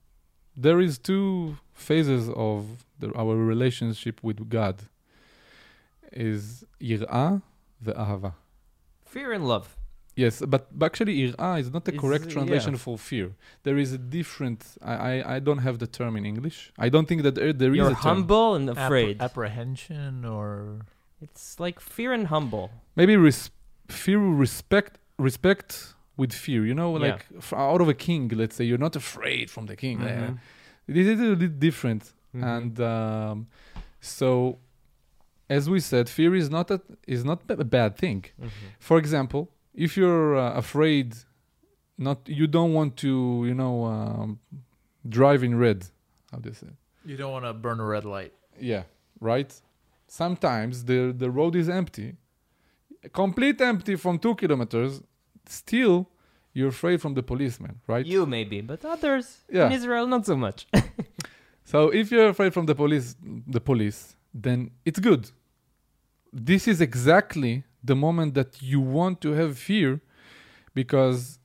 there 0.57 0.80
is 0.80 0.99
two 0.99 1.57
phases 1.74 2.30
of 2.34 2.86
the, 3.01 3.09
our 3.14 3.36
relationship 3.36 4.20
with 4.22 4.49
God. 4.49 4.76
Is 6.12 6.64
יראה 6.80 7.36
ואהבה. 7.84 8.32
Fear 9.05 9.32
and 9.32 9.47
love. 9.47 9.76
Yes, 10.16 10.40
but, 10.53 10.62
but 10.78 10.86
actually, 10.86 11.14
ir'a 11.26 11.59
is 11.59 11.72
not 11.72 11.84
the 11.86 11.92
It's, 11.92 12.01
correct 12.01 12.26
uh, 12.28 12.30
translation 12.30 12.74
yeah. 12.74 12.78
for 12.84 12.97
fear. 12.97 13.32
There 13.64 13.76
is 13.84 13.92
a 13.92 13.99
different. 13.99 14.61
I, 14.80 14.95
I, 15.12 15.34
I 15.34 15.38
don't 15.40 15.59
have 15.68 15.76
the 15.80 15.88
term 15.88 16.16
in 16.16 16.24
English. 16.24 16.59
I 16.78 16.88
don't 16.88 17.07
think 17.11 17.22
that 17.26 17.34
there, 17.34 17.53
there 17.53 17.72
is 17.72 17.76
You're 17.78 17.88
a 17.90 17.95
term. 17.95 18.03
humble 18.22 18.55
and 18.55 18.68
Appre- 18.68 18.84
afraid. 18.86 19.20
apprehension 19.20 20.24
or 20.24 20.47
it's 21.20 21.59
like 21.59 21.80
fear 21.80 22.12
and 22.12 22.28
humble. 22.28 22.70
Maybe 22.95 23.16
res- 23.16 23.51
fear, 23.88 24.20
respect, 24.47 24.92
respect 25.18 25.95
with 26.16 26.32
fear. 26.32 26.64
You 26.70 26.74
know, 26.80 26.90
Yeah. 26.97 27.07
like 27.07 27.20
f- 27.38 27.53
out 27.53 27.80
of 27.84 27.88
a 27.88 27.99
king. 28.09 28.22
Let's 28.42 28.55
say 28.57 28.64
you're 28.70 28.84
not 28.88 28.95
afraid 29.05 29.47
from 29.55 29.64
the 29.70 29.76
king. 29.84 29.97
Eh, 30.01 30.07
Mhm. 30.28 30.38
This 30.97 31.07
is 31.12 31.18
a 31.18 31.28
little 31.32 31.49
different, 31.68 32.03
Mhm. 32.36 32.42
and 32.55 32.74
um, 32.95 33.36
so, 34.01 34.28
as 35.50 35.70
we 35.70 35.80
said, 35.80 36.08
fear 36.10 36.36
is 36.36 36.50
not 36.50 36.70
a 36.72 36.80
is 37.08 37.24
not 37.26 37.39
a 37.50 37.64
bad 37.78 37.91
thing. 37.97 38.26
Mhm. 38.41 38.50
For 38.80 38.97
example, 39.04 39.41
if 39.74 39.97
you're 39.97 40.36
uh, 40.38 40.54
afraid, 40.64 41.08
not 41.97 42.18
you 42.39 42.47
don't 42.47 42.74
want 42.74 42.91
to, 42.97 43.12
you 43.50 43.56
know, 43.62 43.76
um, 43.86 44.39
drive 45.18 45.41
in 45.43 45.54
red. 45.58 45.80
How 46.32 46.39
do 46.39 46.50
you 46.50 46.56
say? 46.56 46.72
you 47.06 47.16
don't 47.18 47.32
want 47.38 47.45
to 47.45 47.54
burn 47.54 47.80
a 47.80 47.86
red 47.95 48.06
light. 48.06 48.34
Yeah, 48.72 48.84
right. 49.32 49.52
Sometimes 50.08 50.74
the 50.89 51.00
the 51.24 51.30
road 51.39 51.56
is 51.56 51.68
empty, 51.70 52.10
complete 53.14 53.60
empty 53.62 53.95
from 53.95 54.20
two 54.20 54.36
kilometers. 54.36 55.02
Still, 55.47 56.08
you're 56.54 56.70
afraid 56.70 57.02
from 57.02 57.14
the 57.16 57.24
policeman, 57.24 57.80
right? 57.88 58.06
You 58.06 58.26
maybe, 58.26 58.62
but 58.62 58.84
others 58.86 59.26
Yeah. 59.52 59.68
in 59.68 59.72
Israel 59.80 60.06
not 60.08 60.26
so 60.26 60.36
much. 60.36 60.68
So 61.72 61.89
if 62.02 62.10
you're 62.12 62.30
afraid 62.30 62.52
from 62.56 62.66
the 62.66 62.74
police, 62.74 63.16
the 63.56 63.62
police, 63.62 64.16
then 64.34 64.72
it's 64.86 65.00
good. 65.00 65.30
This 66.32 66.67
is 66.67 66.82
exactly 66.82 67.63
the 67.84 67.95
moment 67.95 68.34
that 68.36 68.61
you 68.61 68.80
want 68.80 69.21
to 69.21 69.32
have 69.32 69.57
fear, 69.57 70.01
because 70.73 71.39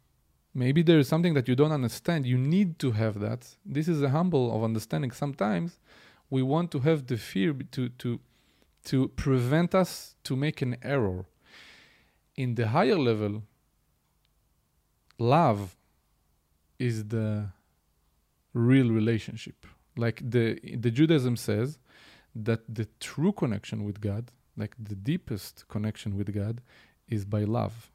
maybe 0.52 0.82
there 0.82 0.98
is 0.98 1.08
something 1.08 1.34
that 1.34 1.48
you 1.48 1.54
don't 1.54 1.72
understand. 1.72 2.26
You 2.26 2.38
need 2.38 2.78
to 2.80 2.92
have 2.92 3.20
that. 3.20 3.56
This 3.64 3.88
is 3.88 4.02
a 4.02 4.10
humble 4.10 4.54
of 4.54 4.62
understanding. 4.62 5.10
Sometimes 5.10 5.78
we 6.30 6.42
want 6.42 6.70
to 6.72 6.80
have 6.80 7.06
the 7.06 7.16
fear 7.16 7.54
to 7.72 7.88
to 7.88 8.20
to 8.84 9.08
prevent 9.08 9.74
us 9.74 10.14
to 10.24 10.36
make 10.36 10.60
an 10.60 10.76
error. 10.82 11.24
In 12.36 12.56
the 12.56 12.68
higher 12.68 12.98
level, 12.98 13.44
love 15.18 15.76
is 16.78 17.04
the 17.08 17.48
real 18.52 18.90
relationship 18.90 19.66
like 19.96 20.22
the 20.28 20.58
the 20.76 20.90
judaism 20.90 21.36
says 21.36 21.78
that 22.34 22.60
the 22.72 22.86
true 23.00 23.32
connection 23.32 23.84
with 23.84 24.00
god 24.00 24.30
like 24.56 24.74
the 24.78 24.94
deepest 24.94 25.66
connection 25.68 26.16
with 26.16 26.32
god 26.34 26.60
is 27.08 27.24
by 27.24 27.42
love. 27.44 27.90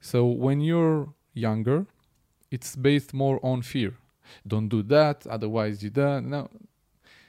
So 0.00 0.26
when 0.26 0.60
you're 0.60 1.08
younger 1.32 1.86
it's 2.50 2.76
based 2.76 3.12
more 3.14 3.38
on 3.42 3.62
fear. 3.62 3.92
Don't 4.46 4.68
do 4.68 4.82
that 4.84 5.26
otherwise 5.26 5.82
you 5.82 5.90
die. 5.90 6.20
No. 6.20 6.48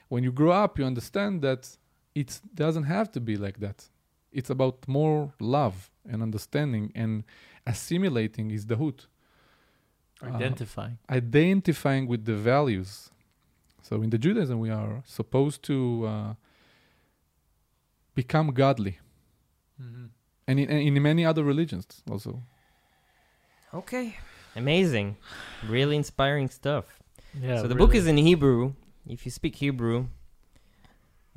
When 0.10 0.24
you 0.24 0.32
grow 0.32 0.52
up 0.52 0.78
you 0.80 0.86
understand 0.86 1.42
that 1.42 1.78
it 2.14 2.40
doesn't 2.54 2.84
have 2.84 3.12
to 3.14 3.20
be 3.20 3.36
like 3.38 3.60
that. 3.60 3.90
It's 4.32 4.50
about 4.50 4.88
more 4.88 5.34
love 5.40 5.90
and 6.10 6.22
understanding 6.22 6.92
and 6.96 7.24
assimilating 7.66 8.52
is 8.52 8.66
the 8.68 8.76
hood 8.76 9.00
Uh, 10.22 10.28
Identifying. 10.36 10.98
identifying 11.10 12.08
with 12.08 12.24
the 12.26 12.36
values. 12.54 12.92
So 13.88 14.02
in 14.02 14.10
the 14.10 14.18
Judaism, 14.18 14.58
we 14.66 14.70
are 14.82 15.04
supposed 15.06 15.62
to 15.64 15.78
uh, 16.08 16.34
become 18.16 18.51
godly, 18.53 18.99
and 20.47 20.59
in, 20.59 20.70
and 20.70 20.80
in 20.97 21.01
many 21.03 21.26
other 21.26 21.43
religions 21.43 21.86
also. 22.09 22.41
okay, 23.74 24.18
amazing, 24.55 25.18
really 25.68 25.95
inspiring 25.95 26.49
stuff. 26.49 26.86
Yeah. 27.39 27.61
so 27.61 27.68
the 27.68 27.76
book 27.76 27.93
is 27.95 28.07
in 28.07 28.18
Hebrew. 28.18 28.74
If 29.07 29.26
you 29.26 29.32
speak 29.32 29.55
Hebrew, 29.57 30.07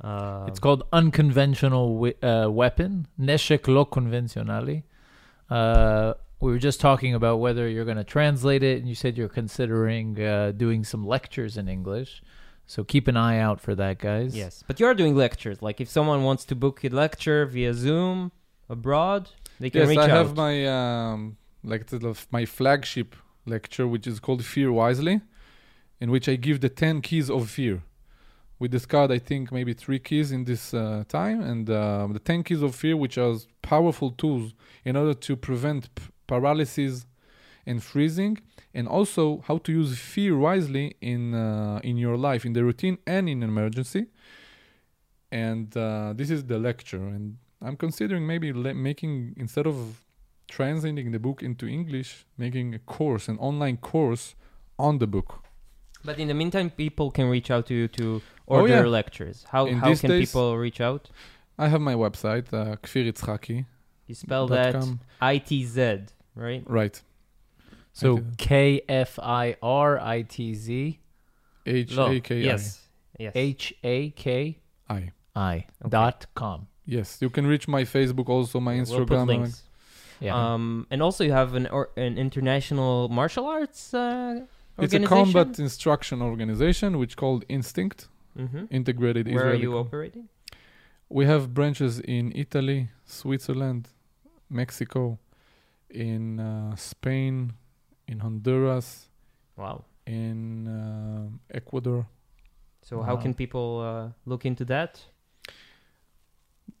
uh, 0.01 0.45
It's 0.47 0.59
called 0.59 0.83
Unconventional 0.93 1.97
we- 1.97 2.15
uh, 2.23 2.49
Weapon, 2.49 3.07
Neshek 3.19 3.67
Lo 3.67 3.85
Convencionali. 3.85 4.83
Uh, 5.49 6.13
we 6.39 6.51
were 6.51 6.57
just 6.59 6.79
talking 6.79 7.13
about 7.13 7.39
whether 7.39 7.67
you're 7.67 7.85
going 7.85 7.97
to 7.97 8.03
translate 8.05 8.63
it, 8.63 8.77
and 8.79 8.87
you 8.87 8.95
said 8.95 9.17
you're 9.17 9.27
considering 9.27 10.19
uh, 10.21 10.51
doing 10.55 10.83
some 10.85 11.05
lectures 11.05 11.57
in 11.57 11.67
English. 11.67 12.21
So 12.73 12.77
keep 12.93 13.05
an 13.07 13.17
eye 13.29 13.39
out 13.47 13.59
for 13.65 13.73
that, 13.81 13.95
guys. 14.09 14.31
yes, 14.43 14.63
but 14.67 14.75
you 14.79 14.85
are 14.89 14.93
doing 15.01 15.15
lectures. 15.25 15.57
Like 15.67 15.77
if 15.83 15.89
someone 15.97 16.19
wants 16.29 16.43
to 16.49 16.55
book 16.63 16.75
a 16.87 16.89
lecture 17.03 17.41
via 17.53 17.73
Zoom 17.73 18.17
abroad, 18.75 19.21
they 19.59 19.69
can 19.71 19.81
yes, 19.81 19.89
reach 19.89 19.97
I 19.97 20.03
out. 20.03 20.17
have 20.19 20.29
my 20.45 20.53
um, 20.77 21.19
like 21.71 21.83
the, 21.91 21.97
the- 22.05 22.25
my 22.37 22.45
flagship 22.57 23.09
lecture, 23.55 23.87
which 23.93 24.05
is 24.11 24.17
called 24.25 24.41
Fear 24.53 24.69
Wisely, 24.71 25.15
in 25.99 26.07
which 26.13 26.27
I 26.33 26.35
give 26.47 26.57
the 26.65 26.69
ten 26.83 26.95
keys 27.01 27.27
of 27.37 27.49
fear. 27.49 27.77
We 28.61 28.67
discussed, 28.67 29.11
I 29.11 29.19
think, 29.29 29.43
maybe 29.57 29.73
three 29.73 29.99
keys 30.07 30.27
in 30.31 30.41
this 30.43 30.63
uh, 30.73 31.03
time, 31.07 31.39
and 31.51 31.65
um, 31.83 32.13
the 32.13 32.19
ten 32.29 32.43
keys 32.43 32.61
of 32.67 32.75
fear, 32.75 32.95
which 33.03 33.17
are 33.17 33.35
powerful 33.73 34.11
tools 34.11 34.53
in 34.89 34.93
order 34.95 35.15
to 35.27 35.31
prevent 35.47 35.81
p- 35.95 36.03
paralysis 36.27 37.05
and 37.65 37.77
freezing, 37.91 38.37
and 38.73 38.87
also 38.87 39.41
how 39.47 39.57
to 39.59 39.71
use 39.71 39.97
fear 39.97 40.37
wisely 40.37 40.95
in 41.01 41.33
uh, 41.33 41.79
in 41.83 41.97
your 41.97 42.17
life, 42.17 42.45
in 42.45 42.53
the 42.53 42.63
routine 42.63 42.97
and 43.05 43.27
in 43.29 43.43
emergency. 43.43 44.05
and 45.31 45.75
uh, 45.77 46.13
this 46.15 46.29
is 46.29 46.45
the 46.45 46.57
lecture. 46.57 46.97
And 47.15 47.37
I'm 47.61 47.75
considering 47.77 48.25
maybe 48.25 48.51
le- 48.53 48.73
making 48.73 49.33
instead 49.37 49.67
of 49.67 49.75
translating 50.47 51.11
the 51.11 51.19
book 51.19 51.43
into 51.43 51.67
English, 51.67 52.25
making 52.37 52.73
a 52.73 52.79
course, 52.79 53.27
an 53.27 53.37
online 53.37 53.77
course 53.77 54.35
on 54.77 54.97
the 54.99 55.07
book. 55.07 55.43
But 56.03 56.17
in 56.17 56.27
the 56.29 56.33
meantime, 56.33 56.69
people 56.71 57.11
can 57.11 57.29
reach 57.29 57.51
out 57.51 57.65
to 57.67 57.73
you 57.73 57.87
to 57.89 58.21
Oh, 58.47 58.61
order 58.61 58.73
yeah. 58.73 58.85
lectures. 58.99 59.45
How 59.51 59.67
In 59.67 59.77
how 59.77 59.93
can 59.93 60.09
days- 60.09 60.29
people 60.31 60.57
reach 60.57 60.81
out? 60.81 61.09
I 61.59 61.67
have 61.67 61.81
my 61.81 61.93
website, 61.93 62.47
uh. 62.53 62.77
You 64.07 64.15
spell 64.15 64.47
that. 64.47 64.75
I 65.21 65.37
T 65.37 65.65
Z, 65.65 66.05
right? 66.35 66.63
Right. 66.65 67.01
So 67.99 68.17
I 68.17 68.21
K 68.37 68.81
F 68.87 69.19
I 69.19 69.55
R 69.61 69.99
I 69.99 70.21
T 70.23 70.53
Z 70.53 70.99
H 71.65 71.95
No, 71.95 72.07
A 72.07 72.19
K 72.19 72.35
I. 72.35 72.43
Yes. 72.51 72.63
Yes. 73.19 73.33
H 73.35 73.73
A 73.83 74.09
K 74.11 74.57
I. 74.89 75.11
I 75.35 75.65
dot 75.87 76.25
com. 76.35 76.67
Yes, 76.85 77.17
you 77.21 77.29
can 77.29 77.45
reach 77.45 77.67
my 77.67 77.83
Facebook, 77.83 78.29
also 78.29 78.59
my 78.59 78.75
We'll 78.75 78.83
Instagram. 78.85 79.07
put 79.07 79.27
links. 79.27 79.63
Yeah. 80.19 80.35
Um, 80.35 80.87
and 80.91 81.01
also 81.01 81.23
you 81.23 81.31
have 81.31 81.53
an 81.55 81.67
or, 81.67 81.89
an 81.95 82.17
international 82.17 83.07
martial 83.09 83.45
arts 83.45 83.93
uh, 83.93 84.41
It's 84.77 84.93
a 84.93 84.99
combat 84.99 85.59
instruction 85.59 86.21
organization 86.21 86.97
which 87.01 87.15
called 87.15 87.45
Instinct 87.47 88.07
hmm 88.35 88.65
Integrated 88.79 89.25
Where 89.27 89.49
are 89.51 89.53
you 89.65 89.71
Com- 89.71 89.85
operating? 89.85 90.25
We 91.09 91.25
have 91.25 91.53
branches 91.53 91.99
in 91.99 92.31
Italy, 92.35 92.89
Switzerland, 93.05 93.83
Mexico, 94.49 95.17
in 95.89 96.39
uh, 96.39 96.75
Spain, 96.75 97.53
in 98.11 98.19
Honduras, 98.19 99.09
Wow. 99.57 99.77
in 100.05 100.67
uh, 100.67 101.29
Ecuador. 101.59 102.05
So 102.81 103.01
how 103.01 103.15
can 103.17 103.33
people 103.33 103.67
uh, 103.81 104.11
look 104.25 104.45
into 104.45 104.65
that? 104.65 104.91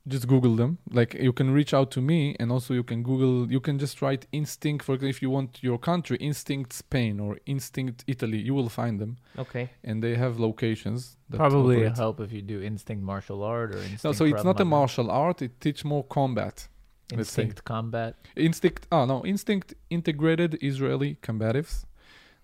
Just 0.07 0.27
Google 0.27 0.55
them. 0.55 0.77
Like 0.91 1.13
you 1.13 1.33
can 1.33 1.51
reach 1.51 1.73
out 1.73 1.91
to 1.91 2.01
me, 2.01 2.35
and 2.39 2.51
also 2.51 2.73
you 2.73 2.83
can 2.83 3.03
Google. 3.03 3.51
You 3.51 3.59
can 3.59 3.77
just 3.77 4.01
write 4.01 4.25
Instinct 4.31 4.83
for 4.85 4.93
example, 4.95 5.09
if 5.09 5.21
you 5.21 5.29
want 5.29 5.61
your 5.61 5.77
country, 5.77 6.17
Instinct 6.17 6.73
Spain 6.73 7.19
or 7.19 7.37
Instinct 7.45 8.03
Italy. 8.07 8.39
You 8.39 8.55
will 8.55 8.69
find 8.69 8.99
them, 8.99 9.17
Okay. 9.37 9.69
and 9.83 10.01
they 10.03 10.15
have 10.15 10.39
locations. 10.39 11.17
That 11.29 11.37
Probably 11.37 11.75
operate. 11.85 11.97
help 11.97 12.19
if 12.21 12.31
you 12.31 12.41
do 12.41 12.59
instinct 12.61 13.03
martial 13.03 13.43
art 13.43 13.69
or 13.75 13.79
instinct. 13.79 14.03
No, 14.03 14.11
so 14.13 14.25
it's 14.25 14.43
not 14.43 14.59
a 14.59 14.65
martial 14.65 15.11
art. 15.11 15.41
It 15.41 15.51
teach 15.59 15.85
more 15.85 16.03
combat. 16.03 16.67
Let's 17.15 17.31
say. 17.31 17.43
instinct 17.43 17.63
combat. 17.63 18.15
Instinct. 18.35 18.87
Oh 18.91 19.05
no, 19.05 19.25
Instinct 19.25 19.73
Integrated 19.89 20.57
Israeli 20.61 21.17
Combatives. 21.21 21.85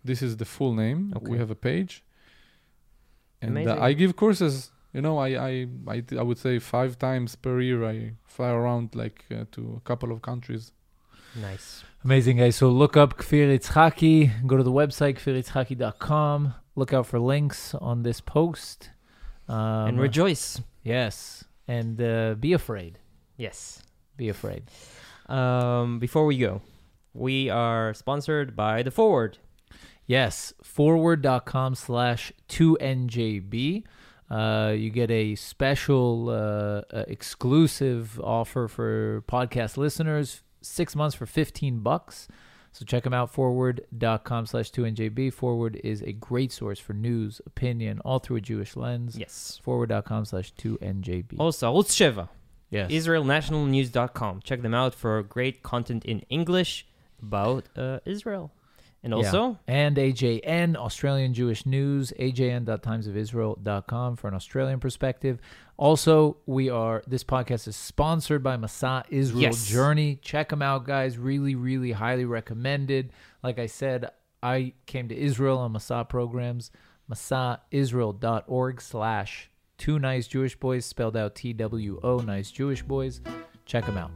This 0.04 0.22
is 0.22 0.38
the 0.38 0.46
full 0.46 0.74
name. 0.74 1.14
Okay. 1.16 1.32
We 1.32 1.38
have 1.38 1.52
a 1.52 1.56
page, 1.56 2.04
and 3.42 3.58
uh, 3.68 3.78
I 3.80 3.94
give 3.94 4.16
courses. 4.16 4.72
You 4.94 5.02
know, 5.02 5.18
I 5.18 5.30
I 5.50 5.68
I, 5.88 6.04
I 6.20 6.22
would 6.22 6.38
say 6.38 6.60
five 6.60 6.98
times 7.00 7.36
per 7.36 7.60
year. 7.60 7.84
I 7.84 8.14
fly 8.26 8.50
around 8.50 8.96
like 8.96 9.26
uh, 9.32 9.46
to 9.54 9.62
a 9.78 9.82
couple 9.82 10.12
of 10.12 10.22
countries. 10.22 10.72
Nice. 11.36 11.84
Amazing, 12.04 12.38
guys. 12.38 12.56
So 12.56 12.70
look 12.70 12.96
up 12.96 13.18
Kfir 13.18 13.60
Itzhaki. 13.60 14.48
Go 14.48 14.58
to 14.58 14.64
the 14.64 14.72
website, 14.72 15.16
kfiritzhaki.com. 15.20 16.54
Look 16.76 16.94
out 16.94 17.08
for 17.08 17.20
links 17.20 17.74
on 17.76 18.04
this 18.04 18.22
post. 18.22 18.92
Um, 19.48 19.88
and 19.90 20.00
rejoice. 20.00 20.62
Yes. 20.84 21.44
And 21.68 22.02
uh, 22.02 22.36
be 22.36 22.54
afraid. 22.54 23.00
Yes. 23.38 23.82
Be 24.18 24.30
afraid. 24.30 24.64
Um, 25.28 26.00
before 26.00 26.26
we 26.26 26.38
go, 26.38 26.62
we 27.14 27.50
are 27.50 27.94
sponsored 27.94 28.56
by 28.56 28.84
The 28.84 28.92
Forward. 28.92 29.38
Yes. 30.06 30.54
Forward.com 30.64 31.76
slash 31.76 32.32
2NJB. 32.50 33.84
Uh, 34.30 34.74
you 34.76 34.90
get 34.90 35.12
a 35.12 35.36
special 35.36 36.30
uh, 36.30 36.96
uh, 36.96 37.04
exclusive 37.08 38.20
offer 38.22 38.68
for 38.68 39.24
podcast 39.28 39.78
listeners. 39.78 40.42
Six 40.62 40.96
months 40.96 41.16
for 41.16 41.26
15 41.26 41.80
bucks. 41.80 42.28
So 42.72 42.84
check 42.84 43.04
them 43.04 43.14
out, 43.14 43.32
forward.com 43.32 44.48
slash 44.48 44.70
2NJB. 44.72 45.32
Forward 45.32 45.80
is 45.82 46.02
a 46.02 46.12
great 46.12 46.52
source 46.52 46.78
for 46.78 46.92
news, 46.92 47.40
opinion, 47.46 48.02
all 48.04 48.20
through 48.20 48.36
a 48.36 48.42
Jewish 48.42 48.76
lens. 48.76 49.16
Yes. 49.18 49.62
Forward.com 49.64 50.26
slash 50.26 50.54
2NJB. 50.56 51.40
Also, 51.40 51.72
Arutz 51.72 51.92
Sheva, 51.92 52.28
yes. 52.70 52.92
IsraelNationalNews.com. 52.92 54.42
Check 54.44 54.62
them 54.62 54.74
out 54.74 54.94
for 54.96 55.22
great 55.24 55.64
content 55.64 56.06
in 56.06 56.20
English 56.30 56.86
about 57.22 57.66
uh, 57.78 58.00
Israel. 58.06 58.52
And 59.04 59.12
Yeah. 59.12 59.18
also, 59.18 59.60
and 59.68 59.98
AJN, 59.98 60.76
Australian 60.76 61.34
Jewish 61.36 61.66
News, 61.68 62.12
ajn.timesofisrael.com 62.20 64.16
for 64.16 64.28
an 64.28 64.34
Australian 64.34 64.80
perspective. 64.80 65.38
Also, 65.78 66.38
we 66.48 66.70
are 66.72 67.04
this 67.06 67.24
podcast 67.24 67.68
is 67.68 67.76
sponsored 67.76 68.42
by 68.42 68.58
Masa 68.58 69.04
Israel 69.10 69.42
Yes. 69.44 69.68
Journey. 69.68 70.16
Check 70.24 70.50
them 70.50 70.64
out, 70.64 70.86
guys. 70.86 71.20
Really, 71.20 71.54
really 71.54 71.92
highly 71.92 72.26
recommended. 72.26 73.12
Like 73.44 73.60
I 73.60 73.68
said, 73.68 74.10
I 74.42 74.74
came 74.88 75.08
to 75.10 75.16
Israel 75.16 75.60
on 75.60 75.74
Masa 75.74 76.08
programs. 76.10 76.72
MasaIsrael.org 77.12 78.82
slash 78.82 79.52
two 79.78 80.00
nice 80.00 80.28
Jewish 80.28 80.56
boys, 80.56 80.86
spelled 80.86 81.18
out 81.18 81.36
T 81.36 81.54
W 81.54 82.00
O, 82.04 82.18
nice 82.20 82.52
Jewish 82.52 82.82
boys. 82.84 83.22
Check 83.66 83.86
them 83.86 83.98
out. 83.98 84.12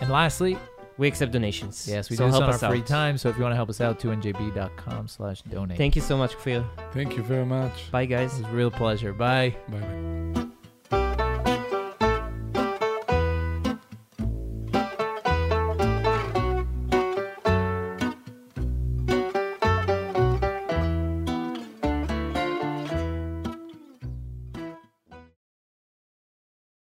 And 0.00 0.10
lastly, 0.10 0.58
we 0.98 1.08
accept 1.08 1.32
donations. 1.32 1.86
yes, 1.88 2.10
we 2.10 2.16
so 2.16 2.24
do 2.24 2.26
this 2.30 2.34
help 2.34 2.42
on 2.44 2.48
our 2.50 2.54
us 2.54 2.60
free 2.72 2.80
out. 2.80 2.86
time. 2.86 3.18
So 3.18 3.28
if 3.28 3.36
you 3.36 3.42
want 3.42 3.52
to 3.52 3.56
help 3.56 3.68
us 3.70 3.80
out, 3.80 3.98
2njb.com 3.98 5.08
slash 5.08 5.42
donate. 5.42 5.76
Thank 5.78 5.96
you 5.96 6.02
so 6.02 6.16
much, 6.16 6.34
Kfir. 6.36 6.64
Thank 6.92 7.16
you 7.16 7.22
very 7.22 7.46
much. 7.46 7.90
Bye, 7.90 8.06
guys. 8.06 8.38
It's 8.38 8.48
a 8.48 8.52
real 8.52 8.70
pleasure. 8.70 9.12
Bye. 9.12 9.56
Bye 9.68 9.78
bye. 10.34 10.46